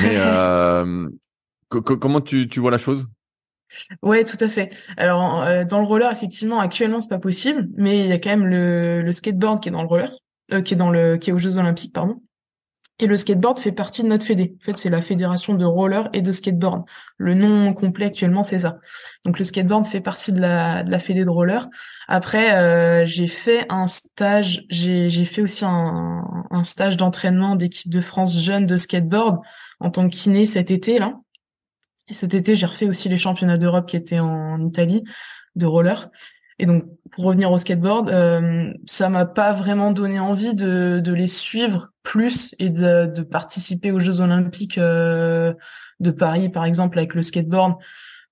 Mais 0.00 0.14
euh, 0.16 1.08
comment 1.68 2.20
tu 2.20 2.48
tu 2.48 2.58
vois 2.58 2.72
la 2.72 2.78
chose? 2.78 3.06
Ouais, 4.02 4.24
tout 4.24 4.38
à 4.40 4.48
fait. 4.48 4.74
Alors 4.96 5.44
dans 5.66 5.78
le 5.78 5.86
roller, 5.86 6.10
effectivement, 6.10 6.58
actuellement 6.58 7.00
c'est 7.00 7.08
pas 7.08 7.18
possible, 7.18 7.68
mais 7.76 8.00
il 8.00 8.06
y 8.06 8.12
a 8.12 8.18
quand 8.18 8.30
même 8.30 8.46
le, 8.46 9.02
le 9.02 9.12
skateboard 9.12 9.60
qui 9.60 9.68
est 9.68 9.72
dans 9.72 9.82
le 9.82 9.88
roller, 9.88 10.10
qui 10.64 10.74
est 10.74 10.76
dans 10.76 10.90
le 10.90 11.18
qui 11.18 11.30
est 11.30 11.32
aux 11.32 11.38
Jeux 11.38 11.58
Olympiques, 11.58 11.92
pardon. 11.92 12.20
Et 13.00 13.06
le 13.06 13.16
skateboard 13.16 13.60
fait 13.60 13.70
partie 13.70 14.02
de 14.02 14.08
notre 14.08 14.26
fédé. 14.26 14.56
En 14.60 14.64
fait, 14.64 14.76
c'est 14.76 14.90
la 14.90 15.00
fédération 15.00 15.54
de 15.54 15.64
roller 15.64 16.08
et 16.12 16.20
de 16.20 16.32
skateboard. 16.32 16.84
Le 17.16 17.34
nom 17.34 17.72
complet 17.72 18.06
actuellement, 18.06 18.42
c'est 18.42 18.58
ça. 18.58 18.78
Donc 19.24 19.38
le 19.38 19.44
skateboard 19.44 19.86
fait 19.86 20.00
partie 20.00 20.32
de 20.32 20.40
la, 20.40 20.82
de 20.82 20.98
fédé 20.98 21.24
de 21.24 21.30
roller. 21.30 21.68
Après, 22.08 22.56
euh, 22.56 23.06
j'ai 23.06 23.28
fait 23.28 23.66
un 23.68 23.86
stage, 23.86 24.64
j'ai, 24.68 25.08
fait 25.26 25.42
aussi 25.42 25.64
un, 25.64 26.64
stage 26.64 26.96
d'entraînement 26.96 27.54
d'équipe 27.54 27.90
de 27.90 28.00
France 28.00 28.36
jeune 28.36 28.66
de 28.66 28.76
skateboard 28.76 29.38
en 29.78 29.90
tant 29.90 30.08
que 30.08 30.16
cet 30.46 30.72
été 30.72 30.98
là. 30.98 31.14
Et 32.08 32.14
cet 32.14 32.34
été, 32.34 32.56
j'ai 32.56 32.66
refait 32.66 32.88
aussi 32.88 33.08
les 33.08 33.16
championnats 33.16 33.58
d'Europe 33.58 33.86
qui 33.86 33.96
étaient 33.96 34.18
en 34.18 34.60
Italie 34.66 35.04
de 35.54 35.66
roller. 35.66 36.10
Et 36.58 36.66
donc, 36.66 36.84
pour 37.12 37.26
revenir 37.26 37.52
au 37.52 37.58
skateboard, 37.58 38.10
euh, 38.10 38.72
ça 38.86 39.08
m'a 39.08 39.24
pas 39.24 39.52
vraiment 39.52 39.92
donné 39.92 40.18
envie 40.18 40.54
de 40.54 41.12
les 41.12 41.28
suivre 41.28 41.90
plus 42.08 42.54
et 42.58 42.70
de, 42.70 43.22
participer 43.22 43.92
aux 43.92 44.00
Jeux 44.00 44.22
Olympiques 44.22 44.78
euh, 44.78 45.52
de 46.00 46.10
Paris, 46.10 46.48
par 46.48 46.64
exemple, 46.64 46.96
avec 46.96 47.12
le 47.14 47.20
skateboard, 47.20 47.74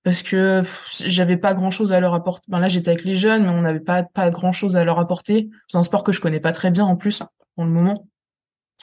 parce 0.03 0.23
que 0.23 0.63
j'avais 1.05 1.37
pas 1.37 1.53
grand 1.53 1.69
chose 1.69 1.93
à 1.93 1.99
leur 1.99 2.15
apporter. 2.15 2.45
Ben 2.49 2.59
là, 2.59 2.69
j'étais 2.69 2.89
avec 2.89 3.03
les 3.03 3.15
jeunes, 3.15 3.43
mais 3.43 3.49
on 3.49 3.61
n'avait 3.61 3.79
pas 3.79 4.01
pas 4.01 4.31
grand 4.31 4.51
chose 4.51 4.75
à 4.77 4.83
leur 4.83 4.97
apporter. 4.97 5.49
C'est 5.67 5.77
un 5.77 5.83
sport 5.83 6.03
que 6.03 6.11
je 6.11 6.19
connais 6.19 6.39
pas 6.39 6.53
très 6.53 6.71
bien 6.71 6.85
en 6.85 6.95
plus 6.95 7.21
pour 7.55 7.65
le 7.65 7.69
moment 7.69 8.07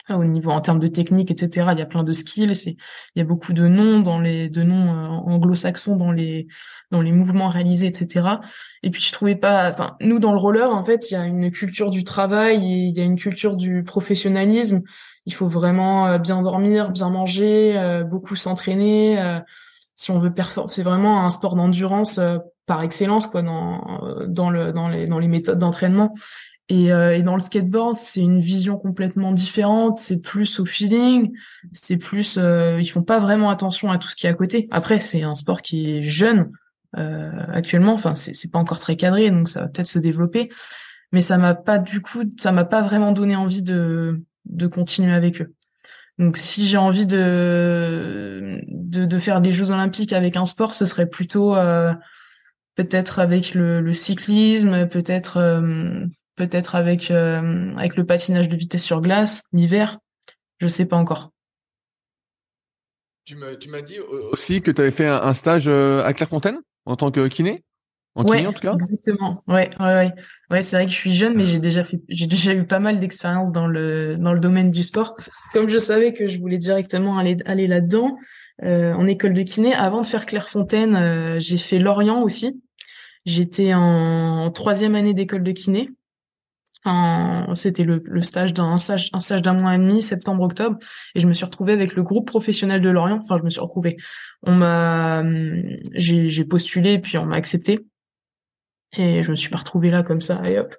au 0.09 0.23
niveau 0.23 0.51
en 0.51 0.61
termes 0.61 0.79
de 0.79 0.87
technique, 0.87 1.31
etc. 1.31 1.69
Il 1.71 1.79
y 1.79 1.81
a 1.81 1.85
plein 1.85 2.03
de 2.03 2.13
skills, 2.13 2.55
c'est 2.55 2.77
il 3.15 3.19
y 3.19 3.21
a 3.21 3.25
beaucoup 3.25 3.53
de 3.53 3.67
noms 3.67 4.01
dans 4.01 4.19
les 4.19 4.49
de 4.49 4.61
noms 4.61 4.93
euh, 4.93 5.07
anglo-saxons 5.07 5.95
dans 5.95 6.11
les 6.11 6.47
dans 6.91 7.01
les 7.01 7.11
mouvements 7.11 7.49
réalisés, 7.49 7.87
etc. 7.87 8.27
Et 8.83 8.91
puis 8.91 9.01
je 9.01 9.11
trouvais 9.11 9.35
pas, 9.35 9.67
enfin 9.69 9.95
nous 10.01 10.19
dans 10.19 10.31
le 10.31 10.37
roller 10.37 10.69
en 10.71 10.83
fait 10.83 11.09
il 11.09 11.15
y 11.15 11.17
a 11.17 11.25
une 11.25 11.49
culture 11.49 11.89
du 11.89 12.03
travail, 12.03 12.59
il 12.61 12.91
y 12.91 13.01
a 13.01 13.03
une 13.03 13.17
culture 13.17 13.55
du 13.55 13.83
professionnalisme. 13.83 14.81
Il 15.25 15.33
faut 15.33 15.47
vraiment 15.47 16.07
euh, 16.07 16.17
bien 16.19 16.41
dormir, 16.43 16.91
bien 16.91 17.09
manger, 17.09 17.75
euh, 17.77 18.03
beaucoup 18.03 18.35
s'entraîner. 18.35 19.19
si 19.95 20.11
on 20.11 20.19
veut 20.19 20.33
performer, 20.33 20.71
c'est 20.71 20.83
vraiment 20.83 21.25
un 21.25 21.29
sport 21.31 21.55
d'endurance 21.55 22.19
par 22.67 22.83
excellence 22.83 23.27
quoi 23.27 23.41
dans 23.41 24.01
dans 24.27 24.49
le 24.49 24.71
dans 24.71 24.87
les 24.87 25.07
dans 25.07 25.19
les 25.19 25.27
méthodes 25.27 25.59
d'entraînement 25.59 26.11
et, 26.69 26.91
euh, 26.91 27.15
et, 27.15 27.21
dans 27.21 27.35
le 27.35 27.41
skateboard, 27.41 27.95
c'est 27.95 28.21
une 28.21 28.39
vision 28.39 28.77
complètement 28.77 29.31
différente. 29.31 29.97
C'est 29.99 30.19
plus 30.21 30.59
au 30.59 30.65
feeling. 30.65 31.31
C'est 31.71 31.97
plus, 31.97 32.37
euh, 32.37 32.79
ils 32.81 32.87
font 32.87 33.03
pas 33.03 33.19
vraiment 33.19 33.49
attention 33.49 33.91
à 33.91 33.97
tout 33.97 34.07
ce 34.07 34.15
qui 34.15 34.25
est 34.25 34.29
à 34.29 34.33
côté. 34.33 34.67
Après, 34.71 34.99
c'est 34.99 35.21
un 35.21 35.35
sport 35.35 35.61
qui 35.61 35.91
est 35.91 36.03
jeune 36.03 36.51
euh, 36.97 37.31
actuellement. 37.53 37.93
Enfin, 37.93 38.15
c'est 38.15 38.51
pas 38.51 38.59
encore 38.59 38.79
très 38.79 38.95
cadré, 38.95 39.29
donc 39.29 39.47
ça 39.47 39.61
va 39.61 39.67
peut-être 39.67 39.87
se 39.87 39.99
développer. 39.99 40.49
Mais 41.11 41.21
ça 41.21 41.37
m'a 41.37 41.53
pas 41.53 41.77
du 41.77 42.01
coup, 42.01 42.23
ça 42.39 42.51
m'a 42.51 42.65
pas 42.65 42.81
vraiment 42.81 43.11
donné 43.11 43.35
envie 43.35 43.61
de 43.61 44.21
de 44.45 44.67
continuer 44.67 45.13
avec 45.13 45.41
eux. 45.41 45.53
Donc, 46.17 46.37
si 46.37 46.65
j'ai 46.65 46.77
envie 46.77 47.05
de, 47.05 48.61
de, 48.69 49.05
de 49.05 49.19
faire 49.19 49.41
des 49.41 49.51
Jeux 49.51 49.71
Olympiques 49.71 50.13
avec 50.13 50.37
un 50.37 50.45
sport, 50.45 50.73
ce 50.73 50.85
serait 50.85 51.09
plutôt 51.09 51.55
euh, 51.55 51.93
peut-être 52.75 53.19
avec 53.19 53.53
le, 53.53 53.81
le 53.81 53.93
cyclisme, 53.93 54.87
peut-être 54.87 55.37
euh, 55.37 56.05
peut-être 56.35 56.75
avec 56.75 57.11
euh, 57.11 57.73
avec 57.75 57.95
le 57.95 58.05
patinage 58.05 58.49
de 58.49 58.55
vitesse 58.55 58.83
sur 58.83 59.01
glace 59.01 59.43
l'hiver, 59.53 59.99
je 60.59 60.67
sais 60.67 60.85
pas 60.85 60.97
encore. 60.97 61.31
Tu 63.25 63.35
m'as 63.35 63.55
tu 63.55 63.69
m'as 63.69 63.81
dit 63.81 63.99
aussi 63.99 64.61
que 64.61 64.71
tu 64.71 64.81
avais 64.81 64.91
fait 64.91 65.07
un, 65.07 65.33
stage 65.33 65.67
euh, 65.67 66.03
à 66.03 66.13
Clairefontaine 66.13 66.59
en 66.85 66.95
tant 66.95 67.11
que 67.11 67.27
kiné? 67.27 67.63
En 68.13 68.23
kiné 68.23 68.47
en 68.47 68.53
tout 68.53 68.61
cas? 68.61 68.73
exactement. 68.75 69.43
Ouais 69.47 69.69
ouais 69.79 69.85
ouais. 69.85 70.11
Ouais 70.51 70.61
c'est 70.61 70.75
vrai 70.75 70.85
que 70.85 70.91
je 70.91 70.97
suis 70.97 71.13
jeune 71.13 71.35
mais 71.35 71.45
j'ai 71.45 71.59
déjà 71.59 71.83
fait 71.83 71.99
j'ai 72.07 72.27
déjà 72.27 72.53
eu 72.53 72.65
pas 72.65 72.79
mal 72.79 72.99
d'expérience 72.99 73.51
dans 73.51 73.67
le 73.67 74.15
dans 74.17 74.31
le 74.31 74.39
domaine 74.39 74.71
du 74.71 74.83
sport. 74.83 75.15
Comme 75.53 75.69
je 75.69 75.77
savais 75.77 76.13
que 76.13 76.27
je 76.27 76.39
voulais 76.39 76.59
directement 76.59 77.17
aller 77.17 77.37
aller 77.45 77.67
là 77.67 77.81
dedans 77.81 78.17
euh, 78.63 78.93
en 78.93 79.07
école 79.07 79.33
de 79.33 79.41
kiné 79.41 79.73
avant 79.73 80.01
de 80.01 80.07
faire 80.07 80.25
Clairefontaine 80.25 80.95
euh, 80.95 81.39
j'ai 81.39 81.57
fait 81.57 81.79
Lorient 81.79 82.21
aussi. 82.21 82.61
J'étais 83.25 83.73
en 83.73 84.51
troisième 84.51 84.93
année 84.93 85.15
d'école 85.15 85.41
de 85.41 85.51
kiné 85.51 85.89
c'était 87.55 87.83
le, 87.83 88.21
stage 88.21 88.53
d'un 88.53 88.77
stage, 88.77 89.09
un 89.13 89.19
stage 89.19 89.41
d'un 89.41 89.53
mois 89.53 89.75
et 89.75 89.77
demi, 89.77 90.01
septembre-octobre, 90.01 90.77
et 91.15 91.19
je 91.19 91.27
me 91.27 91.33
suis 91.33 91.45
retrouvée 91.45 91.73
avec 91.73 91.95
le 91.95 92.03
groupe 92.03 92.27
professionnel 92.27 92.81
de 92.81 92.89
Lorient. 92.89 93.19
Enfin, 93.21 93.37
je 93.37 93.43
me 93.43 93.49
suis 93.49 93.61
retrouvée. 93.61 93.97
On 94.43 94.53
m'a, 94.53 95.23
j'ai, 95.93 96.45
postulé, 96.45 96.99
puis 96.99 97.17
on 97.17 97.25
m'a 97.25 97.37
accepté. 97.37 97.85
Et 98.97 99.23
je 99.23 99.31
me 99.31 99.35
suis 99.35 99.49
pas 99.49 99.57
retrouvée 99.57 99.89
là 99.89 100.03
comme 100.03 100.21
ça, 100.21 100.41
et 100.45 100.59
hop. 100.59 100.75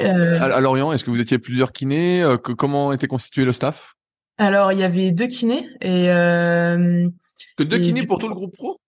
Euh, 0.00 0.40
à, 0.40 0.60
Lorient, 0.60 0.92
est-ce 0.92 1.04
que 1.04 1.10
vous 1.10 1.20
étiez 1.20 1.38
plusieurs 1.38 1.72
kinés 1.72 2.22
euh, 2.22 2.36
Comment 2.36 2.92
était 2.92 3.06
constitué 3.06 3.44
le 3.44 3.52
staff? 3.52 3.94
Alors, 4.38 4.72
il 4.72 4.78
y 4.78 4.82
avait 4.82 5.12
deux 5.12 5.28
kinés 5.28 5.68
et 5.80 6.10
euh, 6.10 7.08
que 7.56 7.62
deux 7.62 7.78
kinés 7.78 8.04
pour 8.04 8.18
tout 8.18 8.28
le 8.28 8.34
groupe 8.34 8.54
pro? 8.54 8.80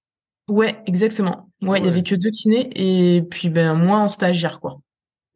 Ouais, 0.49 0.79
exactement. 0.87 1.51
Ouais, 1.63 1.79
il 1.79 1.85
y 1.85 1.89
avait 1.89 2.03
que 2.03 2.15
deux 2.15 2.31
kinés 2.31 2.71
et 2.75 3.23
puis 3.23 3.51
ben 3.51 3.75
moi 3.75 3.99
en 3.99 4.09
stagiaire 4.09 4.61
quoi. 4.61 4.79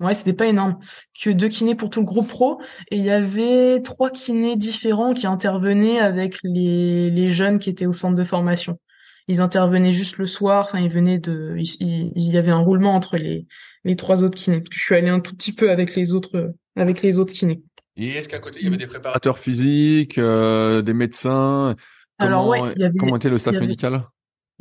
Ouais, 0.03 0.15
c'était 0.15 0.33
pas 0.33 0.47
énorme. 0.47 0.79
Que 1.21 1.31
deux 1.31 1.49
kinés 1.49 1.75
pour 1.75 1.89
tout 1.89 2.01
le 2.01 2.07
groupe 2.07 2.29
pro. 2.29 2.61
Et 2.91 2.97
il 2.97 3.05
y 3.05 3.11
avait 3.11 3.81
trois 3.83 4.11
kinés 4.11 4.57
différents 4.57 5.15
qui 5.15 5.27
intervenaient 5.27 6.01
avec 6.01 6.39
les, 6.43 7.11
les 7.11 7.31
jeunes 7.31 7.59
qui 7.59 7.71
étaient 7.71 7.87
au 7.87 7.93
centre 7.93 8.17
de 8.17 8.25
formation. 8.25 8.79
Ils 9.29 9.41
intervenaient 9.41 9.93
juste 9.93 10.19
le 10.19 10.27
soir. 10.27 10.67
Enfin, 10.67 10.81
ils 10.81 10.91
venaient 10.91 11.19
de, 11.19 11.55
il, 11.57 12.13
y 12.17 12.37
avait 12.37 12.51
un 12.51 12.59
roulement 12.59 12.95
entre 12.95 13.17
les, 13.17 13.47
les 13.85 13.97
trois 13.97 14.25
autres 14.25 14.37
kinés. 14.37 14.65
Je 14.71 14.81
suis 14.81 14.95
allée 14.95 15.11
un 15.11 15.21
tout 15.21 15.35
petit 15.35 15.53
peu 15.53 15.71
avec 15.71 15.95
les 15.95 16.15
autres, 16.15 16.53
avec 16.77 17.03
les 17.03 17.19
autres 17.19 17.33
kinés. 17.33 17.63
Et 17.97 18.09
est-ce 18.09 18.29
qu'à 18.29 18.39
côté, 18.39 18.59
il 18.61 18.65
y 18.65 18.69
avait 18.69 18.77
des 18.77 18.87
préparateurs 18.87 19.39
physiques, 19.39 20.19
euh, 20.19 20.83
des 20.83 20.95
médecins? 20.95 21.77
Alors 22.19 22.49
ouais, 22.49 22.61
il 22.75 22.83
y 22.83 22.85
avait, 22.85 22.97
comment 22.99 23.17
était 23.17 23.29
le 23.29 23.39
staff 23.39 23.55
médical? 23.57 24.05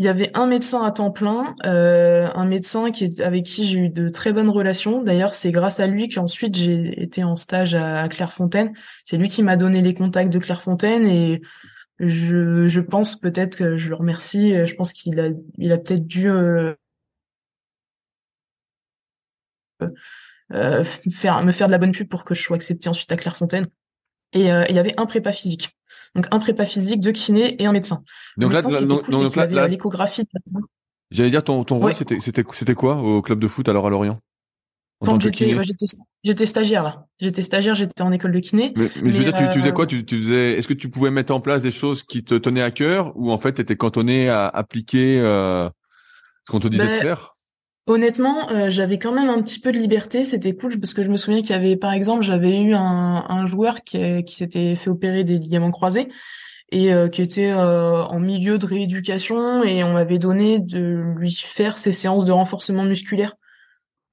Il 0.01 0.05
y 0.05 0.07
avait 0.07 0.31
un 0.33 0.47
médecin 0.47 0.81
à 0.83 0.89
temps 0.89 1.11
plein, 1.11 1.55
euh, 1.63 2.27
un 2.33 2.45
médecin 2.45 2.89
qui 2.89 3.03
est, 3.03 3.19
avec 3.19 3.45
qui 3.45 3.65
j'ai 3.65 3.77
eu 3.77 3.89
de 3.89 4.09
très 4.09 4.33
bonnes 4.33 4.49
relations. 4.49 5.03
D'ailleurs, 5.03 5.35
c'est 5.35 5.51
grâce 5.51 5.79
à 5.79 5.85
lui 5.85 6.09
qu'ensuite 6.09 6.55
j'ai 6.55 7.03
été 7.03 7.23
en 7.23 7.35
stage 7.35 7.75
à, 7.75 8.09
Clairefontaine. 8.09 8.73
C'est 9.05 9.17
lui 9.17 9.29
qui 9.29 9.43
m'a 9.43 9.57
donné 9.57 9.79
les 9.79 9.93
contacts 9.93 10.33
de 10.33 10.39
Clairefontaine 10.39 11.05
et 11.05 11.43
je, 11.99 12.67
je 12.67 12.79
pense 12.79 13.15
peut-être 13.15 13.55
que 13.55 13.77
je 13.77 13.89
le 13.89 13.95
remercie. 13.95 14.65
Je 14.65 14.73
pense 14.73 14.91
qu'il 14.91 15.19
a, 15.19 15.29
il 15.59 15.71
a 15.71 15.77
peut-être 15.77 16.07
dû 16.07 16.31
euh, 16.31 16.73
euh, 20.51 20.83
me 21.05 21.51
faire 21.51 21.67
de 21.67 21.71
la 21.71 21.77
bonne 21.77 21.91
pub 21.91 22.07
pour 22.07 22.23
que 22.23 22.33
je 22.33 22.41
sois 22.41 22.55
acceptée 22.55 22.89
ensuite 22.89 23.11
à 23.11 23.17
Clairefontaine. 23.17 23.67
Et 24.33 24.45
il 24.47 24.75
y 24.75 24.79
avait 24.79 24.95
un 24.97 25.05
prépa 25.05 25.31
physique. 25.31 25.77
Donc 26.15 26.27
un 26.31 26.39
prépa 26.39 26.65
physique, 26.65 26.99
deux 26.99 27.11
kinés 27.11 27.61
et 27.61 27.65
un 27.65 27.71
médecin. 27.71 28.03
Donc 28.37 28.53
là, 28.53 28.61
donc, 28.61 29.07
là, 29.35 29.67
l'échographie. 29.67 30.23
J'allais 31.09 31.29
dire 31.29 31.43
ton 31.43 31.63
ton 31.63 31.79
rôle, 31.79 31.93
c'était 31.93 32.19
c'était 32.19 32.73
quoi 32.73 32.97
au 32.97 33.21
club 33.21 33.39
de 33.39 33.47
foot 33.47 33.67
alors 33.69 33.87
à 33.87 33.89
Lorient? 33.89 34.19
Quand 35.03 35.19
j'étais, 35.19 35.57
j'étais, 36.23 36.45
stagiaire 36.45 36.83
là. 36.83 37.07
J'étais 37.19 37.41
stagiaire, 37.41 37.73
j'étais 37.73 38.03
en 38.03 38.11
école 38.11 38.31
de 38.31 38.39
kiné. 38.39 38.71
Mais, 38.75 38.87
je 38.87 39.01
veux 39.01 39.23
dire, 39.23 39.33
tu, 39.33 39.59
faisais 39.59 39.71
quoi? 39.71 39.87
Tu, 39.87 40.05
tu, 40.05 40.19
faisais, 40.19 40.57
est-ce 40.57 40.67
que 40.67 40.75
tu 40.75 40.89
pouvais 40.89 41.09
mettre 41.09 41.33
en 41.33 41.41
place 41.41 41.63
des 41.63 41.71
choses 41.71 42.03
qui 42.03 42.23
te 42.23 42.35
tenaient 42.35 42.61
à 42.61 42.69
cœur 42.69 43.11
ou 43.15 43.31
en 43.31 43.37
fait 43.37 43.53
tu 43.53 43.61
étais 43.61 43.75
cantonné 43.75 44.29
à 44.29 44.47
appliquer 44.47 45.19
euh, 45.19 45.67
ce 46.45 46.51
qu'on 46.51 46.59
te 46.59 46.67
disait 46.67 46.83
de 46.83 46.89
ben, 46.89 47.01
faire? 47.01 47.30
Honnêtement, 47.91 48.49
euh, 48.51 48.69
j'avais 48.69 48.97
quand 48.97 49.11
même 49.11 49.27
un 49.27 49.41
petit 49.41 49.59
peu 49.59 49.73
de 49.73 49.77
liberté. 49.77 50.23
C'était 50.23 50.55
cool 50.55 50.79
parce 50.79 50.93
que 50.93 51.03
je 51.03 51.09
me 51.09 51.17
souviens 51.17 51.41
qu'il 51.41 51.51
y 51.51 51.59
avait, 51.59 51.75
par 51.75 51.91
exemple, 51.91 52.23
j'avais 52.23 52.61
eu 52.61 52.73
un, 52.73 53.45
joueur 53.45 53.83
qui, 53.83 54.23
qui 54.23 54.33
s'était 54.33 54.75
fait 54.75 54.89
opérer 54.89 55.25
des 55.25 55.37
ligaments 55.37 55.71
croisés 55.71 56.07
et 56.71 56.93
euh, 56.93 57.09
qui 57.09 57.21
était 57.21 57.51
euh, 57.51 58.05
en 58.05 58.17
milieu 58.17 58.57
de 58.57 58.65
rééducation 58.65 59.61
et 59.63 59.83
on 59.83 59.91
m'avait 59.91 60.19
donné 60.19 60.59
de 60.59 61.03
lui 61.17 61.33
faire 61.33 61.77
ses 61.77 61.91
séances 61.91 62.23
de 62.23 62.31
renforcement 62.31 62.85
musculaire 62.85 63.35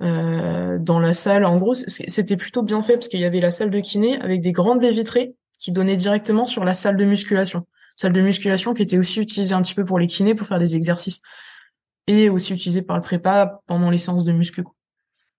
euh, 0.03 0.77
dans 0.81 0.99
la 0.99 1.13
salle. 1.13 1.45
En 1.45 1.59
gros, 1.59 1.75
c'était 1.75 2.37
plutôt 2.37 2.65
bien 2.65 2.83
fait 2.83 2.95
parce 2.95 3.07
qu'il 3.07 3.21
y 3.21 3.25
avait 3.25 3.39
la 3.39 3.53
salle 3.53 3.71
de 3.71 3.79
kiné 3.79 4.21
avec 4.21 4.41
des 4.41 4.51
grandes 4.51 4.81
baies 4.81 4.91
vitrées 4.91 5.37
qui 5.61 5.71
donnaient 5.71 5.95
directement 5.95 6.47
sur 6.47 6.65
la 6.65 6.75
salle 6.75 6.97
de 6.97 7.05
musculation. 7.05 7.65
Salle 7.95 8.13
de 8.13 8.23
musculation 8.23 8.75
qui 8.75 8.83
était 8.83 8.99
aussi 8.99 9.21
utilisée 9.21 9.55
un 9.55 9.63
petit 9.63 9.75
peu 9.75 9.85
pour 9.85 10.01
les 10.01 10.09
kinés 10.09 10.35
pour 10.35 10.49
faire 10.49 10.59
des 10.59 10.75
exercices 10.75 11.23
et 12.09 12.31
aussi 12.31 12.53
utilisée 12.55 12.83
par 12.83 12.97
le 12.97 13.03
prépa 13.03 13.61
pendant 13.67 13.91
les 13.91 13.99
séances 13.99 14.25
de 14.25 14.33
muscu. 14.33 14.65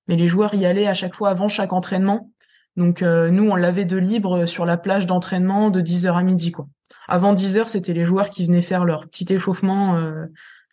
Mais 0.07 0.15
les 0.15 0.27
joueurs 0.27 0.53
y 0.53 0.65
allaient 0.65 0.87
à 0.87 0.93
chaque 0.93 1.15
fois 1.15 1.29
avant 1.29 1.49
chaque 1.49 1.73
entraînement. 1.73 2.31
Donc 2.77 3.01
euh, 3.01 3.29
nous, 3.29 3.49
on 3.49 3.55
l'avait 3.55 3.85
de 3.85 3.97
libre 3.97 4.45
sur 4.45 4.65
la 4.65 4.77
plage 4.77 5.05
d'entraînement 5.05 5.71
de 5.71 5.81
10h 5.81 6.13
à 6.13 6.23
midi. 6.23 6.51
quoi. 6.51 6.67
Avant 7.07 7.33
10h, 7.33 7.67
c'était 7.67 7.93
les 7.93 8.05
joueurs 8.05 8.29
qui 8.29 8.45
venaient 8.45 8.61
faire 8.61 8.85
leur 8.85 9.07
petit 9.07 9.25
échauffement 9.33 9.97
euh, 9.97 10.25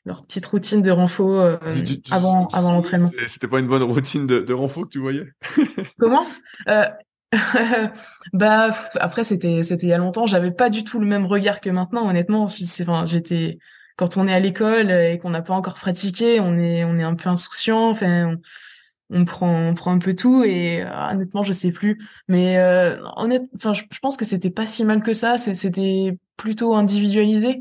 leur 0.05 0.25
petite 0.25 0.47
routine 0.47 0.83
de 0.83 0.91
renfo 0.93 1.35
euh, 1.35 1.59
avant 2.13 2.47
avant 2.53 2.73
l'entraînement. 2.73 3.11
C'était 3.27 3.49
pas 3.49 3.59
une 3.59 3.67
bonne 3.67 3.83
routine 3.83 4.27
de, 4.27 4.39
de 4.39 4.53
renfo 4.53 4.85
que 4.85 4.91
tu 4.91 5.01
voyais? 5.01 5.25
Comment? 5.99 6.27
Bah 8.33 8.71
après 8.95 9.25
c'était 9.25 9.65
c'était 9.65 9.87
il 9.87 9.91
y 9.91 9.93
a 9.93 9.99
longtemps. 9.99 10.27
J'avais 10.27 10.53
pas 10.53 10.71
du 10.71 10.85
tout 10.85 11.01
le 11.01 11.07
même 11.07 11.27
regard 11.27 11.61
que 11.61 11.71
maintenant. 11.71 12.09
Honnêtement, 12.09 12.45
enfin 12.45 13.05
j'étais 13.05 13.59
quand 13.97 14.17
on 14.17 14.29
est 14.29 14.33
à 14.33 14.41
l'école 14.41 14.91
et 14.91 15.19
qu'on 15.19 15.31
n'a 15.31 15.43
pas 15.43 15.55
encore 15.55 15.75
pratiqué, 15.75 16.41
on 16.41 16.59
est 16.59 16.85
on 16.85 16.99
est 16.99 17.03
un 17.03 17.15
peu 17.15 17.29
insouciant. 17.29 17.91
Enfin 17.91 18.37
on, 19.11 19.25
prend 19.25 19.69
on 19.69 19.75
prend 19.75 19.93
un 19.93 19.99
peu 19.99 20.15
tout 20.15 20.45
et 20.45 20.83
euh, 20.83 21.11
honnêtement 21.11 21.45
je 21.45 21.53
sais 21.53 21.73
plus. 21.73 21.99
Mais 22.29 22.59
euh, 22.59 22.99
honnêtement, 23.17 23.49
enfin 23.55 23.73
je, 23.75 23.83
pense 24.01 24.17
que 24.17 24.25
c'était 24.25 24.51
pas 24.51 24.67
si 24.67 24.85
mal 24.85 25.03
que 25.03 25.13
ça. 25.13 25.39
C'était 25.39 26.19
plutôt 26.37 26.75
individualisé. 26.75 27.61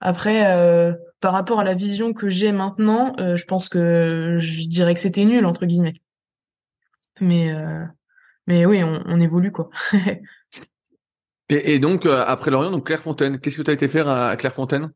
Après, 0.00 0.56
euh, 0.56 0.94
par 1.20 1.32
rapport 1.32 1.60
à 1.60 1.64
la 1.64 1.74
vision 1.74 2.12
que 2.12 2.30
j'ai 2.30 2.52
maintenant, 2.52 3.14
euh, 3.20 3.36
je 3.36 3.44
pense 3.44 3.68
que 3.68 4.38
je 4.40 4.66
dirais 4.66 4.94
que 4.94 5.00
c'était 5.00 5.24
nul 5.24 5.44
entre 5.44 5.66
guillemets. 5.66 6.00
Mais 7.20 7.52
euh, 7.52 7.84
mais 8.46 8.64
oui, 8.66 8.82
on, 8.82 9.02
on 9.06 9.20
évolue 9.20 9.52
quoi. 9.52 9.70
et, 11.50 11.74
et, 11.74 11.78
donc 11.78 12.06
après 12.06 12.50
Lorient, 12.50 12.70
donc 12.70 12.86
Clairefontaine, 12.86 13.38
qu'est-ce 13.38 13.58
que 13.58 13.62
tu 13.62 13.70
as 13.70 13.74
été 13.74 13.88
faire 13.88 14.08
à 14.08 14.36
Clairefontaine? 14.36 14.90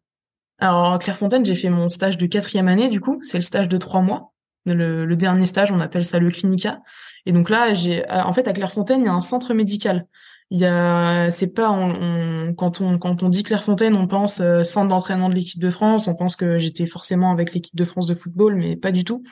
Alors 0.59 0.99
Clairefontaine, 0.99 1.45
j'ai 1.45 1.55
fait 1.55 1.71
mon 1.71 1.89
stage 1.89 2.17
de 2.17 2.27
quatrième 2.27 2.69
année 2.69 2.89
du 2.89 3.01
coup, 3.01 3.19
c'est 3.23 3.39
le 3.39 3.43
stage 3.43 3.69
de 3.69 3.77
trois 3.77 4.01
mois. 4.01 4.33
Le, 4.67 5.05
le, 5.05 5.17
dernier 5.17 5.45
stage, 5.45 5.73
on 5.73 5.81
appelle 5.81 6.07
ça 6.07 6.19
le 6.19 6.31
clinica. 6.31 6.81
Et 7.27 7.33
donc 7.33 7.51
là, 7.51 7.75
j'ai, 7.75 8.03
en 8.09 8.33
fait, 8.33 8.49
à 8.49 8.55
Clairefontaine, 8.55 9.03
il 9.03 9.05
y 9.05 9.09
a 9.09 9.13
un 9.13 9.21
centre 9.21 9.53
médical. 9.53 10.07
Il 10.51 10.61
y 10.61 10.67
a, 10.67 11.31
c'est 11.31 11.53
pas, 11.53 11.71
on, 11.71 12.55
quand 12.55 12.81
on 12.81 12.99
quand 12.99 13.23
on 13.23 13.29
dit 13.29 13.43
Clairefontaine, 13.43 13.95
on 13.95 14.07
pense 14.07 14.41
euh, 14.41 14.63
centre 14.63 14.89
d'entraînement 14.89 15.29
de 15.29 15.35
l'équipe 15.35 15.61
de 15.61 15.71
France, 15.71 16.07
on 16.07 16.15
pense 16.15 16.37
que 16.37 16.59
j'étais 16.59 16.87
forcément 16.87 17.33
avec 17.33 17.55
l'équipe 17.55 17.75
de 17.75 17.85
France 17.85 18.07
de 18.07 18.15
football, 18.15 18.55
mais 18.55 18.77
pas 18.77 18.93
du 18.93 19.05
tout. 19.05 19.23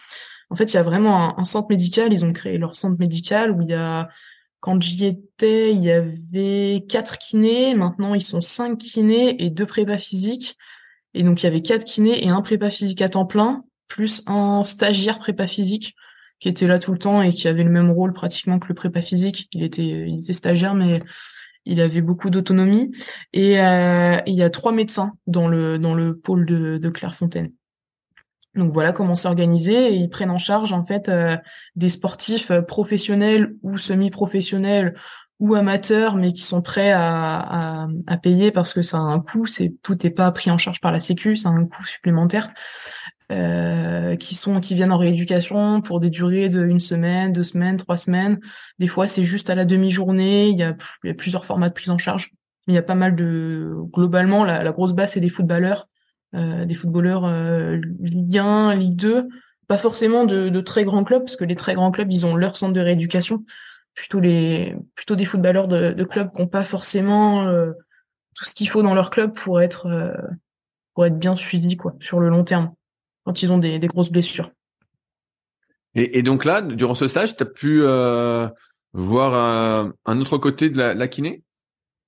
En 0.50 0.54
fait, 0.56 0.72
il 0.72 0.76
y 0.76 0.78
a 0.78 0.82
vraiment 0.82 1.38
un, 1.38 1.44
centre 1.44 1.68
médical. 1.70 2.12
Ils 2.12 2.24
ont 2.24 2.32
créé 2.32 2.58
leur 2.58 2.76
centre 2.76 2.98
médical 2.98 3.52
où 3.52 3.62
il 3.62 3.70
y 3.70 3.74
a, 3.74 4.08
quand 4.60 4.82
j'y 4.82 5.06
étais, 5.06 5.72
il 5.72 5.82
y 5.82 5.90
avait 5.90 6.84
quatre 6.88 7.18
kinés. 7.18 7.74
Maintenant, 7.74 8.14
ils 8.14 8.22
sont 8.22 8.40
cinq 8.40 8.78
kinés 8.78 9.42
et 9.42 9.50
deux 9.50 9.66
prépas 9.66 9.98
physiques. 9.98 10.56
Et 11.14 11.22
donc, 11.22 11.42
il 11.42 11.46
y 11.46 11.48
avait 11.48 11.62
quatre 11.62 11.84
kinés 11.84 12.24
et 12.24 12.28
un 12.28 12.42
prépa 12.42 12.70
physique 12.70 13.02
à 13.02 13.08
temps 13.08 13.26
plein, 13.26 13.64
plus 13.88 14.22
un 14.26 14.62
stagiaire 14.62 15.18
prépa 15.18 15.46
physique 15.46 15.94
qui 16.42 16.48
était 16.48 16.66
là 16.66 16.80
tout 16.80 16.90
le 16.90 16.98
temps 16.98 17.22
et 17.22 17.30
qui 17.30 17.46
avait 17.46 17.62
le 17.62 17.70
même 17.70 17.92
rôle 17.92 18.12
pratiquement 18.12 18.58
que 18.58 18.66
le 18.66 18.74
prépa 18.74 19.00
physique. 19.00 19.48
Il 19.52 19.62
était, 19.62 20.08
il 20.08 20.18
était 20.18 20.32
stagiaire, 20.32 20.74
mais 20.74 21.00
il 21.64 21.80
avait 21.80 22.00
beaucoup 22.00 22.30
d'autonomie. 22.30 22.90
Et 23.32 23.60
euh, 23.60 24.18
il 24.26 24.34
y 24.34 24.42
a 24.42 24.50
trois 24.50 24.72
médecins 24.72 25.12
dans 25.28 25.46
le 25.46 25.78
dans 25.78 25.94
le 25.94 26.16
pôle 26.16 26.44
de, 26.44 26.88
Clairefontaine. 26.90 27.52
Donc 28.54 28.72
voilà 28.72 28.92
comment 28.92 29.14
c'est 29.14 29.28
organisé. 29.28 29.92
Et 29.92 29.94
ils 29.94 30.10
prennent 30.10 30.30
en 30.30 30.38
charge 30.38 30.72
en 30.72 30.82
fait 30.82 31.08
euh, 31.08 31.36
des 31.76 31.88
sportifs 31.88 32.50
euh, 32.50 32.60
professionnels 32.60 33.54
ou 33.62 33.78
semi-professionnels 33.78 34.94
ou 35.40 35.54
amateurs, 35.54 36.16
mais 36.16 36.32
qui 36.32 36.42
sont 36.42 36.62
prêts 36.62 36.92
à, 36.92 37.38
à, 37.38 37.88
à 38.06 38.16
payer 38.16 38.52
parce 38.52 38.72
que 38.72 38.82
ça 38.82 38.98
a 38.98 39.00
un 39.00 39.20
coût. 39.20 39.46
C'est 39.46 39.74
tout 39.82 39.98
n'est 40.02 40.10
pas 40.10 40.30
pris 40.30 40.50
en 40.50 40.58
charge 40.58 40.80
par 40.80 40.92
la 40.92 41.00
Sécu, 41.00 41.36
ça 41.36 41.48
a 41.48 41.52
un 41.52 41.66
coût 41.66 41.84
supplémentaire. 41.84 42.50
Euh, 43.32 44.14
qui 44.16 44.34
sont 44.34 44.60
qui 44.60 44.74
viennent 44.74 44.92
en 44.92 44.98
rééducation 44.98 45.80
pour 45.80 46.00
des 46.00 46.10
durées 46.10 46.50
de 46.50 46.66
une 46.66 46.80
semaine, 46.80 47.32
deux 47.32 47.44
semaines, 47.44 47.78
trois 47.78 47.96
semaines. 47.96 48.38
Des 48.78 48.88
fois, 48.88 49.06
c'est 49.06 49.24
juste 49.24 49.48
à 49.48 49.54
la 49.54 49.64
demi-journée. 49.64 50.48
Il 50.48 50.58
y 50.58 50.62
a, 50.62 50.76
il 51.02 51.06
y 51.06 51.10
a 51.10 51.14
plusieurs 51.14 51.46
formats 51.46 51.70
de 51.70 51.74
prise 51.74 51.88
en 51.88 51.96
charge. 51.96 52.30
Il 52.66 52.74
y 52.74 52.78
a 52.78 52.82
pas 52.82 52.94
mal 52.94 53.16
de 53.16 53.74
globalement 53.92 54.44
la, 54.44 54.62
la 54.62 54.72
grosse 54.72 54.92
base 54.92 55.12
c'est 55.12 55.20
des 55.20 55.30
footballeurs, 55.30 55.88
euh, 56.34 56.64
des 56.66 56.74
footballeurs 56.74 57.24
euh, 57.24 57.80
Ligue 58.00 58.38
1, 58.38 58.74
Ligue 58.74 58.96
2, 58.96 59.28
pas 59.66 59.78
forcément 59.78 60.24
de, 60.24 60.48
de, 60.48 60.60
très 60.60 60.84
grands 60.84 61.02
clubs 61.02 61.22
parce 61.22 61.36
que 61.36 61.44
les 61.44 61.56
très 61.56 61.74
grands 61.74 61.90
clubs 61.90 62.12
ils 62.12 62.26
ont 62.26 62.36
leur 62.36 62.56
centre 62.56 62.74
de 62.74 62.80
rééducation. 62.80 63.44
Plutôt 63.94 64.20
les 64.20 64.74
plutôt 64.94 65.16
des 65.16 65.24
footballeurs 65.24 65.68
de, 65.68 65.92
de 65.92 66.04
clubs 66.04 66.32
qui 66.32 66.40
n'ont 66.40 66.48
pas 66.48 66.62
forcément 66.62 67.46
euh, 67.46 67.72
tout 68.34 68.44
ce 68.44 68.54
qu'il 68.54 68.68
faut 68.68 68.82
dans 68.82 68.94
leur 68.94 69.10
club 69.10 69.34
pour 69.34 69.60
être 69.60 69.86
euh, 69.86 70.14
pour 70.94 71.04
être 71.04 71.18
bien 71.18 71.36
suivis 71.36 71.76
quoi 71.76 71.94
sur 72.00 72.18
le 72.18 72.28
long 72.28 72.44
terme 72.44 72.72
quand 73.24 73.42
ils 73.42 73.52
ont 73.52 73.58
des, 73.58 73.78
des 73.78 73.86
grosses 73.86 74.10
blessures. 74.10 74.50
Et, 75.94 76.18
et, 76.18 76.22
donc 76.22 76.44
là, 76.44 76.62
durant 76.62 76.94
ce 76.94 77.06
stage, 77.06 77.36
tu 77.36 77.42
as 77.42 77.46
pu 77.46 77.82
euh, 77.82 78.48
voir 78.94 79.34
un, 79.34 79.92
un, 80.06 80.20
autre 80.20 80.38
côté 80.38 80.70
de 80.70 80.78
la, 80.78 80.94
la 80.94 81.06
kiné? 81.06 81.42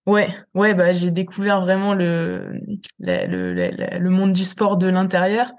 Ouais, 0.06 0.28
ouais, 0.54 0.74
bah 0.74 0.92
j'ai 0.92 1.10
découvert 1.10 1.60
vraiment 1.60 1.94
le, 1.94 2.60
le, 2.98 3.52
le, 3.52 3.98
le 3.98 4.10
monde 4.10 4.32
du 4.32 4.44
sport 4.44 4.76
de 4.76 4.86
l'intérieur. 4.86 5.52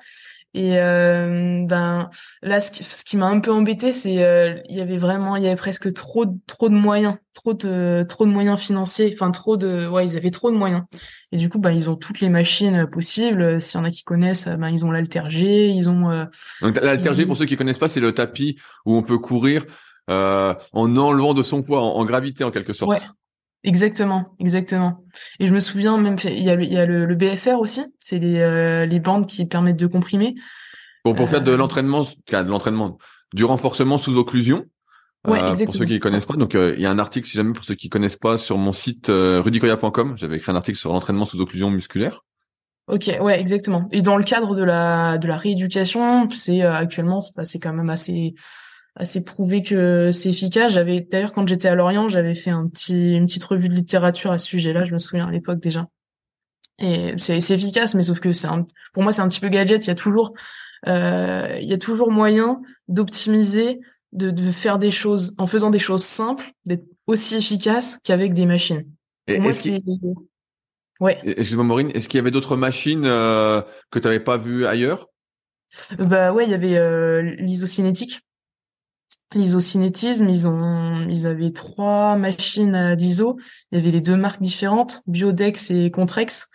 Et 0.55 0.79
euh, 0.79 1.65
ben 1.65 2.09
là, 2.41 2.61
ce 2.61 2.71
qui, 2.71 2.81
ce 2.85 3.03
qui 3.03 3.17
m'a 3.17 3.25
un 3.25 3.41
peu 3.41 3.51
embêté, 3.51 3.91
c'est 3.91 4.23
euh, 4.23 4.57
il 4.69 4.77
y 4.77 4.79
avait 4.79 4.95
vraiment, 4.95 5.35
il 5.35 5.43
y 5.43 5.47
avait 5.47 5.57
presque 5.57 5.91
trop 5.91 6.25
trop 6.47 6.69
de 6.69 6.73
moyens, 6.73 7.17
trop 7.33 7.53
de 7.53 8.05
trop 8.07 8.25
de 8.25 8.31
moyens 8.31 8.57
financiers, 8.57 9.13
enfin 9.13 9.31
trop 9.31 9.57
de, 9.57 9.85
ouais, 9.85 10.05
ils 10.05 10.15
avaient 10.15 10.31
trop 10.31 10.51
de 10.51 10.55
moyens. 10.55 10.83
Et 11.33 11.37
du 11.37 11.49
coup, 11.49 11.59
ben 11.59 11.71
ils 11.71 11.89
ont 11.89 11.97
toutes 11.97 12.21
les 12.21 12.29
machines 12.29 12.87
possibles. 12.89 13.61
S'il 13.61 13.81
y 13.81 13.83
en 13.83 13.85
a 13.85 13.91
qui 13.91 14.05
connaissent, 14.05 14.47
ben 14.47 14.69
ils 14.69 14.85
ont 14.85 14.91
l'altergé, 14.91 15.67
ils 15.67 15.89
ont. 15.89 16.09
Euh, 16.09 16.23
Donc 16.61 16.79
l'altergé, 16.81 17.25
pour 17.25 17.35
ceux 17.35 17.45
qui 17.45 17.57
connaissent 17.57 17.77
pas, 17.77 17.89
c'est 17.89 17.99
le 17.99 18.13
tapis 18.13 18.57
où 18.85 18.95
on 18.95 19.03
peut 19.03 19.17
courir 19.17 19.65
euh, 20.09 20.53
en 20.71 20.95
enlevant 20.95 21.33
de 21.33 21.43
son 21.43 21.63
poids, 21.63 21.81
en, 21.81 22.05
gravité 22.05 22.45
en 22.45 22.51
quelque 22.51 22.71
sorte. 22.71 22.91
Ouais. 22.91 23.07
Exactement, 23.63 24.35
exactement. 24.39 25.03
Et 25.39 25.47
je 25.47 25.53
me 25.53 25.59
souviens 25.59 25.97
même, 25.97 26.17
il 26.23 26.43
y 26.43 26.49
a 26.49 26.55
le, 26.55 26.63
il 26.63 26.71
y 26.71 26.77
a 26.77 26.85
le, 26.85 27.15
BFR 27.15 27.59
aussi, 27.59 27.83
c'est 27.99 28.19
les, 28.19 28.39
euh, 28.39 28.85
les 28.85 28.99
bandes 28.99 29.25
qui 29.25 29.45
permettent 29.45 29.79
de 29.79 29.87
comprimer. 29.87 30.35
Bon, 31.03 31.15
pour 31.15 31.27
faire 31.27 31.41
de 31.41 31.51
euh, 31.51 31.57
l'entraînement, 31.57 32.01
de 32.01 32.49
l'entraînement, 32.49 32.97
du 33.33 33.43
renforcement 33.43 33.97
sous 33.97 34.17
occlusion. 34.17 34.65
Ouais, 35.27 35.41
euh, 35.41 35.55
pour 35.65 35.73
ceux 35.73 35.85
qui 35.85 35.93
ne 35.93 35.97
connaissent 35.99 36.27
pas, 36.27 36.35
donc 36.35 36.53
il 36.53 36.79
y 36.79 36.85
a 36.85 36.91
un 36.91 36.99
article, 36.99 37.27
si 37.27 37.33
jamais 37.33 37.53
pour 37.53 37.65
ceux 37.65 37.73
qui 37.73 37.89
connaissent 37.89 38.17
pas, 38.17 38.37
sur 38.37 38.59
mon 38.59 38.71
site 38.71 39.07
rudicoya.com, 39.09 40.13
j'avais 40.15 40.37
écrit 40.37 40.51
un 40.51 40.55
article 40.55 40.77
sur 40.77 40.93
l'entraînement 40.93 41.25
sous 41.25 41.41
occlusion 41.41 41.71
musculaire. 41.71 42.21
Ok, 42.87 43.09
ouais, 43.19 43.39
exactement. 43.39 43.89
Et 43.91 44.03
dans 44.03 44.15
le 44.15 44.23
cadre 44.23 44.55
de 44.55 44.63
la 44.63 45.17
de 45.17 45.27
la 45.27 45.37
rééducation, 45.37 46.29
c'est 46.29 46.61
actuellement, 46.61 47.21
c'est 47.21 47.59
quand 47.59 47.73
même 47.73 47.89
assez 47.89 48.35
assez 48.95 49.23
prouvé 49.23 49.61
que 49.61 50.11
c'est 50.11 50.29
efficace. 50.29 50.73
J'avais 50.73 51.01
d'ailleurs 51.01 51.33
quand 51.33 51.47
j'étais 51.47 51.67
à 51.67 51.75
Lorient, 51.75 52.09
j'avais 52.09 52.35
fait 52.35 52.49
un 52.49 52.67
petit 52.67 53.15
une 53.15 53.25
petite 53.25 53.43
revue 53.43 53.69
de 53.69 53.73
littérature 53.73 54.31
à 54.31 54.37
ce 54.37 54.47
sujet-là. 54.47 54.85
Je 54.85 54.93
me 54.93 54.99
souviens 54.99 55.27
à 55.27 55.31
l'époque 55.31 55.59
déjà. 55.59 55.87
Et 56.79 57.13
c'est 57.17 57.37
efficace, 57.51 57.93
mais 57.93 58.03
sauf 58.03 58.19
que 58.19 58.31
c'est 58.31 58.47
pour 58.93 59.03
moi 59.03 59.11
c'est 59.11 59.21
un 59.21 59.27
petit 59.27 59.39
peu 59.39 59.49
gadget. 59.49 59.85
Il 59.85 59.89
y 59.89 59.91
a 59.91 59.95
toujours 59.95 60.33
euh, 60.87 61.57
il 61.61 61.67
y 61.67 61.73
a 61.73 61.77
toujours 61.77 62.11
moyen 62.11 62.61
d'optimiser, 62.87 63.79
de, 64.11 64.29
de 64.31 64.51
faire 64.51 64.77
des 64.77 64.91
choses 64.91 65.35
en 65.37 65.47
faisant 65.47 65.69
des 65.69 65.79
choses 65.79 66.03
simples, 66.03 66.51
d'être 66.65 66.85
aussi 67.07 67.35
efficace 67.35 67.99
qu'avec 68.03 68.33
des 68.33 68.45
machines. 68.45 68.85
Et 69.27 69.39
moi 69.39 69.53
c'est 69.53 69.81
Ouais. 71.01 71.19
Excuse-moi 71.25 71.65
Maureen, 71.65 71.91
est-ce 71.93 72.07
qu'il 72.07 72.17
y 72.17 72.21
avait 72.21 72.31
d'autres 72.31 72.55
machines 72.55 73.05
euh, 73.05 73.61
que 73.91 73.99
tu 73.99 74.07
n'avais 74.07 74.21
pas 74.21 74.37
vues 74.37 74.65
ailleurs? 74.65 75.09
Bah 75.99 76.31
ouais, 76.31 76.45
il 76.45 76.51
y 76.51 76.53
avait 76.53 76.77
euh, 76.77 77.21
l'isocinétique 77.21 78.21
l'isocinétisme, 79.33 80.29
ils 80.29 80.47
ont, 80.47 81.07
ils 81.09 81.27
avaient 81.27 81.51
trois 81.51 82.15
machines 82.15 82.95
d'ISO. 82.95 83.37
Il 83.71 83.77
y 83.77 83.81
avait 83.81 83.91
les 83.91 84.01
deux 84.01 84.15
marques 84.15 84.41
différentes, 84.41 85.01
Biodex 85.07 85.71
et 85.71 85.91
Contrex, 85.91 86.49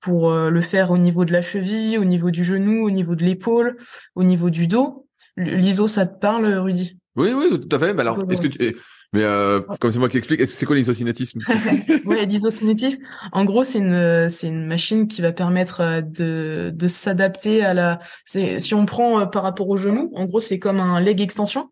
pour 0.00 0.30
euh, 0.30 0.50
le 0.50 0.60
faire 0.60 0.90
au 0.90 0.98
niveau 0.98 1.24
de 1.24 1.32
la 1.32 1.42
cheville, 1.42 1.98
au 1.98 2.04
niveau 2.04 2.30
du 2.30 2.44
genou, 2.44 2.86
au 2.86 2.90
niveau 2.90 3.14
de 3.14 3.24
l'épaule, 3.24 3.76
au 4.14 4.22
niveau 4.22 4.50
du 4.50 4.66
dos. 4.66 5.08
L'ISO, 5.36 5.88
ça 5.88 6.06
te 6.06 6.18
parle, 6.18 6.46
Rudy? 6.46 6.98
Oui, 7.16 7.32
oui, 7.32 7.48
tout 7.50 7.74
à 7.74 7.78
fait. 7.78 7.98
Alors, 7.98 8.30
est-ce 8.30 8.42
que 8.42 8.48
tu... 8.48 8.76
Mais 9.16 9.24
euh, 9.24 9.62
comme 9.80 9.90
c'est 9.90 9.98
moi 9.98 10.10
qui 10.10 10.18
explique, 10.18 10.46
c'est 10.46 10.66
quoi 10.66 10.76
l'isocinétisme 10.76 11.40
Oui, 12.04 12.26
l'isocinétisme, 12.26 13.02
en 13.32 13.46
gros, 13.46 13.64
c'est 13.64 13.78
une 13.78 14.28
c'est 14.28 14.48
une 14.48 14.66
machine 14.66 15.08
qui 15.08 15.22
va 15.22 15.32
permettre 15.32 15.80
euh, 15.80 16.00
de 16.02 16.70
de 16.74 16.86
s'adapter 16.86 17.64
à 17.64 17.72
la. 17.72 17.98
Si 18.26 18.74
on 18.74 18.84
prend 18.84 19.20
euh, 19.20 19.24
par 19.24 19.42
rapport 19.42 19.70
au 19.70 19.78
genou, 19.78 20.12
en 20.14 20.26
gros, 20.26 20.40
c'est 20.40 20.58
comme 20.58 20.80
un 20.80 21.00
leg 21.00 21.22
extension, 21.22 21.70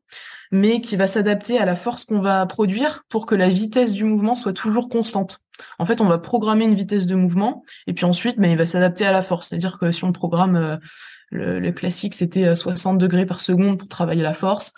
mais 0.53 0.81
qui 0.81 0.97
va 0.97 1.07
s'adapter 1.07 1.59
à 1.59 1.67
la 1.67 1.77
force 1.77 2.07
qu'on 2.07 2.21
va 2.21 2.47
produire 2.47 3.03
pour 3.11 3.27
que 3.27 3.35
la 3.35 3.51
vitesse 3.51 3.93
du 3.93 4.05
mouvement 4.05 4.35
soit 4.35 4.55
toujours 4.55 4.89
constante. 4.89 5.41
En 5.79 5.85
fait, 5.85 6.01
on 6.01 6.07
va 6.07 6.17
programmer 6.17 6.65
une 6.65 6.75
vitesse 6.75 7.05
de 7.05 7.15
mouvement 7.15 7.63
et 7.87 7.93
puis 7.93 8.07
ensuite, 8.07 8.39
ben, 8.39 8.51
il 8.51 8.57
va 8.57 8.65
s'adapter 8.65 9.05
à 9.05 9.13
la 9.13 9.21
force. 9.21 9.49
C'est-à-dire 9.49 9.79
que 9.79 9.93
si 9.93 10.03
on 10.05 10.13
programme 10.13 10.57
euh, 10.57 10.77
le, 11.61 11.73
classique, 11.73 12.15
c'était 12.15 12.57
60 12.57 12.97
degrés 12.97 13.27
par 13.27 13.41
seconde 13.41 13.79
pour 13.79 13.89
travailler 13.89 14.23
la 14.23 14.35
force 14.35 14.73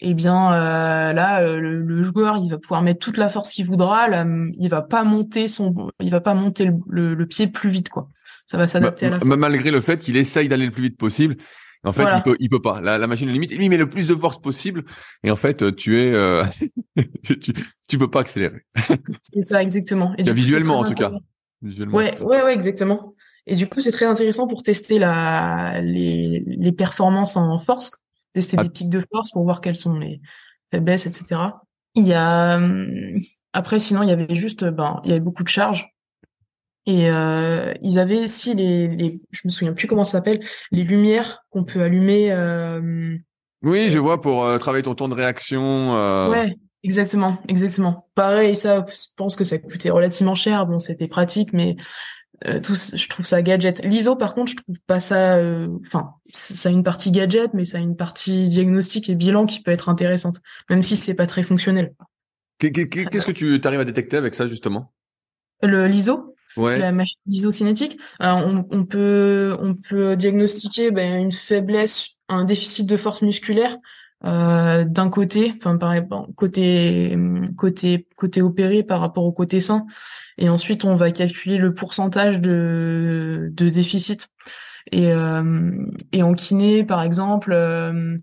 eh 0.00 0.14
bien 0.14 0.52
euh, 0.52 1.12
là 1.12 1.42
euh, 1.42 1.60
le, 1.60 2.02
joueur 2.02 2.38
il 2.42 2.50
va 2.50 2.58
pouvoir 2.58 2.82
mettre 2.82 3.00
toute 3.00 3.16
la 3.16 3.28
force 3.28 3.52
qu'il 3.52 3.66
voudra. 3.66 4.08
Là, 4.08 4.26
il 4.56 4.68
va 4.68 4.82
pas 4.82 5.04
monter 5.04 5.48
son 5.48 5.90
il 6.00 6.10
va 6.10 6.20
pas 6.20 6.34
monter 6.34 6.70
le, 6.88 7.26
pied 7.26 7.46
plus 7.46 7.70
vite 7.70 7.90
quoi. 7.90 8.08
Ça 8.46 8.56
va 8.56 8.66
s'adapter 8.66 9.06
à 9.06 9.10
la 9.10 9.20
force. 9.20 9.36
malgré 9.36 9.70
le 9.70 9.80
fait 9.80 9.98
qu'il 9.98 10.16
essaye 10.16 10.48
d'aller 10.48 10.66
le 10.66 10.72
plus 10.72 10.82
vite 10.84 10.96
possible 10.96 11.36
en 11.84 11.92
fait 11.92 12.04
il 12.14 12.22
peut 12.22 12.36
il 12.40 12.48
peut 12.48 12.62
pas. 12.62 12.80
La, 12.80 12.98
la 12.98 13.06
machine 13.06 13.30
limite. 13.30 13.52
Il 13.52 13.68
met 13.68 13.76
le 13.76 13.88
plus 13.88 14.08
de 14.08 14.14
force 14.14 14.40
possible. 14.40 14.84
Et 15.22 15.30
en 15.30 15.36
fait 15.36 15.74
tu 15.76 16.00
es 16.00 16.12
euh, 16.12 16.44
tu, 17.22 17.38
tu 17.88 17.98
peux 17.98 18.10
pas 18.10 18.20
accélérer. 18.20 18.62
C'est 19.22 19.42
ça 19.42 19.62
exactement. 19.62 20.14
Et 20.16 20.30
visuellement 20.32 20.78
en 20.78 20.84
tout 20.84 20.94
cas. 20.94 21.12
visuellement. 21.62 21.96
ouais 21.96 22.18
ouais 22.20 22.42
ouais 22.42 22.54
exactement. 22.54 23.14
Et 23.46 23.54
du 23.54 23.68
coup 23.68 23.80
c'est 23.80 23.92
très 23.92 24.06
intéressant 24.06 24.46
pour 24.46 24.62
tester 24.62 24.98
la 24.98 25.80
les, 25.82 26.42
les 26.46 26.72
performances 26.72 27.36
en 27.36 27.58
force 27.58 27.92
tester 28.32 28.56
ah. 28.58 28.64
des 28.64 28.70
pics 28.70 28.88
de 28.88 29.04
force 29.12 29.30
pour 29.30 29.44
voir 29.44 29.60
quelles 29.60 29.76
sont 29.76 29.98
les 29.98 30.20
faiblesses, 30.70 31.06
etc. 31.06 31.40
Il 31.94 32.06
y 32.06 32.14
a 32.14 32.56
hum, 32.56 33.18
après 33.52 33.78
sinon 33.78 34.02
il 34.02 34.08
y 34.08 34.12
avait 34.12 34.34
juste 34.34 34.64
ben 34.64 35.00
il 35.04 35.10
y 35.10 35.12
avait 35.12 35.20
beaucoup 35.20 35.42
de 35.42 35.48
charges 35.48 35.92
et 36.86 37.10
euh, 37.10 37.74
ils 37.82 37.98
avaient 37.98 38.26
si 38.26 38.54
les, 38.54 38.88
les 38.88 39.20
je 39.30 39.42
me 39.44 39.50
souviens 39.50 39.72
plus 39.72 39.86
comment 39.86 40.04
ça 40.04 40.12
s'appelle 40.12 40.40
les 40.72 40.82
lumières 40.82 41.44
qu'on 41.50 41.64
peut 41.64 41.82
allumer. 41.82 42.32
Euh, 42.32 43.16
oui, 43.62 43.90
je 43.90 43.98
vois 43.98 44.20
pour 44.20 44.44
euh, 44.44 44.58
travailler 44.58 44.82
ton 44.82 44.94
temps 44.94 45.08
de 45.08 45.14
réaction. 45.14 45.94
Euh... 45.96 46.30
Ouais, 46.30 46.56
exactement, 46.82 47.38
exactement. 47.48 48.08
Pareil, 48.14 48.56
ça, 48.56 48.86
je 48.88 49.06
pense 49.16 49.36
que 49.36 49.44
ça 49.44 49.58
coûtait 49.58 49.90
relativement 49.90 50.34
cher. 50.34 50.66
Bon, 50.66 50.78
c'était 50.78 51.08
pratique, 51.08 51.52
mais 51.52 51.76
euh, 52.46 52.60
tout, 52.60 52.74
je 52.74 53.08
trouve 53.08 53.26
ça 53.26 53.42
gadget. 53.42 53.84
L'ISO, 53.84 54.16
par 54.16 54.34
contre, 54.34 54.52
je 54.52 54.56
trouve 54.56 54.78
pas 54.86 55.00
ça. 55.00 55.36
Euh, 55.36 55.68
enfin, 55.86 56.14
ça 56.30 56.68
a 56.68 56.72
une 56.72 56.82
partie 56.82 57.10
gadget, 57.10 57.52
mais 57.52 57.64
ça 57.64 57.78
a 57.78 57.80
une 57.80 57.96
partie 57.96 58.48
diagnostic 58.48 59.10
et 59.10 59.14
bilan 59.14 59.46
qui 59.46 59.62
peut 59.62 59.70
être 59.70 59.88
intéressante, 59.88 60.40
même 60.70 60.82
si 60.82 60.96
c'est 60.96 61.14
pas 61.14 61.26
très 61.26 61.42
fonctionnel. 61.42 61.94
Qu'est-ce 62.58 63.26
que 63.26 63.32
tu 63.32 63.60
arrives 63.64 63.80
à 63.80 63.84
détecter 63.84 64.16
avec 64.16 64.34
ça 64.34 64.46
justement? 64.46 64.92
Le 65.62 65.86
l'ISO, 65.86 66.34
ouais. 66.56 66.78
la 66.78 66.92
machine 66.92 67.20
ISO 67.26 67.50
cinétique? 67.50 67.98
on, 68.20 68.66
on, 68.70 68.84
peut 68.84 69.56
on 69.60 69.74
peut 69.74 70.16
diagnostiquer 70.16 70.90
ben, 70.90 71.20
une 71.20 71.32
faiblesse, 71.32 72.10
un 72.28 72.44
déficit 72.44 72.86
de 72.86 72.96
force 72.96 73.20
musculaire 73.22 73.76
euh, 74.24 74.84
d'un 74.84 75.08
côté, 75.08 75.54
enfin 75.56 75.78
par 75.78 75.94
côté 76.36 77.16
côté 77.56 78.06
côté 78.16 78.42
opéré 78.42 78.82
par 78.82 79.00
rapport 79.00 79.24
au 79.24 79.32
côté 79.32 79.60
sain, 79.60 79.86
et 80.36 80.50
ensuite 80.50 80.84
on 80.84 80.94
va 80.94 81.10
calculer 81.10 81.56
le 81.56 81.72
pourcentage 81.72 82.40
de 82.40 83.50
de 83.52 83.68
déficit. 83.70 84.28
Et 84.92 85.12
euh, 85.12 85.86
en 86.20 86.34
kiné 86.34 86.84
par 86.84 87.02
exemple, 87.02 87.52
euh, 87.52 88.18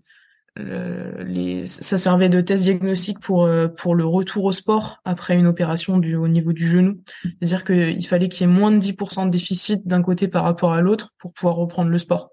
ça 1.66 1.98
servait 1.98 2.28
de 2.28 2.40
test 2.42 2.62
diagnostic 2.62 3.18
pour 3.18 3.48
pour 3.76 3.94
le 3.96 4.04
retour 4.04 4.44
au 4.44 4.52
sport 4.52 4.98
après 5.04 5.34
une 5.34 5.46
opération 5.48 5.98
du 5.98 6.14
au 6.14 6.28
niveau 6.28 6.52
du 6.52 6.68
genou. 6.68 7.00
C'est-à-dire 7.24 7.64
qu'il 7.64 8.06
fallait 8.06 8.28
qu'il 8.28 8.46
y 8.46 8.50
ait 8.50 8.52
moins 8.52 8.70
de 8.70 8.78
10% 8.78 9.26
de 9.26 9.30
déficit 9.30 9.86
d'un 9.88 10.02
côté 10.02 10.28
par 10.28 10.44
rapport 10.44 10.72
à 10.74 10.80
l'autre 10.80 11.12
pour 11.18 11.32
pouvoir 11.32 11.56
reprendre 11.56 11.90
le 11.90 11.98
sport. 11.98 12.30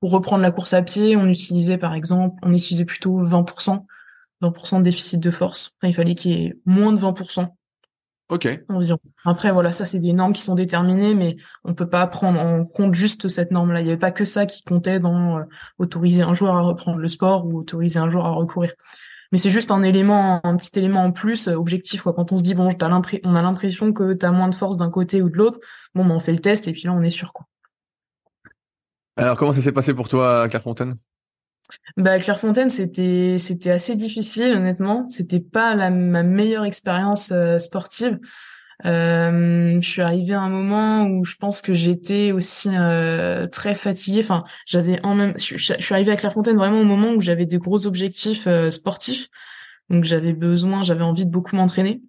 Pour 0.00 0.10
reprendre 0.10 0.42
la 0.42 0.50
course 0.50 0.74
à 0.74 0.82
pied, 0.82 1.16
on 1.16 1.26
utilisait 1.26 1.78
par 1.78 1.94
exemple, 1.94 2.36
on 2.42 2.52
utilisait 2.52 2.84
plutôt 2.84 3.20
20%, 3.22 3.84
20% 4.42 4.78
de 4.78 4.82
déficit 4.82 5.20
de 5.20 5.30
force. 5.30 5.76
il 5.82 5.94
fallait 5.94 6.14
qu'il 6.14 6.30
y 6.30 6.46
ait 6.46 6.56
moins 6.64 6.92
de 6.92 6.98
20%. 6.98 7.48
Ok. 8.28 8.46
Environ. 8.68 8.98
Après, 9.24 9.50
voilà, 9.52 9.72
ça 9.72 9.86
c'est 9.86 9.98
des 9.98 10.12
normes 10.12 10.34
qui 10.34 10.42
sont 10.42 10.54
déterminées, 10.54 11.14
mais 11.14 11.36
on 11.64 11.72
peut 11.72 11.88
pas 11.88 12.06
prendre 12.06 12.38
en 12.38 12.66
compte 12.66 12.94
juste 12.94 13.28
cette 13.28 13.50
norme-là. 13.50 13.80
Il 13.80 13.84
n'y 13.84 13.90
avait 13.90 13.98
pas 13.98 14.10
que 14.10 14.26
ça 14.26 14.44
qui 14.44 14.62
comptait 14.64 15.00
dans 15.00 15.38
euh, 15.38 15.42
autoriser 15.78 16.22
un 16.22 16.34
joueur 16.34 16.54
à 16.54 16.60
reprendre 16.60 16.98
le 16.98 17.08
sport 17.08 17.46
ou 17.46 17.58
autoriser 17.58 17.98
un 17.98 18.10
joueur 18.10 18.26
à 18.26 18.32
recourir. 18.32 18.74
Mais 19.32 19.38
c'est 19.38 19.50
juste 19.50 19.70
un 19.70 19.82
élément, 19.82 20.40
un 20.44 20.56
petit 20.56 20.78
élément 20.78 21.04
en 21.04 21.12
plus, 21.12 21.48
euh, 21.48 21.54
objectif. 21.54 22.02
Quoi. 22.02 22.12
Quand 22.12 22.30
on 22.30 22.36
se 22.36 22.44
dit 22.44 22.54
bon, 22.54 22.68
on 22.68 23.34
a 23.34 23.42
l'impression 23.42 23.92
que 23.94 24.12
tu 24.12 24.26
as 24.26 24.30
moins 24.30 24.48
de 24.48 24.54
force 24.54 24.76
d'un 24.76 24.90
côté 24.90 25.22
ou 25.22 25.30
de 25.30 25.36
l'autre, 25.36 25.58
bon, 25.94 26.04
ben, 26.04 26.14
on 26.14 26.20
fait 26.20 26.32
le 26.32 26.40
test 26.40 26.68
et 26.68 26.72
puis 26.72 26.82
là 26.82 26.92
on 26.92 27.02
est 27.02 27.10
sûr. 27.10 27.32
Quoi. 27.32 27.46
Alors, 29.18 29.36
comment 29.36 29.52
ça 29.52 29.60
s'est 29.60 29.72
passé 29.72 29.92
pour 29.94 30.08
toi 30.08 30.42
à 30.42 30.48
Clairefontaine? 30.48 30.96
Bah, 31.96 32.18
Clairefontaine, 32.18 32.70
c'était 32.70 33.36
c'était 33.38 33.70
assez 33.70 33.94
difficile, 33.96 34.52
honnêtement. 34.52 35.08
C'était 35.10 35.40
pas 35.40 35.74
la, 35.74 35.90
ma 35.90 36.22
meilleure 36.22 36.64
expérience 36.64 37.30
euh, 37.32 37.58
sportive. 37.58 38.18
Euh, 38.86 39.78
je 39.80 39.88
suis 39.88 40.02
arrivée 40.02 40.34
à 40.34 40.40
un 40.40 40.48
moment 40.48 41.04
où 41.06 41.24
je 41.24 41.34
pense 41.34 41.62
que 41.62 41.74
j'étais 41.74 42.32
aussi 42.32 42.70
euh, 42.72 43.48
très 43.48 43.74
fatiguée. 43.74 44.20
Enfin, 44.20 44.44
j'avais 44.66 45.04
en 45.04 45.14
même, 45.14 45.34
je, 45.38 45.56
suis 45.56 45.94
arrivée 45.94 46.12
à 46.12 46.16
Clairefontaine 46.16 46.56
vraiment 46.56 46.80
au 46.80 46.84
moment 46.84 47.12
où 47.12 47.20
j'avais 47.20 47.46
des 47.46 47.58
gros 47.58 47.86
objectifs 47.86 48.46
euh, 48.46 48.70
sportifs. 48.70 49.28
Donc 49.90 50.04
j'avais 50.04 50.32
besoin, 50.32 50.82
j'avais 50.82 51.02
envie 51.02 51.26
de 51.26 51.30
beaucoup 51.30 51.56
m'entraîner 51.56 52.02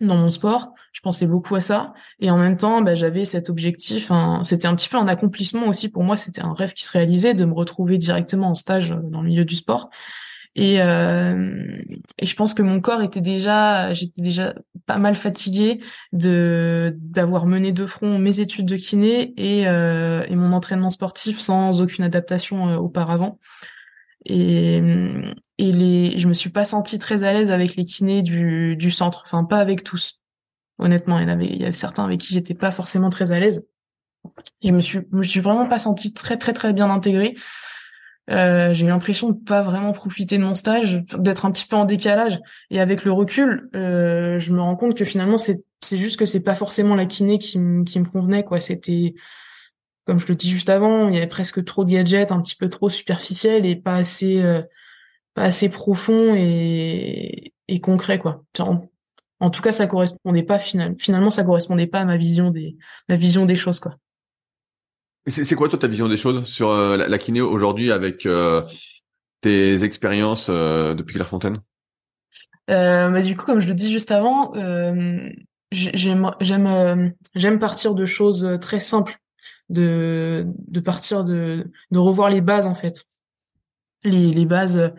dans 0.00 0.16
mon 0.16 0.28
sport. 0.28 0.72
Je 0.92 1.00
pensais 1.00 1.26
beaucoup 1.26 1.54
à 1.54 1.60
ça. 1.60 1.92
Et 2.20 2.30
en 2.30 2.38
même 2.38 2.56
temps, 2.56 2.82
bah, 2.82 2.94
j'avais 2.94 3.24
cet 3.24 3.50
objectif. 3.50 4.10
C'était 4.42 4.66
un 4.66 4.74
petit 4.74 4.88
peu 4.88 4.96
un 4.96 5.08
accomplissement 5.08 5.68
aussi 5.68 5.90
pour 5.90 6.02
moi. 6.02 6.16
C'était 6.16 6.42
un 6.42 6.54
rêve 6.54 6.72
qui 6.72 6.84
se 6.84 6.92
réalisait 6.92 7.34
de 7.34 7.44
me 7.44 7.54
retrouver 7.54 7.98
directement 7.98 8.50
en 8.50 8.54
stage 8.54 8.92
euh, 8.92 9.00
dans 9.02 9.22
le 9.22 9.28
milieu 9.28 9.44
du 9.44 9.56
sport. 9.56 9.90
Et, 10.56 10.82
euh, 10.82 11.78
et 12.18 12.26
je 12.26 12.34
pense 12.34 12.54
que 12.54 12.62
mon 12.62 12.80
corps 12.80 13.02
était 13.02 13.20
déjà, 13.20 13.92
j'étais 13.92 14.20
déjà 14.20 14.54
pas 14.86 14.98
mal 14.98 15.14
fatiguée 15.14 15.80
de 16.12 16.96
d'avoir 16.98 17.46
mené 17.46 17.70
de 17.70 17.86
front 17.86 18.18
mes 18.18 18.40
études 18.40 18.66
de 18.66 18.76
kiné 18.76 19.32
et, 19.36 19.68
euh, 19.68 20.24
et 20.28 20.34
mon 20.34 20.52
entraînement 20.52 20.90
sportif 20.90 21.38
sans 21.38 21.80
aucune 21.80 22.04
adaptation 22.04 22.68
euh, 22.68 22.76
auparavant. 22.76 23.38
Et, 24.26 24.82
et 25.58 25.72
les, 25.72 26.18
je 26.18 26.28
me 26.28 26.32
suis 26.32 26.50
pas 26.50 26.64
sentie 26.64 26.98
très 26.98 27.24
à 27.24 27.32
l'aise 27.32 27.50
avec 27.50 27.76
les 27.76 27.84
kinés 27.84 28.22
du, 28.22 28.76
du 28.76 28.90
centre. 28.90 29.22
Enfin, 29.24 29.44
pas 29.44 29.58
avec 29.58 29.82
tous. 29.82 30.20
Honnêtement, 30.78 31.18
il 31.18 31.22
y 31.22 31.26
en 31.26 31.28
avait, 31.28 31.46
il 31.46 31.60
y 31.60 31.64
avait 31.64 31.72
certains 31.72 32.04
avec 32.04 32.20
qui 32.20 32.34
j'étais 32.34 32.54
pas 32.54 32.70
forcément 32.70 33.10
très 33.10 33.32
à 33.32 33.38
l'aise. 33.38 33.64
Je 34.62 34.70
me 34.70 34.80
suis, 34.80 35.00
me 35.12 35.22
suis 35.22 35.40
vraiment 35.40 35.66
pas 35.66 35.78
sentie 35.78 36.12
très, 36.12 36.36
très, 36.36 36.52
très 36.52 36.72
bien 36.72 36.90
intégrée. 36.90 37.36
Euh, 38.30 38.72
j'ai 38.74 38.86
eu 38.86 38.88
l'impression 38.88 39.30
de 39.30 39.38
pas 39.38 39.62
vraiment 39.62 39.92
profiter 39.92 40.38
de 40.38 40.44
mon 40.44 40.54
stage, 40.54 41.02
d'être 41.18 41.46
un 41.46 41.50
petit 41.50 41.66
peu 41.66 41.76
en 41.76 41.84
décalage. 41.84 42.38
Et 42.70 42.80
avec 42.80 43.04
le 43.04 43.12
recul, 43.12 43.68
euh, 43.74 44.38
je 44.38 44.52
me 44.52 44.60
rends 44.60 44.76
compte 44.76 44.96
que 44.96 45.04
finalement, 45.04 45.38
c'est, 45.38 45.64
c'est 45.80 45.96
juste 45.96 46.18
que 46.18 46.26
c'est 46.26 46.40
pas 46.42 46.54
forcément 46.54 46.94
la 46.94 47.06
kiné 47.06 47.38
qui, 47.38 47.58
qui 47.86 48.00
me 48.00 48.04
convenait, 48.04 48.44
quoi. 48.44 48.60
C'était, 48.60 49.14
comme 50.06 50.18
je 50.18 50.26
le 50.26 50.34
dis 50.34 50.50
juste 50.50 50.68
avant, 50.68 51.08
il 51.08 51.14
y 51.14 51.18
avait 51.18 51.26
presque 51.26 51.64
trop 51.64 51.84
de 51.84 51.90
gadgets, 51.90 52.32
un 52.32 52.40
petit 52.40 52.56
peu 52.56 52.68
trop 52.68 52.88
superficiels 52.88 53.66
et 53.66 53.76
pas 53.76 53.96
assez, 53.96 54.42
euh, 54.42 54.62
pas 55.34 55.42
assez 55.42 55.68
profond 55.68 56.34
et, 56.34 57.52
et 57.68 57.80
concret 57.80 58.18
quoi. 58.18 58.44
En, 59.40 59.50
tout 59.50 59.62
cas, 59.62 59.72
ça 59.72 59.86
correspondait 59.86 60.42
pas 60.42 60.58
finalement. 60.58 60.96
Finalement, 60.98 61.30
ça 61.30 61.44
correspondait 61.44 61.86
pas 61.86 62.00
à 62.00 62.04
ma 62.04 62.16
vision 62.16 62.50
des, 62.50 62.76
ma 63.08 63.16
vision 63.16 63.46
des 63.46 63.56
choses 63.56 63.80
quoi. 63.80 63.96
C'est 65.26 65.54
quoi 65.54 65.68
toi 65.68 65.78
ta 65.78 65.86
vision 65.86 66.08
des 66.08 66.16
choses 66.16 66.44
sur 66.46 66.70
euh, 66.70 66.96
la, 66.96 67.18
kiné 67.18 67.42
aujourd'hui 67.42 67.92
avec 67.92 68.24
euh, 68.24 68.62
tes 69.42 69.84
expériences 69.84 70.48
depuis 70.48 71.18
la 71.18 71.24
Fontaine 71.24 71.60
bah, 72.66 73.20
du 73.20 73.36
coup, 73.36 73.46
comme 73.46 73.60
je 73.60 73.66
le 73.66 73.74
dis 73.74 73.92
juste 73.92 74.12
avant, 74.12 74.52
j'aime 75.72 77.14
j'aime 77.34 77.58
partir 77.58 77.94
de 77.94 78.06
choses 78.06 78.58
très 78.60 78.78
simples 78.78 79.20
de, 79.70 80.44
de 80.68 80.80
partir 80.80 81.24
de, 81.24 81.70
de 81.90 81.98
revoir 81.98 82.28
les 82.28 82.42
bases 82.42 82.66
en 82.66 82.74
fait. 82.74 83.06
Les, 84.02 84.32
les 84.32 84.46
bases, 84.46 84.92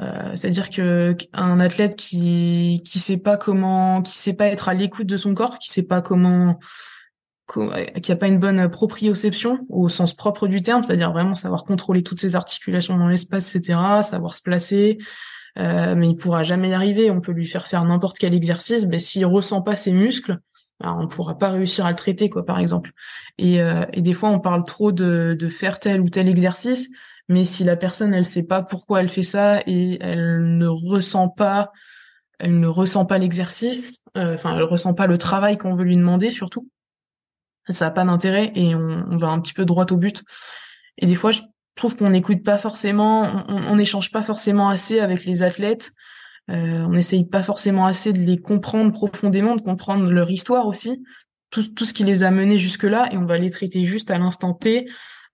euh, 0.00 0.32
c'est-à-dire 0.34 0.70
que 0.70 1.16
un 1.32 1.60
athlète 1.60 1.96
qui 1.96 2.80
qui 2.84 2.98
sait 2.98 3.18
pas 3.18 3.36
comment, 3.36 4.02
qui 4.02 4.16
sait 4.16 4.34
pas 4.34 4.46
être 4.46 4.68
à 4.68 4.74
l'écoute 4.74 5.06
de 5.06 5.16
son 5.16 5.34
corps, 5.34 5.58
qui 5.58 5.70
sait 5.70 5.82
pas 5.82 6.00
comment 6.00 6.58
qui 8.02 8.10
a 8.10 8.16
pas 8.16 8.26
une 8.26 8.38
bonne 8.38 8.70
proprioception 8.70 9.66
au 9.68 9.90
sens 9.90 10.14
propre 10.14 10.48
du 10.48 10.62
terme, 10.62 10.82
c'est-à-dire 10.82 11.12
vraiment 11.12 11.34
savoir 11.34 11.64
contrôler 11.64 12.02
toutes 12.02 12.20
ses 12.20 12.36
articulations 12.36 12.96
dans 12.96 13.08
l'espace, 13.08 13.54
etc., 13.54 13.78
savoir 14.02 14.34
se 14.34 14.40
placer, 14.40 14.96
euh, 15.58 15.94
mais 15.94 16.08
il 16.08 16.16
pourra 16.16 16.42
jamais 16.42 16.70
y 16.70 16.72
arriver. 16.72 17.10
On 17.10 17.20
peut 17.20 17.32
lui 17.32 17.46
faire 17.46 17.66
faire 17.66 17.84
n'importe 17.84 18.18
quel 18.18 18.32
exercice, 18.32 18.86
mais 18.86 18.98
s'il 18.98 19.26
ressent 19.26 19.60
pas 19.60 19.76
ses 19.76 19.92
muscles, 19.92 20.38
on 20.80 21.04
on 21.04 21.08
pourra 21.08 21.38
pas 21.38 21.50
réussir 21.50 21.86
à 21.86 21.90
le 21.90 21.96
traiter, 21.96 22.30
quoi, 22.30 22.44
par 22.44 22.58
exemple. 22.58 22.92
Et, 23.38 23.60
euh, 23.60 23.84
et 23.92 24.02
des 24.02 24.14
fois, 24.14 24.30
on 24.30 24.40
parle 24.40 24.64
trop 24.64 24.92
de, 24.92 25.36
de 25.38 25.48
faire 25.48 25.78
tel 25.78 26.00
ou 26.00 26.08
tel 26.08 26.28
exercice, 26.28 26.88
mais 27.28 27.44
si 27.44 27.64
la 27.64 27.76
personne, 27.76 28.12
elle 28.14 28.26
sait 28.26 28.46
pas 28.46 28.62
pourquoi 28.62 29.00
elle 29.00 29.08
fait 29.08 29.22
ça 29.22 29.60
et 29.66 29.98
elle 30.00 30.58
ne 30.58 30.66
ressent 30.66 31.28
pas, 31.28 31.72
elle 32.38 32.58
ne 32.58 32.66
ressent 32.66 33.06
pas 33.06 33.18
l'exercice, 33.18 34.02
euh, 34.16 34.34
enfin, 34.34 34.56
elle 34.56 34.62
ressent 34.62 34.94
pas 34.94 35.06
le 35.06 35.18
travail 35.18 35.56
qu'on 35.56 35.74
veut 35.74 35.84
lui 35.84 35.96
demander, 35.96 36.30
surtout 36.30 36.68
ça 37.70 37.86
n'a 37.86 37.90
pas 37.90 38.04
d'intérêt 38.04 38.52
et 38.54 38.74
on, 38.74 39.06
on, 39.10 39.16
va 39.16 39.28
un 39.28 39.40
petit 39.40 39.54
peu 39.54 39.64
droit 39.64 39.86
au 39.90 39.96
but. 39.96 40.22
Et 40.98 41.06
des 41.06 41.14
fois, 41.14 41.30
je 41.30 41.40
trouve 41.74 41.96
qu'on 41.96 42.10
n'écoute 42.10 42.42
pas 42.44 42.58
forcément, 42.58 43.44
on 43.48 43.76
n'échange 43.76 44.10
pas 44.10 44.22
forcément 44.22 44.68
assez 44.68 45.00
avec 45.00 45.24
les 45.24 45.42
athlètes. 45.42 45.90
Euh, 46.50 46.82
on 46.84 46.90
n'essaye 46.90 47.24
pas 47.24 47.42
forcément 47.42 47.86
assez 47.86 48.12
de 48.12 48.18
les 48.18 48.38
comprendre 48.38 48.92
profondément, 48.92 49.56
de 49.56 49.62
comprendre 49.62 50.10
leur 50.10 50.30
histoire 50.30 50.66
aussi, 50.66 51.02
tout, 51.50 51.84
ce 51.84 51.94
qui 51.94 52.02
les 52.02 52.24
a 52.24 52.30
menés 52.30 52.58
jusque-là, 52.58 53.08
et 53.12 53.16
on 53.16 53.26
va 53.26 53.38
les 53.38 53.50
traiter 53.50 53.84
juste 53.84 54.10
à 54.10 54.18
l'instant 54.18 54.54
T. 54.54 54.86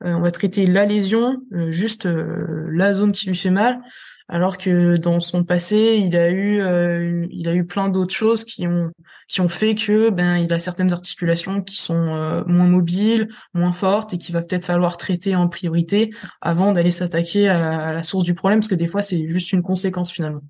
Euh, 0.04 0.12
on 0.12 0.20
va 0.20 0.30
traiter 0.30 0.66
la 0.66 0.84
lésion, 0.84 1.38
euh, 1.52 1.72
juste 1.72 2.06
la 2.06 2.94
zone 2.94 3.12
qui 3.12 3.26
lui 3.26 3.36
fait 3.36 3.50
mal, 3.50 3.80
alors 4.28 4.58
que 4.58 4.96
dans 4.98 5.18
son 5.18 5.44
passé, 5.44 5.98
il 5.98 6.14
a 6.14 6.30
eu, 6.30 7.26
il 7.32 7.48
a 7.48 7.54
eu 7.54 7.64
plein 7.66 7.88
d'autres 7.88 8.14
choses 8.14 8.44
qui 8.44 8.66
ont 8.68 8.92
qui 9.26 9.40
ont 9.40 9.48
fait 9.48 9.74
que 9.74 10.10
ben 10.10 10.36
il 10.36 10.52
a 10.52 10.58
certaines 10.58 10.92
articulations 10.92 11.62
qui 11.62 11.76
sont 11.76 12.44
moins 12.46 12.68
mobiles, 12.68 13.28
moins 13.54 13.72
fortes 13.72 14.14
et 14.14 14.18
qu'il 14.18 14.32
va 14.34 14.42
peut-être 14.42 14.64
falloir 14.64 14.98
traiter 14.98 15.34
en 15.34 15.48
priorité 15.48 16.12
avant 16.40 16.72
d'aller 16.72 16.92
s'attaquer 16.92 17.48
à, 17.48 17.92
la 17.92 18.02
source 18.04 18.24
du 18.24 18.34
problème 18.34 18.60
parce 18.60 18.68
que 18.68 18.76
des 18.76 18.86
fois 18.86 19.02
c'est 19.02 19.28
juste 19.28 19.52
une 19.52 19.62
conséquence 19.62 20.12
finalement. 20.12 20.42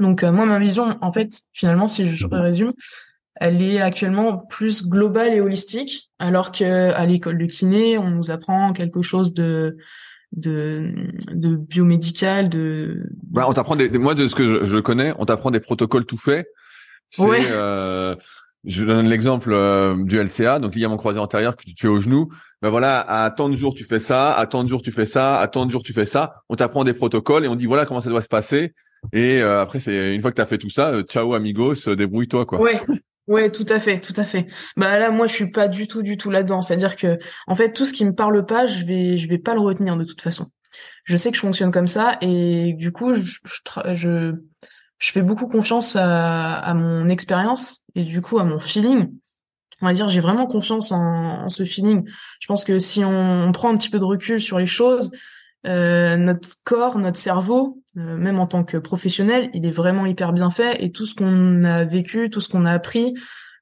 Donc 0.00 0.22
euh, 0.22 0.32
moi 0.32 0.46
ma 0.46 0.58
vision 0.58 0.98
en 1.00 1.12
fait 1.12 1.42
finalement 1.52 1.86
si 1.86 2.16
je 2.16 2.26
résume, 2.26 2.72
elle 3.36 3.62
est 3.62 3.80
actuellement 3.80 4.38
plus 4.38 4.86
globale 4.86 5.32
et 5.34 5.40
holistique 5.40 6.10
alors 6.18 6.50
que 6.50 6.92
à 6.92 7.06
l'école 7.06 7.38
de 7.38 7.46
kiné 7.46 7.98
on 7.98 8.10
nous 8.10 8.30
apprend 8.30 8.72
quelque 8.72 9.02
chose 9.02 9.32
de 9.32 9.76
de, 10.32 10.94
de 11.32 11.56
biomédical, 11.56 12.48
de. 12.48 13.10
on 13.34 13.52
t'apprend 13.52 13.74
des, 13.74 13.88
moi 13.90 14.14
de 14.14 14.28
ce 14.28 14.36
que 14.36 14.46
je, 14.46 14.64
je 14.64 14.78
connais, 14.78 15.12
on 15.18 15.26
t'apprend 15.26 15.50
des 15.50 15.58
protocoles 15.58 16.06
tout 16.06 16.16
faits 16.16 16.46
c'est, 17.10 17.50
euh, 17.50 18.14
je 18.64 18.84
donne 18.84 19.06
l'exemple 19.08 19.52
euh, 19.52 19.96
du 20.04 20.18
LCA, 20.22 20.60
donc 20.60 20.74
ligament 20.74 20.96
croisé 20.96 21.18
antérieur 21.18 21.56
que 21.56 21.64
tu 21.64 21.74
fais 21.76 21.88
au 21.88 22.00
genou. 22.00 22.28
Ben 22.62 22.70
voilà, 22.70 23.00
à 23.00 23.30
tant 23.30 23.48
de 23.48 23.56
jours 23.56 23.74
tu 23.74 23.84
fais 23.84 23.98
ça, 23.98 24.32
à 24.32 24.46
tant 24.46 24.62
de 24.62 24.68
jours 24.68 24.82
tu 24.82 24.92
fais 24.92 25.06
ça, 25.06 25.40
à 25.40 25.48
tant 25.48 25.66
de 25.66 25.70
jours 25.70 25.82
tu 25.82 25.92
fais 25.92 26.06
ça. 26.06 26.42
On 26.48 26.56
t'apprend 26.56 26.84
des 26.84 26.92
protocoles 26.94 27.44
et 27.44 27.48
on 27.48 27.56
dit 27.56 27.66
voilà 27.66 27.84
comment 27.84 28.00
ça 28.00 28.10
doit 28.10 28.22
se 28.22 28.28
passer. 28.28 28.74
Et 29.12 29.40
euh, 29.40 29.62
après, 29.62 29.80
c'est 29.80 30.14
une 30.14 30.20
fois 30.20 30.30
que 30.30 30.36
tu 30.36 30.42
as 30.42 30.46
fait 30.46 30.58
tout 30.58 30.70
ça, 30.70 31.02
ciao 31.02 31.34
amigos, 31.34 31.88
débrouille-toi 31.88 32.46
quoi. 32.46 32.60
Ouais. 32.60 32.80
Ouais, 33.26 33.48
tout 33.48 33.66
à 33.68 33.78
fait, 33.78 34.00
tout 34.00 34.14
à 34.16 34.24
fait. 34.24 34.46
Bah 34.76 34.98
là, 34.98 35.12
moi, 35.12 35.28
je 35.28 35.32
suis 35.34 35.50
pas 35.52 35.68
du 35.68 35.86
tout, 35.86 36.02
du 36.02 36.16
tout 36.16 36.30
là-dedans. 36.30 36.62
C'est-à-dire 36.62 36.96
que, 36.96 37.16
en 37.46 37.54
fait, 37.54 37.72
tout 37.72 37.84
ce 37.84 37.92
qui 37.92 38.04
me 38.04 38.12
parle 38.12 38.44
pas, 38.44 38.66
je 38.66 38.84
vais, 38.84 39.16
je 39.18 39.28
vais 39.28 39.38
pas 39.38 39.54
le 39.54 39.60
retenir 39.60 39.96
de 39.96 40.02
toute 40.02 40.20
façon. 40.20 40.48
Je 41.04 41.16
sais 41.16 41.30
que 41.30 41.36
je 41.36 41.40
fonctionne 41.40 41.70
comme 41.70 41.86
ça 41.86 42.18
et 42.22 42.72
du 42.72 42.90
coup, 42.90 43.12
je, 43.12 43.20
je, 43.20 43.94
je 43.94 44.34
je 45.00 45.12
fais 45.12 45.22
beaucoup 45.22 45.48
confiance 45.48 45.96
à, 45.96 46.54
à 46.56 46.74
mon 46.74 47.08
expérience 47.08 47.82
et 47.96 48.04
du 48.04 48.20
coup 48.20 48.38
à 48.38 48.44
mon 48.44 48.60
feeling. 48.60 49.10
On 49.80 49.86
va 49.86 49.94
dire, 49.94 50.10
j'ai 50.10 50.20
vraiment 50.20 50.46
confiance 50.46 50.92
en, 50.92 51.44
en, 51.44 51.48
ce 51.48 51.64
feeling. 51.64 52.06
Je 52.38 52.46
pense 52.46 52.64
que 52.64 52.78
si 52.78 53.02
on, 53.02 53.44
on, 53.48 53.52
prend 53.52 53.70
un 53.70 53.76
petit 53.78 53.88
peu 53.88 53.98
de 53.98 54.04
recul 54.04 54.38
sur 54.38 54.58
les 54.58 54.66
choses, 54.66 55.10
euh, 55.66 56.16
notre 56.16 56.48
corps, 56.64 56.98
notre 56.98 57.18
cerveau, 57.18 57.82
euh, 57.96 58.16
même 58.16 58.38
en 58.38 58.46
tant 58.46 58.64
que 58.64 58.76
professionnel, 58.76 59.50
il 59.52 59.66
est 59.66 59.70
vraiment 59.70 60.06
hyper 60.06 60.32
bien 60.32 60.50
fait 60.50 60.82
et 60.82 60.90
tout 60.90 61.06
ce 61.06 61.14
qu'on 61.14 61.64
a 61.64 61.84
vécu, 61.84 62.30
tout 62.30 62.40
ce 62.40 62.48
qu'on 62.48 62.64
a 62.64 62.72
appris, 62.72 63.14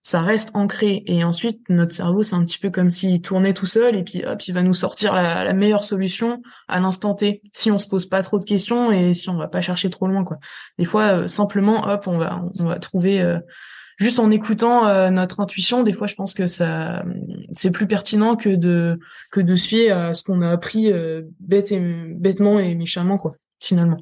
ça 0.02 0.22
reste 0.22 0.50
ancré. 0.54 1.02
Et 1.06 1.24
ensuite, 1.24 1.60
notre 1.68 1.92
cerveau, 1.92 2.22
c'est 2.22 2.36
un 2.36 2.44
petit 2.44 2.58
peu 2.58 2.70
comme 2.70 2.90
s'il 2.90 3.20
tournait 3.20 3.52
tout 3.52 3.66
seul 3.66 3.96
et 3.96 4.04
puis 4.04 4.24
hop, 4.24 4.40
il 4.46 4.54
va 4.54 4.62
nous 4.62 4.74
sortir 4.74 5.12
la, 5.12 5.44
la, 5.44 5.52
meilleure 5.52 5.84
solution 5.84 6.40
à 6.68 6.78
l'instant 6.78 7.14
T. 7.14 7.42
Si 7.52 7.70
on 7.70 7.78
se 7.78 7.88
pose 7.88 8.06
pas 8.06 8.22
trop 8.22 8.38
de 8.38 8.44
questions 8.44 8.92
et 8.92 9.12
si 9.14 9.28
on 9.28 9.36
va 9.36 9.48
pas 9.48 9.60
chercher 9.60 9.90
trop 9.90 10.06
loin, 10.06 10.24
quoi. 10.24 10.38
Des 10.78 10.84
fois, 10.84 11.18
euh, 11.18 11.28
simplement, 11.28 11.88
hop, 11.88 12.06
on 12.06 12.18
va, 12.18 12.42
on 12.58 12.64
va 12.64 12.78
trouver. 12.78 13.38
Euh, 14.00 14.04
juste 14.04 14.18
en 14.18 14.30
écoutant 14.30 14.86
euh, 14.86 15.10
notre 15.10 15.40
intuition, 15.40 15.82
des 15.82 15.92
fois, 15.92 16.06
je 16.06 16.14
pense 16.14 16.34
que 16.34 16.46
ça, 16.46 17.04
c'est 17.52 17.70
plus 17.70 17.86
pertinent 17.86 18.36
que 18.36 18.50
de 18.50 18.98
que 19.32 19.40
de 19.40 19.54
se 19.56 19.68
fier 19.68 19.90
à 19.90 20.14
ce 20.14 20.22
qu'on 20.22 20.42
a 20.42 20.50
appris 20.50 20.92
bête 21.40 21.72
et, 21.72 21.80
bêtement 21.80 22.58
et 22.58 22.74
méchamment, 22.74 23.18
quoi. 23.18 23.32
Finalement. 23.60 23.98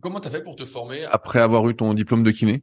Comment 0.00 0.20
t'as 0.20 0.30
fait 0.30 0.42
pour 0.42 0.56
te 0.56 0.64
former 0.64 1.04
après 1.10 1.40
avoir 1.40 1.68
eu 1.68 1.76
ton 1.76 1.94
diplôme 1.94 2.22
de 2.22 2.30
kiné? 2.30 2.62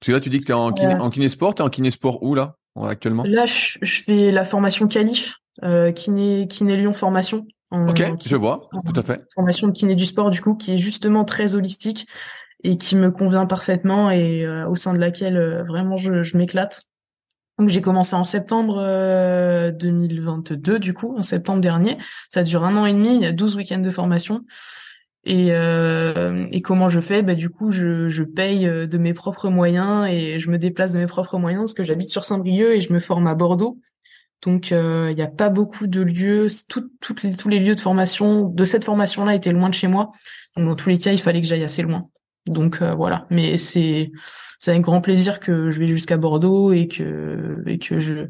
Parce 0.00 0.08
que 0.08 0.12
là, 0.12 0.20
tu 0.20 0.30
dis 0.30 0.40
que 0.40 0.46
tu 0.46 0.52
es 0.52 0.54
en, 0.54 0.72
kiné, 0.72 0.94
en 0.94 1.10
kinésport. 1.10 1.54
Tu 1.54 1.62
es 1.62 1.64
en 1.64 1.70
kinésport 1.70 2.22
où, 2.22 2.34
là, 2.34 2.56
actuellement? 2.80 3.24
Là, 3.26 3.46
je, 3.46 3.78
fais 4.02 4.30
la 4.30 4.44
formation 4.44 4.86
Calif, 4.86 5.38
euh, 5.64 5.92
kiné, 5.92 6.46
kiné 6.48 6.76
Lyon 6.76 6.92
formation. 6.92 7.46
ok, 7.72 8.02
je 8.24 8.36
vois, 8.36 8.68
tout 8.86 8.98
à 8.98 9.02
fait. 9.02 9.20
Formation 9.34 9.66
de 9.66 9.72
kiné 9.72 9.94
du 9.94 10.06
sport, 10.06 10.30
du 10.30 10.40
coup, 10.40 10.54
qui 10.54 10.74
est 10.74 10.78
justement 10.78 11.24
très 11.24 11.54
holistique 11.54 12.06
et 12.64 12.76
qui 12.76 12.96
me 12.96 13.10
convient 13.10 13.46
parfaitement 13.46 14.10
et 14.10 14.44
euh, 14.44 14.68
au 14.68 14.76
sein 14.76 14.92
de 14.92 14.98
laquelle 14.98 15.36
euh, 15.36 15.62
vraiment 15.62 15.96
je, 15.96 16.22
je 16.22 16.36
m'éclate. 16.36 16.82
Donc 17.58 17.70
j'ai 17.70 17.80
commencé 17.80 18.14
en 18.14 18.24
septembre 18.24 18.76
2022 19.72 20.74
euh, 20.74 20.78
du 20.78 20.94
coup, 20.94 21.16
en 21.16 21.22
septembre 21.22 21.60
dernier. 21.60 21.98
Ça 22.28 22.42
dure 22.44 22.64
un 22.64 22.76
an 22.76 22.86
et 22.86 22.92
demi, 22.92 23.16
il 23.16 23.20
y 23.22 23.26
a 23.26 23.32
12 23.32 23.56
week-ends 23.56 23.78
de 23.80 23.90
formation. 23.90 24.44
Et, 25.24 25.48
euh, 25.50 26.46
et 26.52 26.62
comment 26.62 26.88
je 26.88 27.00
fais? 27.00 27.22
Bah, 27.22 27.34
Du 27.34 27.50
coup, 27.50 27.70
je, 27.70 28.08
je 28.08 28.22
paye 28.22 28.66
euh, 28.66 28.86
de 28.86 28.96
mes 28.96 29.12
propres 29.12 29.50
moyens 29.50 30.08
et 30.08 30.38
je 30.38 30.50
me 30.50 30.58
déplace 30.58 30.92
de 30.92 30.98
mes 30.98 31.06
propres 31.06 31.38
moyens 31.38 31.62
parce 31.62 31.74
que 31.74 31.84
j'habite 31.84 32.10
sur 32.10 32.24
Saint-Brieuc 32.24 32.76
et 32.76 32.80
je 32.80 32.92
me 32.92 33.00
forme 33.00 33.26
à 33.26 33.34
Bordeaux. 33.34 33.78
Donc, 34.42 34.70
euh, 34.70 35.08
il 35.10 35.16
n'y 35.16 35.22
a 35.22 35.26
pas 35.26 35.48
beaucoup 35.48 35.88
de 35.88 36.00
lieux. 36.00 36.46
Tout, 36.68 36.88
les, 37.24 37.34
tous 37.34 37.48
les 37.48 37.58
lieux 37.58 37.74
de 37.74 37.80
formation 37.80 38.44
de 38.44 38.64
cette 38.64 38.84
formation-là 38.84 39.34
étaient 39.34 39.52
loin 39.52 39.68
de 39.68 39.74
chez 39.74 39.88
moi. 39.88 40.12
Donc, 40.56 40.66
dans 40.66 40.76
tous 40.76 40.88
les 40.88 40.98
cas, 40.98 41.12
il 41.12 41.20
fallait 41.20 41.40
que 41.40 41.46
j'aille 41.46 41.64
assez 41.64 41.82
loin. 41.82 42.08
Donc 42.50 42.82
euh, 42.82 42.94
voilà. 42.94 43.26
Mais 43.30 43.56
c'est 43.56 44.10
c'est 44.58 44.70
avec 44.70 44.82
grand 44.82 45.00
plaisir 45.00 45.40
que 45.40 45.70
je 45.70 45.78
vais 45.78 45.88
jusqu'à 45.88 46.16
Bordeaux 46.16 46.72
et 46.72 46.88
que 46.88 47.62
et 47.66 47.78
que 47.78 48.00
je 48.00 48.26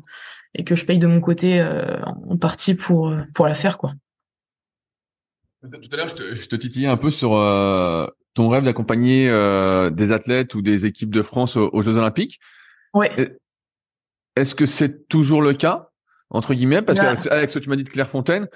et 0.54 0.64
que 0.64 0.74
je 0.74 0.84
paye 0.84 0.98
de 0.98 1.06
mon 1.06 1.20
côté 1.20 1.60
euh, 1.60 2.00
en 2.28 2.36
partie 2.36 2.74
pour 2.74 3.14
pour 3.34 3.46
la 3.46 3.54
faire 3.54 3.78
quoi. 3.78 3.92
Tout 5.60 5.90
à 5.92 5.96
l'heure, 5.96 6.08
je 6.08 6.14
te, 6.14 6.34
je 6.36 6.48
te, 6.48 6.54
titillais 6.54 6.86
un 6.86 6.96
peu 6.96 7.10
sur 7.10 7.34
euh, 7.34 8.06
ton 8.34 8.48
rêve 8.48 8.62
d'accompagner 8.62 9.26
des 9.90 10.12
athlètes 10.12 10.54
ou 10.54 10.62
des 10.62 10.86
équipes 10.86 11.12
de 11.12 11.20
France 11.20 11.56
aux, 11.56 11.82
Jeux 11.82 11.96
Olympiques. 11.96 12.38
Ouais. 12.94 13.36
Est-ce 14.36 14.54
que 14.54 14.66
c'est 14.66 15.08
toujours 15.08 15.42
le 15.42 15.52
cas 15.54 15.90
entre 16.30 16.54
guillemets? 16.54 16.80
Parce 16.80 17.00
que 17.00 17.28
qu'avec 17.28 17.50
ce 17.50 17.58
que 17.58 17.64
tu 17.64 17.70
m'as 17.70 17.76
dit 17.76 17.82
de 17.82 17.88
Clairefontaine, 17.88 18.46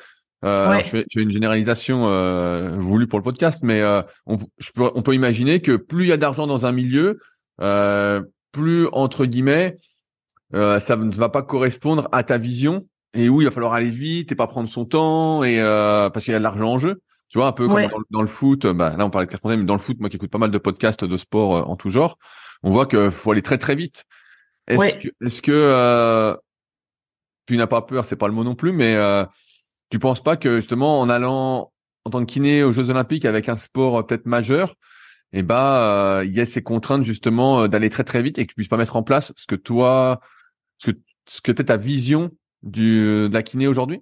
euh, 0.45 0.78
je, 0.82 0.88
fais, 0.88 1.07
une 1.16 1.30
généralisation 1.30 2.07
euh, 2.07 2.76
voulue 2.78 3.07
pour 3.07 3.18
le 3.18 3.22
podcast, 3.22 3.61
mais 3.62 3.80
euh, 3.80 4.03
on, 4.26 4.38
je 4.59 4.70
peux, 4.72 4.90
on 4.95 5.03
peut 5.03 5.14
imaginer 5.14 5.61
que 5.61 5.76
plus 5.76 6.05
il 6.05 6.09
y 6.09 6.12
a 6.12 6.16
d'argent 6.16 6.47
dans 6.47 6.66
un 6.66 6.72
milieu, 6.72 7.20
euh, 7.61 8.22
plus 8.51 8.86
entre 8.93 9.24
guillemets, 9.26 9.76
ça 10.53 10.97
ne 10.97 11.14
va 11.14 11.28
pas 11.28 11.43
correspondre 11.43 12.09
à 12.12 12.22
ta 12.22 12.38
vision 12.38 12.86
et 13.14 13.28
où 13.28 13.40
il 13.40 13.45
va 13.45 13.51
falloir 13.51 13.72
aller 13.72 13.90
vite 13.90 14.32
et 14.32 14.34
pas 14.34 14.47
prendre 14.47 14.68
son 14.68 14.84
temps 14.84 15.45
et 15.45 15.61
euh, 15.61 16.11
parce 16.11 16.24
qu'il 16.24 16.32
y 16.32 16.34
a 16.34 16.38
de 16.38 16.45
l'argent 16.45 16.72
en 16.72 16.78
jeu. 16.78 17.03
Tu 17.28 17.38
vois, 17.38 17.47
un 17.47 17.53
peu 17.53 17.66
comme 17.66 17.88
dans, 18.11 18.20
le 18.20 18.28
foot. 18.28 18.66
Bah, 18.66 18.95
là, 18.97 19.07
on 19.07 19.11
parlait 19.11 19.24
de 19.24 19.30
Clairefontaine, 19.30 19.61
mais 19.61 19.66
dans 19.66 19.74
le 19.74 19.80
foot, 19.80 19.99
moi 20.01 20.11
qui 20.11 20.16
écoute 20.16 20.30
pas 20.30 20.38
mal 20.38 20.51
de 20.51 20.59
podcasts 20.59 21.05
de 21.05 21.16
sport 21.16 21.57
euh, 21.57 21.62
en 21.62 21.76
tout 21.76 21.88
genre, 21.88 22.18
on 22.62 22.70
voit 22.70 22.84
qu'il 22.84 23.11
faut 23.11 23.32
aller 23.32 23.40
très 23.40 23.57
très 23.57 23.74
vite. 23.74 24.05
Est-ce 24.66 24.97
que, 24.97 25.09
est-ce 25.24 25.40
que 25.40 25.51
euh, 25.51 26.36
tu 27.47 27.57
n'as 27.57 27.66
pas 27.66 27.82
peur 27.82 28.05
C'est 28.05 28.16
pas 28.16 28.28
le 28.28 28.34
mot 28.34 28.45
non 28.45 28.55
plus, 28.55 28.72
mais 28.72 28.95
euh, 28.97 29.24
tu 29.93 29.99
penses 29.99 30.22
pas 30.22 30.38
que 30.38 30.57
justement 30.57 31.01
en 31.01 31.11
allant 31.11 31.70
en 32.07 32.11
tant 32.11 32.20
que 32.20 32.32
kiné 32.32 32.64
aux 32.64 32.72
Jeux 32.72 32.88
Olympiques 32.88 33.26
avec 33.26 33.51
un 33.51 33.59
sport 33.59 33.99
euh, 33.99 34.03
peut-être 34.03 34.24
majeur, 34.24 34.74
eh 35.34 35.43
ben 35.43 36.22
il 36.24 36.34
y 36.34 36.40
a 36.40 36.47
ces 36.47 36.62
contraintes 36.62 37.05
justement 37.05 37.68
d'aller 37.68 37.90
très 37.90 38.03
très 38.03 38.22
vite 38.22 38.38
et 38.38 38.47
que 38.47 38.51
tu 38.51 38.55
puisses 38.55 38.68
pas 38.68 38.78
mettre 38.78 38.97
en 38.97 39.03
place 39.03 39.34
ce 39.36 39.47
que 39.47 39.55
toi, 39.55 40.20
ce 40.78 40.90
que 40.90 40.97
ce 41.28 41.43
que 41.43 41.53
ta 41.53 41.76
vision 41.76 42.30
du, 42.62 43.28
de 43.28 43.30
la 43.32 43.43
kiné 43.43 43.66
aujourd'hui? 43.66 44.01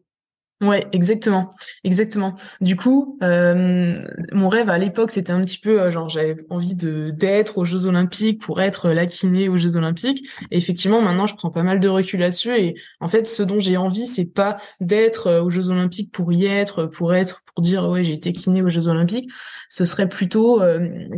Ouais, 0.61 0.87
exactement, 0.93 1.55
exactement. 1.85 2.35
Du 2.61 2.77
coup, 2.77 3.19
euh, 3.23 4.07
mon 4.31 4.51
rêve 4.51 4.69
à 4.69 4.77
l'époque, 4.77 5.11
c'était 5.11 5.33
un 5.33 5.43
petit 5.43 5.57
peu 5.57 5.81
euh, 5.81 5.91
genre 5.91 6.11
j'avais 6.11 6.37
envie 6.51 6.75
de 6.75 7.11
d'être 7.17 7.57
aux 7.57 7.65
Jeux 7.65 7.87
Olympiques 7.87 8.43
pour 8.43 8.61
être 8.61 8.91
la 8.91 9.07
kiné 9.07 9.49
aux 9.49 9.57
Jeux 9.57 9.77
Olympiques. 9.77 10.29
Et 10.51 10.59
effectivement, 10.59 11.01
maintenant, 11.01 11.25
je 11.25 11.35
prends 11.35 11.51
pas 11.51 11.63
mal 11.63 11.81
de 11.81 11.89
recul 11.89 12.21
là-dessus. 12.21 12.51
Et 12.59 12.75
en 13.01 13.09
fait, 13.09 13.27
ce 13.27 13.43
dont 13.43 13.59
j'ai 13.59 13.79
envie, 13.79 14.07
c'est 14.07 14.27
pas 14.27 14.59
d'être 14.81 15.29
euh, 15.29 15.43
aux 15.43 15.49
Jeux 15.49 15.71
Olympiques 15.71 16.13
pour 16.13 16.31
y 16.31 16.45
être, 16.45 16.85
pour 16.85 17.15
être, 17.15 17.43
pour 17.55 17.63
dire 17.63 17.89
ouais 17.89 18.05
j'ai 18.05 18.13
été 18.13 18.35
kiné 18.35 18.61
aux 18.61 18.69
Jeux 18.69 18.87
Olympiques. 18.87 19.31
Ce 19.71 19.87
serait 19.87 20.09
plutôt, 20.11 20.61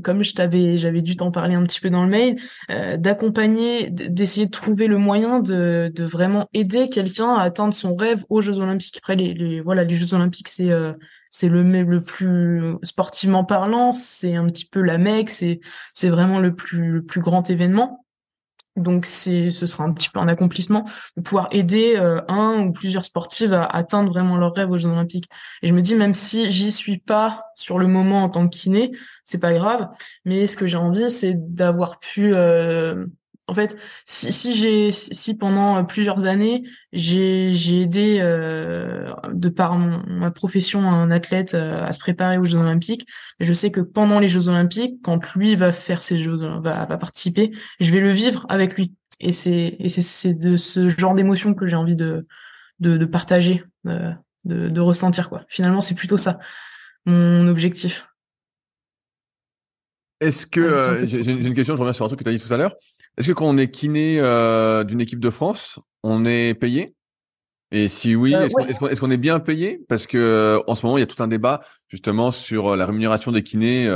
comme 0.05 0.23
je 0.23 0.35
t'avais, 0.35 0.77
j'avais 0.77 1.01
dû 1.03 1.17
t'en 1.17 1.31
parler 1.31 1.55
un 1.55 1.63
petit 1.63 1.81
peu 1.81 1.89
dans 1.89 2.05
le 2.05 2.11
mail, 2.11 2.37
d'accompagner, 2.99 3.89
d'essayer 3.91 4.47
de 4.47 4.51
trouver 4.51 4.87
le 4.89 4.99
moyen 4.99 5.41
de 5.41 5.91
de 5.95 6.05
vraiment 6.05 6.49
aider 6.53 6.91
quelqu'un 6.91 7.35
à 7.35 7.43
atteindre 7.43 7.73
son 7.73 7.97
rêve 7.97 8.25
aux 8.29 8.43
Jeux 8.43 8.59
Olympiques. 8.59 9.01
Les 9.09 9.32
les, 9.33 9.61
voilà 9.61 9.85
les 9.85 9.95
Jeux 9.95 10.15
Olympiques 10.15 10.49
c'est 10.49 10.71
euh, 10.71 10.93
c'est 11.31 11.49
le 11.49 11.63
le 11.63 12.01
plus 12.01 12.77
sportivement 12.83 13.45
parlant 13.45 13.93
c'est 13.93 14.35
un 14.35 14.47
petit 14.47 14.67
peu 14.67 14.81
la 14.81 14.99
Mecque 14.99 15.31
c'est 15.31 15.61
c'est 15.95 16.09
vraiment 16.09 16.39
le 16.39 16.55
plus 16.55 16.93
le 16.93 17.05
plus 17.05 17.21
grand 17.21 17.49
événement. 17.51 18.05
Donc 18.77 19.05
c'est 19.05 19.51
ce 19.51 19.67
sera 19.67 19.85
un 19.85 19.93
petit 19.93 20.09
peu 20.09 20.19
un 20.19 20.29
accomplissement 20.29 20.85
de 21.19 21.23
pouvoir 21.23 21.49
aider 21.51 21.95
euh, 21.97 22.23
un 22.29 22.65
ou 22.65 22.73
plusieurs 22.73 23.05
sportifs 23.05 23.53
à 23.53 23.65
atteindre 23.67 24.11
vraiment 24.11 24.39
leur 24.39 24.55
rêve 24.55 24.71
aux 24.71 24.79
Jeux 24.79 24.89
Olympiques. 24.89 25.29
Et 25.61 25.69
je 25.69 25.75
me 25.75 25.83
dis 25.83 25.95
même 25.95 26.15
si 26.15 26.51
j'y 26.51 26.73
suis 26.73 26.97
pas 26.97 27.43
sur 27.55 27.79
le 27.79 27.87
moment 27.87 28.25
en 28.25 28.31
tant 28.31 28.49
que 28.49 28.57
kiné 28.57 28.93
c'est 29.25 29.41
pas 29.41 29.53
grave. 29.53 29.89
Mais 30.25 30.47
ce 30.47 30.57
que 30.57 30.67
j'ai 30.67 30.79
envie 30.79 31.11
c'est 31.11 31.35
d'avoir 31.37 31.99
pu 31.99 32.35
euh, 32.35 33.05
en 33.53 33.55
fait, 33.55 33.77
si, 34.07 34.33
si 34.33 34.55
j'ai 34.55 34.93
si 34.93 35.37
pendant 35.37 35.85
plusieurs 35.85 36.25
années 36.25 36.63
j'ai 36.95 37.53
j'ai 37.53 37.83
aidé 37.83 38.17
euh, 38.23 39.13
de 39.31 39.51
par 39.51 39.77
ma 39.77 40.31
profession 40.31 40.91
un 40.91 41.11
athlète 41.11 41.53
euh, 41.53 41.85
à 41.85 41.93
se 41.93 41.99
préparer 41.99 42.39
aux 42.39 42.47
Jeux 42.47 42.57
Olympiques, 42.57 43.07
je 43.41 43.53
sais 43.53 43.71
que 43.71 43.83
pendant 43.83 44.21
les 44.21 44.29
Jeux 44.29 44.49
Olympiques, 44.49 45.03
quand 45.03 45.35
lui 45.35 45.55
va 45.55 45.71
faire 45.71 46.03
ses 46.03 46.17
Jeux, 46.17 46.35
va, 46.63 46.87
va 46.87 46.97
participer, 46.97 47.53
je 47.79 47.93
vais 47.93 48.01
le 48.01 48.11
vivre 48.11 48.47
avec 48.49 48.75
lui. 48.75 48.95
Et 49.21 49.33
c'est 49.33 49.77
et 49.79 49.91
c'est 49.91 50.01
c'est 50.01 50.33
de 50.33 50.57
ce 50.57 50.89
genre 50.89 51.13
d'émotion 51.13 51.53
que 51.53 51.67
j'ai 51.67 51.77
envie 51.77 51.95
de 51.97 52.27
de, 52.81 52.97
de 52.97 53.05
partager, 53.05 53.65
euh, 53.87 54.13
de, 54.47 54.71
de 54.71 54.81
ressentir 54.81 55.29
quoi. 55.29 55.45
Finalement, 55.49 55.83
c'est 55.83 55.95
plutôt 55.95 56.17
ça 56.17 56.39
mon 57.05 57.49
objectif. 57.49 58.07
Est-ce 60.21 60.47
que 60.47 61.03
j'ai 61.05 61.33
une 61.33 61.53
question, 61.53 61.75
je 61.75 61.81
reviens 61.81 61.93
sur 61.93 62.07
un 62.07 62.09
truc 62.09 62.21
que 62.21 62.25
tu 62.25 62.31
as 62.31 62.33
dit 62.33 62.41
tout 62.41 62.55
à 62.55 62.57
l'heure. 62.57 62.75
Est-ce 63.19 63.29
que 63.29 63.33
quand 63.33 63.47
on 63.47 63.59
est 63.59 63.71
kiné 63.71 64.19
euh, 64.21 64.85
d'une 64.85 65.01
équipe 65.01 65.21
de 65.21 65.31
France, 65.31 65.79
on 66.03 66.25
est 66.25 66.55
payé? 66.55 66.95
Et 67.71 67.89
si 67.89 68.15
oui, 68.15 68.35
euh, 68.35 68.49
est-ce 68.69 69.01
qu'on 69.01 69.11
est, 69.11 69.17
bien 69.17 69.39
payé? 69.41 69.81
Parce 69.89 70.07
que 70.07 70.19
euh, 70.19 70.61
en 70.67 70.75
ce 70.75 70.85
moment, 70.85 70.99
il 70.99 71.01
y 71.01 71.05
a 71.05 71.07
tout 71.07 71.23
un 71.23 71.29
débat 71.29 71.63
justement 71.89 72.31
sur 72.31 72.77
la 72.77 72.87
rémunération 72.87 73.33
des 73.33 73.43
kinés, 73.43 73.89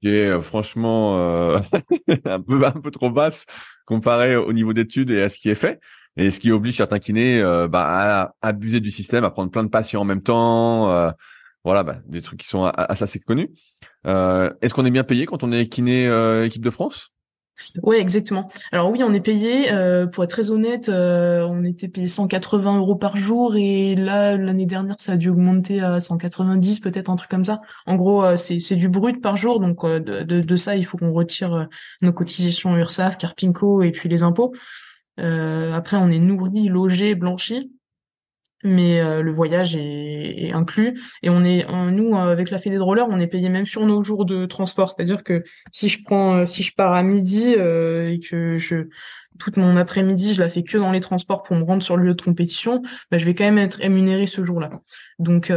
qui 0.00 0.08
est 0.08 0.40
franchement 0.42 1.16
un 2.24 2.40
peu 2.40 2.64
un 2.64 2.72
peu 2.72 2.90
trop 2.90 3.10
basse 3.10 3.46
comparé 3.84 4.36
au 4.36 4.52
niveau 4.52 4.72
d'études 4.72 5.10
et 5.10 5.22
à 5.22 5.28
ce 5.28 5.38
qui 5.38 5.48
est 5.48 5.56
fait. 5.56 5.80
Et 6.16 6.30
ce 6.30 6.40
qui 6.40 6.50
oblige 6.50 6.76
certains 6.76 6.98
kinés 6.98 7.40
bah, 7.68 7.84
à 7.84 8.34
abuser 8.42 8.80
du 8.80 8.90
système, 8.90 9.24
à 9.24 9.30
prendre 9.30 9.50
plein 9.50 9.64
de 9.64 9.68
patients 9.68 10.02
en 10.02 10.04
même 10.04 10.22
temps. 10.22 11.12
voilà, 11.64 11.82
bah, 11.82 11.96
des 12.06 12.22
trucs 12.22 12.40
qui 12.40 12.48
sont 12.48 12.64
assez 12.64 13.18
connus. 13.20 13.50
Est-ce 14.04 14.72
qu'on 14.74 14.86
est 14.86 14.90
bien 14.90 15.04
payé 15.04 15.26
quand 15.26 15.42
on 15.42 15.52
est 15.52 15.68
kiné 15.68 16.04
équipe 16.44 16.64
de 16.64 16.70
France? 16.70 17.12
Ouais, 17.82 18.00
exactement. 18.00 18.50
Alors 18.72 18.90
oui, 18.90 19.02
on 19.04 19.12
est 19.12 19.20
payé. 19.20 19.70
Euh, 19.72 20.06
pour 20.06 20.24
être 20.24 20.30
très 20.30 20.50
honnête, 20.50 20.88
euh, 20.88 21.46
on 21.46 21.62
était 21.64 21.88
payé 21.88 22.08
180 22.08 22.78
euros 22.78 22.96
par 22.96 23.16
jour 23.16 23.54
et 23.56 23.94
là 23.94 24.36
l'année 24.36 24.64
dernière 24.64 24.96
ça 24.98 25.12
a 25.12 25.16
dû 25.16 25.28
augmenter 25.28 25.80
à 25.80 26.00
190, 26.00 26.80
peut-être 26.80 27.10
un 27.10 27.16
truc 27.16 27.30
comme 27.30 27.44
ça. 27.44 27.60
En 27.86 27.96
gros, 27.96 28.24
euh, 28.24 28.36
c'est 28.36 28.60
c'est 28.60 28.76
du 28.76 28.88
brut 28.88 29.20
par 29.20 29.36
jour, 29.36 29.60
donc 29.60 29.84
de, 29.84 29.98
de, 29.98 30.40
de 30.40 30.56
ça 30.56 30.76
il 30.76 30.84
faut 30.84 30.96
qu'on 30.96 31.12
retire 31.12 31.68
nos 32.00 32.12
cotisations 32.12 32.76
URSAF, 32.76 33.18
Carpinco 33.18 33.82
et 33.82 33.90
puis 33.90 34.08
les 34.08 34.22
impôts. 34.22 34.54
après, 35.18 35.96
on 35.98 36.08
est 36.08 36.18
nourri, 36.18 36.68
logé, 36.68 37.14
blanchi 37.14 37.70
mais 38.62 39.00
euh, 39.00 39.22
le 39.22 39.30
voyage 39.30 39.76
est, 39.76 40.48
est, 40.48 40.52
inclus. 40.52 41.00
Et 41.22 41.30
on 41.30 41.44
est 41.44 41.66
nous 41.90 42.16
avec 42.16 42.50
la 42.50 42.58
fédé 42.58 42.76
de 42.76 42.82
roller 42.82 43.06
on 43.08 43.18
est 43.18 43.26
payé 43.26 43.48
même 43.48 43.66
sur 43.66 43.86
nos 43.86 44.02
jours 44.02 44.24
de 44.24 44.46
transport. 44.46 44.90
C'est-à-dire 44.90 45.24
que 45.24 45.42
si 45.72 45.88
je 45.88 46.02
prends 46.02 46.34
euh, 46.34 46.46
si 46.46 46.62
je 46.62 46.74
pars 46.74 46.92
à 46.92 47.02
midi 47.02 47.54
euh, 47.56 48.10
et 48.10 48.18
que 48.18 48.58
je 48.58 48.88
toute 49.38 49.56
mon 49.56 49.76
après-midi 49.76 50.34
je 50.34 50.40
la 50.40 50.48
fais 50.48 50.62
que 50.62 50.76
dans 50.76 50.92
les 50.92 51.00
transports 51.00 51.42
pour 51.42 51.56
me 51.56 51.62
rendre 51.62 51.82
sur 51.82 51.96
le 51.96 52.04
lieu 52.04 52.14
de 52.14 52.22
compétition 52.22 52.82
bah, 53.10 53.18
je 53.18 53.24
vais 53.24 53.34
quand 53.34 53.44
même 53.44 53.58
être 53.58 53.76
rémunéré 53.76 54.26
ce 54.26 54.44
jour-là. 54.44 54.70
Donc 55.18 55.52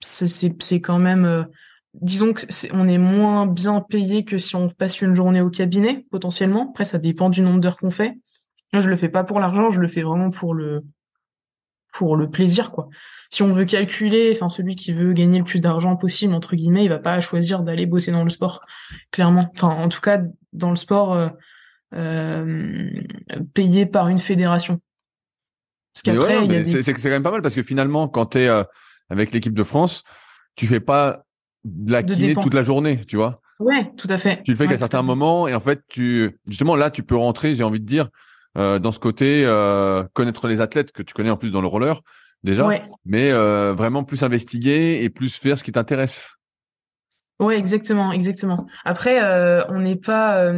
c'est 0.00 0.54
c'est 0.60 0.80
quand 0.80 0.98
même 0.98 1.46
disons 1.94 2.32
que 2.32 2.42
on 2.72 2.88
est 2.88 2.98
moins 2.98 3.46
bien 3.46 3.80
payé 3.80 4.24
que 4.24 4.38
si 4.38 4.54
on 4.56 4.68
passe 4.68 5.00
une 5.00 5.14
journée 5.14 5.40
au 5.40 5.50
cabinet 5.50 6.06
potentiellement. 6.10 6.70
Après 6.70 6.84
ça 6.84 6.98
dépend 6.98 7.30
du 7.30 7.40
nombre 7.40 7.60
d'heures 7.60 7.78
qu'on 7.78 7.90
fait. 7.90 8.14
Moi 8.72 8.80
je 8.80 8.88
le 8.88 8.96
fais 8.96 9.08
pas 9.08 9.24
pour 9.24 9.40
l'argent 9.40 9.72
je 9.72 9.80
le 9.80 9.88
fais 9.88 10.02
vraiment 10.02 10.30
pour 10.30 10.54
le 10.54 10.84
pour 11.94 12.16
le 12.16 12.28
plaisir 12.28 12.72
quoi. 12.72 12.88
Si 13.30 13.42
on 13.42 13.52
veut 13.52 13.64
calculer, 13.64 14.32
enfin 14.34 14.48
celui 14.50 14.74
qui 14.74 14.92
veut 14.92 15.12
gagner 15.12 15.38
le 15.38 15.44
plus 15.44 15.60
d'argent 15.60 15.96
possible 15.96 16.34
entre 16.34 16.56
guillemets, 16.56 16.84
il 16.84 16.88
va 16.88 16.98
pas 16.98 17.20
choisir 17.20 17.62
d'aller 17.62 17.86
bosser 17.86 18.10
dans 18.10 18.24
le 18.24 18.30
sport, 18.30 18.60
clairement. 19.12 19.50
Enfin 19.54 19.68
en 19.68 19.88
tout 19.88 20.00
cas 20.00 20.20
dans 20.52 20.70
le 20.70 20.76
sport 20.76 21.14
euh, 21.14 21.28
euh 21.94 22.90
payé 23.54 23.86
par 23.86 24.08
une 24.08 24.18
fédération. 24.18 24.80
Parce 25.94 26.02
qu'après 26.02 26.64
c'est 26.82 26.92
quand 26.92 27.08
même 27.08 27.22
pas 27.22 27.30
mal 27.30 27.42
parce 27.42 27.54
que 27.54 27.62
finalement 27.62 28.08
quand 28.08 28.26
tu 28.26 28.40
es 28.40 28.48
euh, 28.48 28.64
avec 29.08 29.32
l'équipe 29.32 29.54
de 29.54 29.62
France, 29.62 30.02
tu 30.56 30.66
fais 30.66 30.80
pas 30.80 31.24
de 31.62 31.92
la 31.92 32.02
kiné 32.02 32.34
toute 32.34 32.54
la 32.54 32.64
journée, 32.64 33.02
tu 33.06 33.16
vois. 33.16 33.40
Ouais, 33.60 33.92
tout 33.96 34.08
à 34.10 34.18
fait. 34.18 34.42
Tu 34.42 34.50
le 34.50 34.56
fais 34.56 34.66
qu'à 34.66 34.78
certains 34.78 35.02
moments 35.02 35.46
et 35.46 35.54
en 35.54 35.60
fait 35.60 35.80
tu 35.88 36.40
justement 36.48 36.74
là 36.74 36.90
tu 36.90 37.04
peux 37.04 37.16
rentrer, 37.16 37.54
j'ai 37.54 37.62
envie 37.62 37.80
de 37.80 37.86
dire 37.86 38.08
euh, 38.56 38.78
dans 38.78 38.92
ce 38.92 38.98
côté 38.98 39.44
euh, 39.44 40.04
connaître 40.12 40.46
les 40.46 40.60
athlètes 40.60 40.92
que 40.92 41.02
tu 41.02 41.12
connais 41.14 41.30
en 41.30 41.36
plus 41.36 41.50
dans 41.50 41.60
le 41.60 41.66
roller 41.66 42.00
déjà, 42.42 42.68
mais 43.04 43.32
euh, 43.32 43.72
vraiment 43.72 44.04
plus 44.04 44.22
investiguer 44.22 45.02
et 45.02 45.10
plus 45.10 45.34
faire 45.34 45.58
ce 45.58 45.64
qui 45.64 45.72
t'intéresse. 45.72 46.36
Ouais, 47.40 47.58
exactement, 47.58 48.12
exactement. 48.12 48.66
Après, 48.84 49.20
on 49.70 49.80
n'est 49.80 49.96
pas 49.96 50.52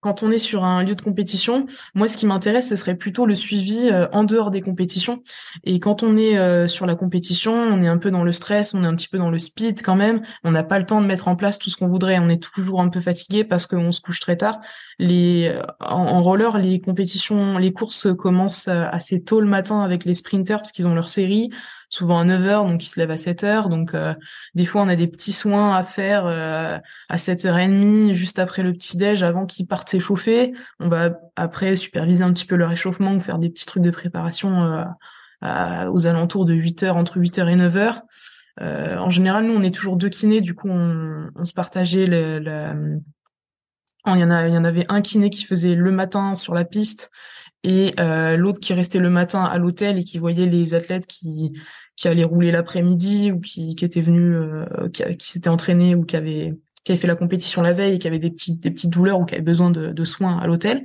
quand 0.00 0.22
on 0.22 0.30
est 0.30 0.38
sur 0.38 0.64
un 0.64 0.84
lieu 0.84 0.94
de 0.94 1.02
compétition, 1.02 1.66
moi, 1.94 2.06
ce 2.06 2.16
qui 2.16 2.26
m'intéresse, 2.26 2.68
ce 2.68 2.76
serait 2.76 2.94
plutôt 2.94 3.26
le 3.26 3.34
suivi 3.34 3.88
euh, 3.90 4.06
en 4.12 4.24
dehors 4.24 4.50
des 4.50 4.60
compétitions. 4.60 5.22
Et 5.64 5.80
quand 5.80 6.02
on 6.02 6.16
est 6.16 6.38
euh, 6.38 6.66
sur 6.68 6.86
la 6.86 6.94
compétition, 6.94 7.52
on 7.52 7.82
est 7.82 7.88
un 7.88 7.98
peu 7.98 8.10
dans 8.10 8.22
le 8.22 8.30
stress, 8.30 8.74
on 8.74 8.84
est 8.84 8.86
un 8.86 8.94
petit 8.94 9.08
peu 9.08 9.18
dans 9.18 9.30
le 9.30 9.38
speed 9.38 9.82
quand 9.82 9.96
même. 9.96 10.22
On 10.44 10.52
n'a 10.52 10.62
pas 10.62 10.78
le 10.78 10.86
temps 10.86 11.00
de 11.00 11.06
mettre 11.06 11.26
en 11.26 11.34
place 11.34 11.58
tout 11.58 11.70
ce 11.70 11.76
qu'on 11.76 11.88
voudrait. 11.88 12.18
On 12.20 12.28
est 12.28 12.42
toujours 12.42 12.80
un 12.80 12.88
peu 12.88 13.00
fatigué 13.00 13.42
parce 13.42 13.66
qu'on 13.66 13.90
se 13.90 14.00
couche 14.00 14.20
très 14.20 14.36
tard. 14.36 14.60
Euh, 15.00 15.62
en, 15.80 16.22
roller, 16.22 16.58
les 16.58 16.80
compétitions, 16.80 17.58
les 17.58 17.72
courses 17.72 18.06
commencent 18.16 18.68
assez 18.68 19.22
tôt 19.22 19.40
le 19.40 19.48
matin 19.48 19.80
avec 19.80 20.04
les 20.04 20.14
sprinters 20.14 20.58
parce 20.58 20.72
qu'ils 20.72 20.86
ont 20.86 20.94
leur 20.94 21.08
série 21.08 21.50
souvent 21.88 22.18
à 22.18 22.24
9 22.24 22.46
heures, 22.46 22.64
donc 22.64 22.82
ils 22.84 22.88
se 22.88 22.98
lèvent 23.00 23.10
à 23.10 23.16
7 23.16 23.44
heures. 23.44 23.68
Donc 23.68 23.94
euh, 23.94 24.14
des 24.54 24.64
fois 24.64 24.82
on 24.82 24.88
a 24.88 24.96
des 24.96 25.08
petits 25.08 25.32
soins 25.32 25.74
à 25.74 25.82
faire 25.82 26.26
euh, 26.26 26.78
à 27.08 27.16
7h30 27.16 28.12
juste 28.12 28.38
après 28.38 28.62
le 28.62 28.72
petit 28.72 28.96
déj 28.96 29.22
avant 29.22 29.46
qu'ils 29.46 29.66
partent 29.66 29.88
s'échauffer. 29.88 30.52
On 30.80 30.88
va 30.88 31.18
après 31.36 31.76
superviser 31.76 32.24
un 32.24 32.32
petit 32.32 32.46
peu 32.46 32.56
leur 32.56 32.70
échauffement 32.70 33.14
ou 33.14 33.20
faire 33.20 33.38
des 33.38 33.50
petits 33.50 33.66
trucs 33.66 33.82
de 33.82 33.90
préparation 33.90 34.84
euh, 35.44 35.90
aux 35.90 36.06
alentours 36.06 36.44
de 36.44 36.54
8 36.54 36.82
heures 36.82 36.96
entre 36.96 37.18
8 37.18 37.38
heures 37.38 37.48
et 37.48 37.56
9 37.56 37.76
heures. 37.76 38.02
en 38.60 39.10
général, 39.10 39.44
nous 39.44 39.54
on 39.54 39.62
est 39.62 39.74
toujours 39.74 39.96
deux 39.96 40.08
kinés, 40.08 40.40
du 40.40 40.54
coup 40.54 40.68
on, 40.68 41.44
se 41.44 41.52
partageait 41.52 42.06
le, 42.06 42.38
le 42.40 43.00
il 44.06 44.20
y 44.20 44.24
en 44.24 44.46
il 44.46 44.54
y 44.54 44.58
en 44.58 44.64
avait 44.64 44.86
un 44.88 45.00
kiné 45.00 45.30
qui 45.30 45.44
faisait 45.44 45.74
le 45.74 45.92
matin 45.92 46.34
sur 46.34 46.54
la 46.54 46.64
piste 46.64 47.10
et 47.64 47.94
euh, 47.98 48.36
l'autre 48.36 48.60
qui 48.60 48.72
restait 48.72 48.98
le 48.98 49.10
matin 49.10 49.42
à 49.44 49.58
l'hôtel 49.58 49.98
et 49.98 50.04
qui 50.04 50.18
voyait 50.18 50.46
les 50.46 50.74
athlètes 50.74 51.06
qui 51.06 51.52
qui 51.96 52.06
allaient 52.06 52.24
rouler 52.24 52.52
l'après-midi 52.52 53.32
ou 53.32 53.40
qui 53.40 53.74
qui 53.74 53.84
étaient 53.84 54.00
venus 54.00 54.36
euh, 54.36 54.88
qui, 54.92 55.02
qui 55.16 55.28
s'étaient 55.28 55.48
entraînés 55.48 55.94
ou 55.94 56.04
qui 56.04 56.16
avaient 56.16 56.54
qui 56.84 56.92
avaient 56.92 57.00
fait 57.00 57.08
la 57.08 57.16
compétition 57.16 57.60
la 57.60 57.72
veille 57.72 57.96
et 57.96 57.98
qui 57.98 58.06
avaient 58.06 58.20
des 58.20 58.30
petites 58.30 58.60
des 58.60 58.70
petites 58.70 58.90
douleurs 58.90 59.18
ou 59.18 59.24
qui 59.24 59.34
avaient 59.34 59.42
besoin 59.42 59.70
de, 59.70 59.88
de 59.92 60.04
soins 60.04 60.38
à 60.38 60.46
l'hôtel. 60.46 60.84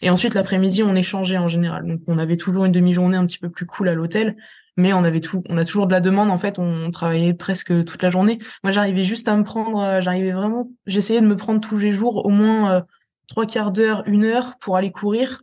Et 0.00 0.08
ensuite 0.08 0.34
l'après-midi 0.34 0.82
on 0.82 0.94
échangeait 0.96 1.36
en 1.36 1.48
général. 1.48 1.86
Donc 1.86 2.00
on 2.06 2.18
avait 2.18 2.38
toujours 2.38 2.64
une 2.64 2.72
demi-journée 2.72 3.18
un 3.18 3.26
petit 3.26 3.38
peu 3.38 3.50
plus 3.50 3.66
cool 3.66 3.90
à 3.90 3.94
l'hôtel 3.94 4.36
mais 4.78 4.94
on 4.94 5.04
avait 5.04 5.20
tout 5.20 5.42
on 5.50 5.58
a 5.58 5.64
toujours 5.66 5.86
de 5.86 5.92
la 5.92 6.00
demande 6.00 6.30
en 6.30 6.38
fait. 6.38 6.58
On, 6.58 6.90
travaillait 6.90 7.34
presque 7.34 7.84
toute 7.84 8.02
la 8.02 8.08
journée. 8.08 8.38
Moi 8.62 8.72
j'arrivais 8.72 9.02
juste 9.02 9.28
à 9.28 9.36
me 9.36 9.44
prendre 9.44 9.78
euh, 9.78 10.00
j'arrivais 10.00 10.32
vraiment 10.32 10.70
j'essayais 10.86 11.20
de 11.20 11.26
me 11.26 11.36
prendre 11.36 11.60
tous 11.60 11.76
les 11.76 11.92
jours 11.92 12.24
au 12.24 12.30
moins 12.30 12.82
trois 13.28 13.44
quarts 13.44 13.72
d'heure 13.72 14.02
une 14.06 14.24
heure 14.24 14.56
pour 14.60 14.78
aller 14.78 14.90
courir 14.90 15.42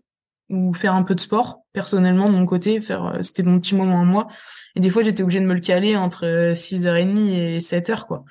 ou 0.52 0.74
faire 0.74 0.93
un 0.93 1.04
peu 1.04 1.16
de 1.16 1.20
sport 1.20 1.62
personnellement 1.74 2.30
de 2.30 2.36
mon 2.36 2.45
côté 2.45 2.82
faire 2.82 3.06
euh, 3.06 3.22
c'était 3.22 3.43
mon 3.43 3.60
petit 3.60 3.76
moment 3.76 4.02
à 4.02 4.06
moi 4.06 4.28
et 4.76 4.80
des 4.80 4.89
fois 4.89 5.04
j'étais 5.04 5.24
obligée 5.24 5.39
de 5.39 5.45
me 5.45 5.54
le 5.54 5.60
caler 5.60 5.95
entre 5.95 6.54
6h30 6.54 7.18
euh, 7.18 7.56
et 7.56 7.60
7h 7.60 8.06
quoi 8.06 8.24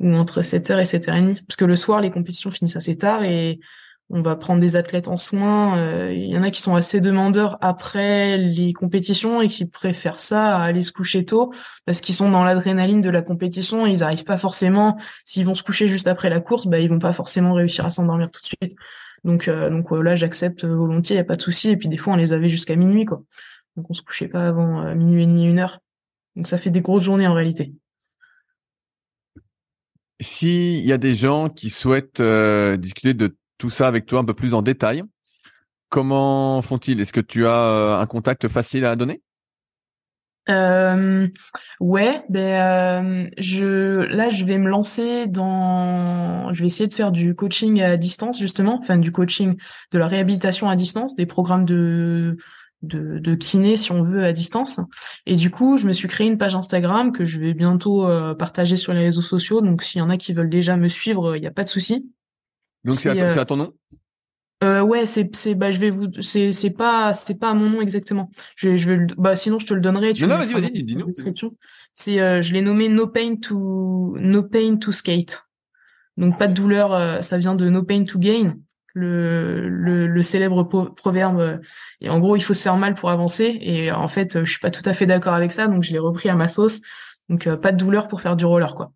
ou 0.00 0.14
entre 0.14 0.40
7h 0.40 0.80
et 0.80 0.84
7h30 0.84 1.44
parce 1.46 1.56
que 1.56 1.64
le 1.64 1.76
soir 1.76 2.00
les 2.00 2.10
compétitions 2.10 2.50
finissent 2.50 2.76
assez 2.76 2.96
tard 2.96 3.24
et 3.24 3.60
on 4.14 4.20
va 4.20 4.36
prendre 4.36 4.60
des 4.60 4.76
athlètes 4.76 5.08
en 5.08 5.16
soins. 5.16 5.78
Euh, 5.78 6.12
il 6.12 6.26
y 6.26 6.36
en 6.36 6.42
a 6.42 6.50
qui 6.50 6.60
sont 6.60 6.76
assez 6.76 7.00
demandeurs 7.00 7.56
après 7.62 8.36
les 8.36 8.74
compétitions 8.74 9.40
et 9.40 9.48
qui 9.48 9.64
préfèrent 9.64 10.20
ça 10.20 10.56
à 10.58 10.62
aller 10.62 10.82
se 10.82 10.92
coucher 10.92 11.24
tôt 11.24 11.52
parce 11.86 12.02
qu'ils 12.02 12.14
sont 12.14 12.30
dans 12.30 12.44
l'adrénaline 12.44 13.00
de 13.00 13.08
la 13.08 13.22
compétition. 13.22 13.86
ils 13.86 14.00
n'arrivent 14.00 14.24
pas 14.24 14.36
forcément. 14.36 14.98
S'ils 15.24 15.46
vont 15.46 15.54
se 15.54 15.62
coucher 15.62 15.88
juste 15.88 16.06
après 16.06 16.28
la 16.28 16.40
course, 16.40 16.66
bah 16.66 16.78
ils 16.78 16.90
vont 16.90 16.98
pas 16.98 17.12
forcément 17.12 17.54
réussir 17.54 17.86
à 17.86 17.90
s'endormir 17.90 18.30
tout 18.30 18.42
de 18.42 18.46
suite. 18.46 18.76
Donc 19.24 19.48
euh, 19.48 19.70
donc 19.70 19.90
là 19.90 20.16
j'accepte 20.16 20.64
volontiers, 20.64 21.16
il 21.16 21.18
a 21.20 21.24
pas 21.24 21.36
de 21.36 21.42
souci. 21.42 21.70
Et 21.70 21.76
puis 21.76 21.88
des 21.88 21.96
fois 21.96 22.14
on 22.14 22.16
les 22.16 22.32
avait 22.32 22.48
jusqu'à 22.48 22.76
minuit 22.76 23.04
quoi. 23.04 23.22
Donc 23.76 23.90
on 23.90 23.94
se 23.94 24.02
couchait 24.02 24.28
pas 24.28 24.48
avant 24.48 24.94
minuit 24.94 25.22
et 25.22 25.26
demi, 25.26 25.46
une 25.46 25.58
heure. 25.58 25.80
Donc 26.36 26.46
ça 26.46 26.58
fait 26.58 26.70
des 26.70 26.80
grosses 26.80 27.04
journées 27.04 27.26
en 27.26 27.34
réalité. 27.34 27.72
S'il 30.20 30.84
y 30.84 30.92
a 30.92 30.98
des 30.98 31.14
gens 31.14 31.48
qui 31.48 31.70
souhaitent 31.70 32.22
discuter 32.78 33.14
de 33.14 33.36
tout 33.62 33.70
ça 33.70 33.86
avec 33.86 34.06
toi 34.06 34.18
un 34.18 34.24
peu 34.24 34.34
plus 34.34 34.54
en 34.54 34.62
détail. 34.62 35.04
Comment 35.88 36.60
font-ils? 36.62 37.00
Est-ce 37.00 37.12
que 37.12 37.20
tu 37.20 37.46
as 37.46 37.50
euh, 37.50 38.00
un 38.00 38.06
contact 38.06 38.48
facile 38.48 38.84
à 38.84 38.96
donner? 38.96 39.22
Euh, 40.48 41.28
ouais, 41.80 42.24
ben 42.28 43.26
euh, 43.26 43.30
je 43.38 44.02
là 44.12 44.28
je 44.28 44.44
vais 44.44 44.58
me 44.58 44.68
lancer 44.68 45.26
dans, 45.28 46.52
je 46.52 46.60
vais 46.60 46.66
essayer 46.66 46.88
de 46.88 46.94
faire 46.94 47.12
du 47.12 47.34
coaching 47.34 47.80
à 47.80 47.96
distance 47.96 48.40
justement, 48.40 48.78
enfin 48.80 48.96
du 48.96 49.12
coaching, 49.12 49.56
de 49.92 49.98
la 49.98 50.08
réhabilitation 50.08 50.68
à 50.68 50.74
distance, 50.74 51.14
des 51.14 51.26
programmes 51.26 51.64
de 51.64 52.36
de, 52.82 53.20
de 53.20 53.34
kiné 53.36 53.76
si 53.76 53.92
on 53.92 54.02
veut 54.02 54.24
à 54.24 54.32
distance. 54.32 54.80
Et 55.26 55.36
du 55.36 55.50
coup, 55.50 55.76
je 55.76 55.86
me 55.86 55.92
suis 55.92 56.08
créé 56.08 56.26
une 56.26 56.38
page 56.38 56.56
Instagram 56.56 57.12
que 57.12 57.24
je 57.24 57.38
vais 57.38 57.54
bientôt 57.54 58.08
euh, 58.08 58.34
partager 58.34 58.76
sur 58.76 58.92
les 58.92 59.04
réseaux 59.04 59.22
sociaux. 59.22 59.60
Donc 59.60 59.84
s'il 59.84 60.00
y 60.00 60.02
en 60.02 60.10
a 60.10 60.16
qui 60.16 60.32
veulent 60.32 60.50
déjà 60.50 60.76
me 60.76 60.88
suivre, 60.88 61.36
il 61.36 61.40
n'y 61.40 61.46
a 61.46 61.52
pas 61.52 61.62
de 61.62 61.68
souci. 61.68 62.10
Donc 62.84 62.94
c'est 62.94 63.16
à, 63.16 63.40
à, 63.40 63.44
ton 63.44 63.56
nom? 63.56 63.72
Euh, 64.62 64.80
ouais, 64.80 65.06
c'est 65.06 65.34
c'est 65.34 65.54
bah 65.54 65.70
je 65.70 65.78
vais 65.78 65.90
vous 65.90 66.08
c'est 66.20 66.52
c'est 66.52 66.70
pas 66.70 67.12
c'est 67.12 67.38
pas 67.38 67.50
à 67.50 67.54
mon 67.54 67.68
nom 67.70 67.80
exactement. 67.80 68.30
Je 68.56 68.70
vais 68.70 68.76
je 68.76 68.90
vais 68.90 68.96
le, 68.96 69.06
bah 69.16 69.34
sinon 69.36 69.58
je 69.58 69.66
te 69.66 69.74
le 69.74 69.80
donnerai. 69.80 70.12
Tu 70.12 70.22
non, 70.22 70.28
non 70.28 70.38
vas-y 70.38 70.52
vas-y 70.52 70.82
dis-nous. 70.82 71.06
Description. 71.06 71.56
C'est 71.94 72.20
euh, 72.20 72.42
je 72.42 72.52
l'ai 72.52 72.62
nommé 72.62 72.88
No 72.88 73.06
Pain 73.06 73.36
to 73.36 74.16
No 74.18 74.42
Pain 74.42 74.76
to 74.76 74.92
Skate. 74.92 75.44
Donc 76.16 76.38
pas 76.38 76.48
de 76.48 76.54
douleur, 76.54 76.92
euh, 76.92 77.20
ça 77.22 77.38
vient 77.38 77.54
de 77.54 77.68
No 77.68 77.82
Pain 77.82 78.04
to 78.04 78.18
Gain, 78.18 78.56
le 78.94 79.68
le, 79.68 80.06
le 80.06 80.22
célèbre 80.22 80.62
proverbe. 80.96 81.40
Euh, 81.40 81.58
et 82.00 82.10
en 82.10 82.20
gros, 82.20 82.36
il 82.36 82.42
faut 82.42 82.54
se 82.54 82.62
faire 82.62 82.76
mal 82.76 82.94
pour 82.94 83.10
avancer. 83.10 83.58
Et 83.60 83.90
en 83.90 84.08
fait, 84.08 84.44
je 84.44 84.50
suis 84.50 84.60
pas 84.60 84.70
tout 84.70 84.82
à 84.84 84.92
fait 84.92 85.06
d'accord 85.06 85.34
avec 85.34 85.52
ça, 85.52 85.66
donc 85.68 85.82
je 85.82 85.92
l'ai 85.92 85.98
repris 85.98 86.28
à 86.28 86.34
ma 86.34 86.48
sauce. 86.48 86.80
Donc 87.28 87.48
pas 87.56 87.72
de 87.72 87.78
douleur 87.78 88.08
pour 88.08 88.20
faire 88.20 88.36
du 88.36 88.44
roller 88.44 88.74
quoi. 88.74 88.92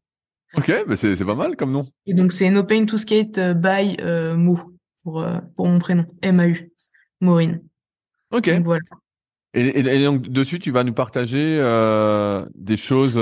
Ok, 0.56 0.72
bah 0.86 0.96
c'est 0.96 1.22
pas 1.24 1.34
mal 1.34 1.54
comme 1.56 1.72
nom. 1.72 1.86
Et 2.06 2.14
donc 2.14 2.32
c'est 2.32 2.48
No 2.50 2.64
Pain 2.64 2.86
to 2.86 2.96
Skate 2.96 3.36
euh, 3.38 3.52
by 3.54 3.96
euh, 4.00 4.36
Mo 4.36 4.58
pour 5.06 5.22
euh, 5.22 5.38
pour 5.54 5.68
mon 5.68 5.78
prénom 5.78 6.04
M 6.20 6.40
A 6.40 6.48
U 6.48 6.72
Maureen. 7.20 7.62
Ok. 8.32 8.50
voilà. 8.64 8.82
Et, 9.54 9.78
et, 9.78 10.04
donc 10.04 10.22
dessus 10.28 10.58
tu 10.58 10.72
vas 10.72 10.82
nous 10.82 10.92
partager 10.92 11.58
des 12.56 12.76
choses 12.76 13.14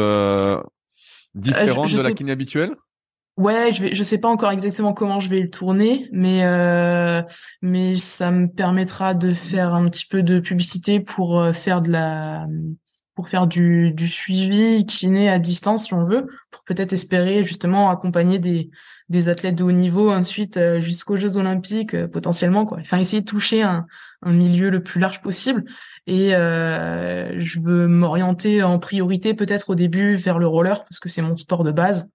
différentes 1.35 1.93
de 1.93 2.03
la 2.03 2.13
kiné 2.13 2.33
habituelle? 2.33 2.75
Ouais, 3.37 3.71
je 3.73 3.83
vais, 3.83 3.95
je 3.95 4.03
sais 4.03 4.19
pas 4.19 4.29
encore 4.29 4.51
exactement 4.51 4.95
comment 4.95 5.21
je 5.21 5.29
vais 5.29 5.41
le 5.41 5.51
tourner, 5.51 6.09
mais 6.11 6.43
mais 7.61 7.97
ça 7.97 8.31
me 8.31 8.49
permettra 8.49 9.13
de 9.13 9.35
faire 9.35 9.75
un 9.75 9.85
petit 9.85 10.07
peu 10.07 10.23
de 10.23 10.41
publicité 10.41 11.01
pour 11.01 11.45
faire 11.53 11.83
de 11.83 11.91
la 11.91 12.47
pour 13.15 13.29
faire 13.29 13.47
du, 13.47 13.93
du 13.93 14.09
suivi 14.09 14.87
kiné 14.87 15.29
à 15.29 15.39
distance 15.39 15.85
si 15.85 15.95
on 15.95 16.05
veut, 16.05 16.27
pour 16.51 16.65
peut-être 16.65 16.93
espérer 16.93 17.45
justement 17.45 17.91
accompagner 17.91 18.41
des, 18.41 18.71
des 19.09 19.29
athlètes 19.29 19.57
de 19.57 19.65
haut 19.65 19.73
niveau 19.73 20.11
ensuite 20.11 20.57
euh, 20.57 20.81
jusqu'aux 20.81 21.17
Jeux 21.17 21.37
Olympiques 21.37 21.95
euh, 21.95 22.09
potentiellement 22.09 22.65
quoi. 22.65 22.79
Enfin 22.81 22.99
essayer 22.99 23.21
de 23.21 23.27
toucher 23.27 23.63
un, 23.63 23.87
un 24.23 24.33
milieu 24.33 24.71
le 24.71 24.83
plus 24.83 25.01
large 25.01 25.21
possible. 25.21 25.65
Et 26.07 26.35
euh, 26.35 27.39
je 27.39 27.61
veux 27.61 27.87
m'orienter 27.87 28.63
en 28.63 28.79
priorité 28.79 29.35
peut-être 29.35 29.71
au 29.71 29.75
début 29.75 30.17
vers 30.17 30.39
le 30.39 30.47
roller 30.47 30.85
parce 30.85 31.01
que 31.01 31.09
c'est 31.09 31.23
mon 31.23 31.37
sport 31.37 31.65
de 31.65 31.73
base. 31.73 32.09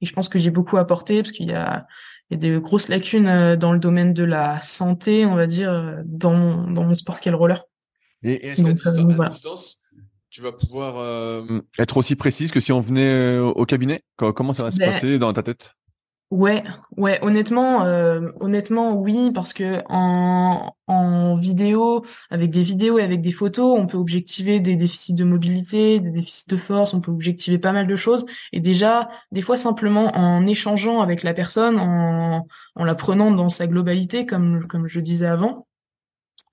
Et 0.00 0.06
je 0.06 0.12
pense 0.12 0.28
que 0.28 0.38
j'ai 0.38 0.50
beaucoup 0.50 0.76
apporté 0.76 1.22
parce 1.22 1.32
qu'il 1.32 1.46
y 1.46 1.54
a 1.54 1.86
il 2.28 2.34
y 2.34 2.36
a 2.36 2.40
des 2.40 2.60
grosses 2.60 2.88
lacunes 2.88 3.54
dans 3.54 3.72
le 3.72 3.78
domaine 3.78 4.12
de 4.12 4.24
la 4.24 4.60
santé, 4.60 5.24
on 5.24 5.36
va 5.36 5.46
dire, 5.46 6.02
dans 6.04 6.34
mon, 6.34 6.68
dans 6.72 6.82
mon 6.82 6.96
sport 6.96 7.20
qu'est 7.20 7.30
le 7.30 7.36
roller. 7.36 7.64
Et, 8.24 8.48
est-ce 8.48 8.64
qu'à 8.64 9.28
distance, 9.28 9.78
tu 10.30 10.42
vas 10.42 10.50
pouvoir 10.50 10.98
euh, 10.98 11.60
être 11.78 11.96
aussi 11.96 12.16
précise 12.16 12.50
que 12.50 12.58
si 12.58 12.72
on 12.72 12.80
venait 12.80 13.38
au 13.38 13.64
cabinet? 13.64 14.02
Comment 14.16 14.54
ça 14.54 14.64
va 14.64 14.70
se 14.72 14.78
ben, 14.78 14.92
passer 14.92 15.18
dans 15.20 15.32
ta 15.32 15.44
tête? 15.44 15.76
Ouais, 16.32 16.64
ouais, 16.96 17.20
honnêtement, 17.22 17.84
euh, 17.84 18.32
honnêtement, 18.40 18.94
oui, 18.94 19.30
parce 19.32 19.52
que 19.52 19.80
en, 19.88 20.74
en 20.88 21.36
vidéo, 21.36 22.04
avec 22.30 22.50
des 22.50 22.62
vidéos 22.62 22.98
et 22.98 23.04
avec 23.04 23.20
des 23.20 23.30
photos, 23.30 23.78
on 23.78 23.86
peut 23.86 23.96
objectiver 23.96 24.58
des 24.58 24.74
déficits 24.74 25.14
de 25.14 25.22
mobilité, 25.22 26.00
des 26.00 26.10
déficits 26.10 26.48
de 26.48 26.56
force, 26.56 26.94
on 26.94 27.00
peut 27.00 27.12
objectiver 27.12 27.58
pas 27.58 27.70
mal 27.70 27.86
de 27.86 27.94
choses. 27.94 28.26
Et 28.52 28.58
déjà, 28.58 29.08
des 29.30 29.40
fois, 29.40 29.54
simplement 29.54 30.16
en 30.16 30.44
échangeant 30.48 31.00
avec 31.00 31.22
la 31.22 31.32
personne, 31.32 31.78
en, 31.78 32.48
en 32.74 32.84
la 32.84 32.94
prenant 32.96 33.30
dans 33.30 33.48
sa 33.48 33.68
globalité, 33.68 34.26
comme 34.26 34.66
comme 34.66 34.88
je 34.88 34.98
disais 34.98 35.26
avant, 35.26 35.68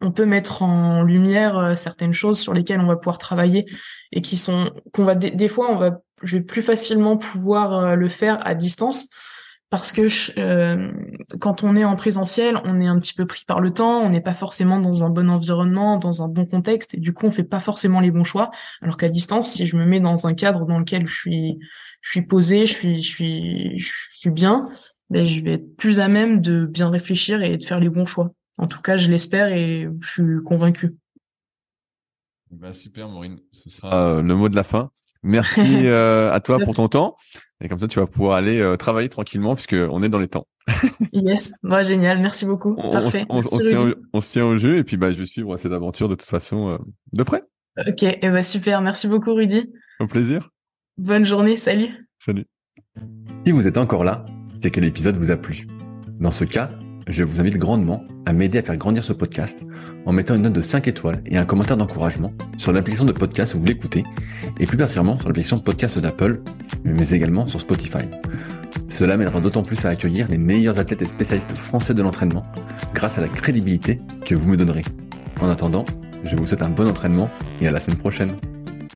on 0.02 0.12
peut 0.12 0.26
mettre 0.26 0.62
en 0.62 1.02
lumière 1.02 1.58
euh, 1.58 1.76
certaines 1.76 2.14
choses 2.14 2.40
sur 2.40 2.54
lesquelles 2.54 2.80
on 2.80 2.88
va 2.88 2.98
pouvoir 2.98 3.18
travailler 3.18 3.66
et 4.12 4.22
qui 4.22 4.38
sont 4.38 4.72
qu'on 4.94 5.06
va 5.06 5.16
des, 5.16 5.48
fois 5.48 5.72
on 5.72 5.78
va 5.78 6.02
je 6.22 6.38
vais 6.38 6.44
plus 6.44 6.62
facilement 6.62 7.18
pouvoir 7.18 7.74
euh, 7.74 7.96
le 7.96 8.08
faire 8.08 8.46
à 8.46 8.54
distance 8.54 9.08
parce 9.74 9.92
que 9.92 10.08
euh, 10.38 10.92
quand 11.40 11.64
on 11.64 11.76
est 11.76 11.84
en 11.84 11.96
présentiel, 11.96 12.62
on 12.64 12.80
est 12.80 12.86
un 12.86 13.00
petit 13.00 13.16
peu 13.16 13.26
pris 13.26 13.44
par 13.44 13.60
le 13.60 13.74
temps, 13.74 14.02
on 14.02 14.12
n'est 14.12 14.22
pas 14.22 14.36
forcément 14.36 14.80
dans 14.80 15.04
un 15.04 15.10
bon 15.10 15.32
environnement, 15.32 15.98
dans 15.98 16.22
un 16.22 16.28
bon 16.28 16.46
contexte, 16.46 16.94
et 16.94 17.00
du 17.00 17.12
coup 17.12 17.26
on 17.26 17.32
fait 17.32 17.44
pas 17.44 17.60
forcément 17.60 18.00
les 18.00 18.12
bons 18.12 18.24
choix. 18.24 18.52
Alors 18.84 18.98
qu'à 18.98 19.10
distance, 19.10 19.54
si 19.54 19.66
je 19.66 19.76
me 19.76 19.84
mets 19.84 20.00
dans 20.00 20.28
un 20.28 20.36
cadre 20.36 20.68
dans 20.68 20.78
lequel 20.78 21.08
je 21.08 21.16
suis, 21.16 21.58
je 22.02 22.10
suis 22.12 22.22
posé, 22.22 22.68
je 22.68 22.72
suis, 22.72 23.02
je 23.02 23.10
suis, 23.10 23.80
je 23.80 23.92
suis 24.12 24.30
bien, 24.30 24.70
ben 25.10 25.26
je 25.26 25.42
vais 25.42 25.54
être 25.54 25.76
plus 25.76 26.00
à 26.00 26.08
même 26.08 26.40
de 26.40 26.68
bien 26.68 26.92
réfléchir 26.92 27.42
et 27.42 27.58
de 27.58 27.64
faire 27.64 27.80
les 27.80 27.90
bons 27.90 28.06
choix. 28.06 28.30
En 28.60 28.68
tout 28.68 28.80
cas, 28.80 28.96
je 28.96 29.10
l'espère 29.10 29.48
et 29.48 29.90
je 30.02 30.08
suis 30.08 30.44
convaincu. 30.46 30.94
Bah, 32.52 32.74
super, 32.74 33.10
Maureen. 33.10 33.40
Ce 33.52 33.72
sera 33.72 34.18
euh, 34.18 34.22
le 34.22 34.36
mot 34.36 34.50
de 34.50 34.56
la 34.56 34.62
fin. 34.62 34.92
Merci 35.24 35.62
euh, 35.88 36.32
à 36.32 36.40
toi 36.42 36.60
pour 36.60 36.76
ton 36.76 36.90
temps. 36.90 37.18
Et 37.64 37.70
comme 37.70 37.80
ça, 37.80 37.88
tu 37.88 37.99
vas 37.99 38.05
pouvoir 38.05 38.36
aller 38.36 38.59
euh, 38.59 38.76
travailler 38.76 39.09
tranquillement 39.09 39.55
puisque 39.55 39.76
on 39.76 40.03
est 40.03 40.09
dans 40.09 40.20
les 40.20 40.28
temps. 40.28 40.47
yes, 41.14 41.53
bah, 41.64 41.82
génial. 41.82 42.20
Merci 42.20 42.45
beaucoup. 42.45 42.76
On, 42.78 42.91
Parfait. 42.91 43.26
On, 43.30 43.41
se 43.41 44.32
tient 44.32 44.45
au, 44.45 44.57
jeu 44.57 44.78
et 44.78 44.84
puis 44.84 44.97
bah, 44.97 45.11
je 45.11 45.18
vais 45.18 45.26
suivre 45.26 45.57
cette 45.57 45.72
aventure 45.72 46.09
de 46.09 46.16
toute 46.16 46.30
façon 46.30 46.78
de 47.11 47.24
près. 47.24 47.43
Ok, 47.88 48.03
et 48.03 48.20
bah, 48.22 48.43
super. 48.43 48.82
Merci 48.82 49.07
beaucoup, 49.07 49.34
Rudy. 49.34 49.72
Au 49.99 50.07
plaisir. 50.07 50.49
Bonne 50.97 51.26
journée. 51.26 51.55
Salut. 51.55 52.07
Salut. 52.20 52.45
Si 53.45 53.51
vous 53.51 53.68
êtes 53.68 53.78
encore 53.78 54.03
là, 54.03 54.26
c'est 54.61 54.70
que 54.70 54.80
l'épisode 54.80 55.18
vous 55.18 55.32
a 55.32 55.38
plu. 55.38 55.68
Dans 56.20 56.32
ce 56.32 56.43
cas, 56.43 56.70
je 57.08 57.24
vous 57.24 57.39
invite 57.39 57.58
grandement 57.58 58.04
à 58.26 58.34
m'aider 58.34 58.60
à 58.60 58.62
faire 58.62 58.78
grandir 58.78 59.04
ce 59.04 59.14
podcast 59.14 59.60
en 60.06 60.14
mettant 60.14 60.36
une 60.36 60.43
note 60.43 60.54
de 60.54 60.62
5 60.62 60.88
étoiles 60.88 61.22
et 61.26 61.38
un 61.38 61.45
commentaire 61.45 61.78
d'encouragement 61.78 62.34
sur 62.58 62.72
l'application 62.72 63.06
de 63.06 63.12
podcast 63.12 63.54
où 63.56 63.60
vous 63.60 63.66
l'écoutez 63.66 64.04
et 64.60 64.66
plus 64.66 64.78
particulièrement 64.78 65.18
sur 65.18 65.28
l'application 65.28 65.58
podcast 65.60 65.99
d'Apple, 65.99 66.41
mais 66.84 67.10
également 67.10 67.47
sur 67.47 67.60
Spotify. 67.62 68.06
Cela 68.88 69.18
m'aidera 69.18 69.41
d'autant 69.41 69.64
plus 69.64 69.86
à 69.86 69.89
accueillir 69.89 70.28
les 70.30 70.38
meilleurs 70.38 70.80
athlètes 70.80 71.01
et 71.01 71.06
spécialistes 71.06 71.56
français 71.56 71.93
de 71.93 72.01
l'entraînement 72.01 72.45
grâce 72.93 73.18
à 73.18 73.22
la 73.22 73.28
crédibilité 73.28 73.99
que 74.26 74.36
vous 74.36 74.49
me 74.49 74.58
donnerez. 74.58 74.84
En 75.41 75.49
attendant, 75.49 75.86
je 76.24 76.36
vous 76.36 76.45
souhaite 76.45 76.62
un 76.62 76.70
bon 76.70 76.88
entraînement 76.88 77.30
et 77.60 77.68
à 77.68 77.72
la 77.72 77.80
semaine 77.80 77.97
prochaine. 77.97 78.36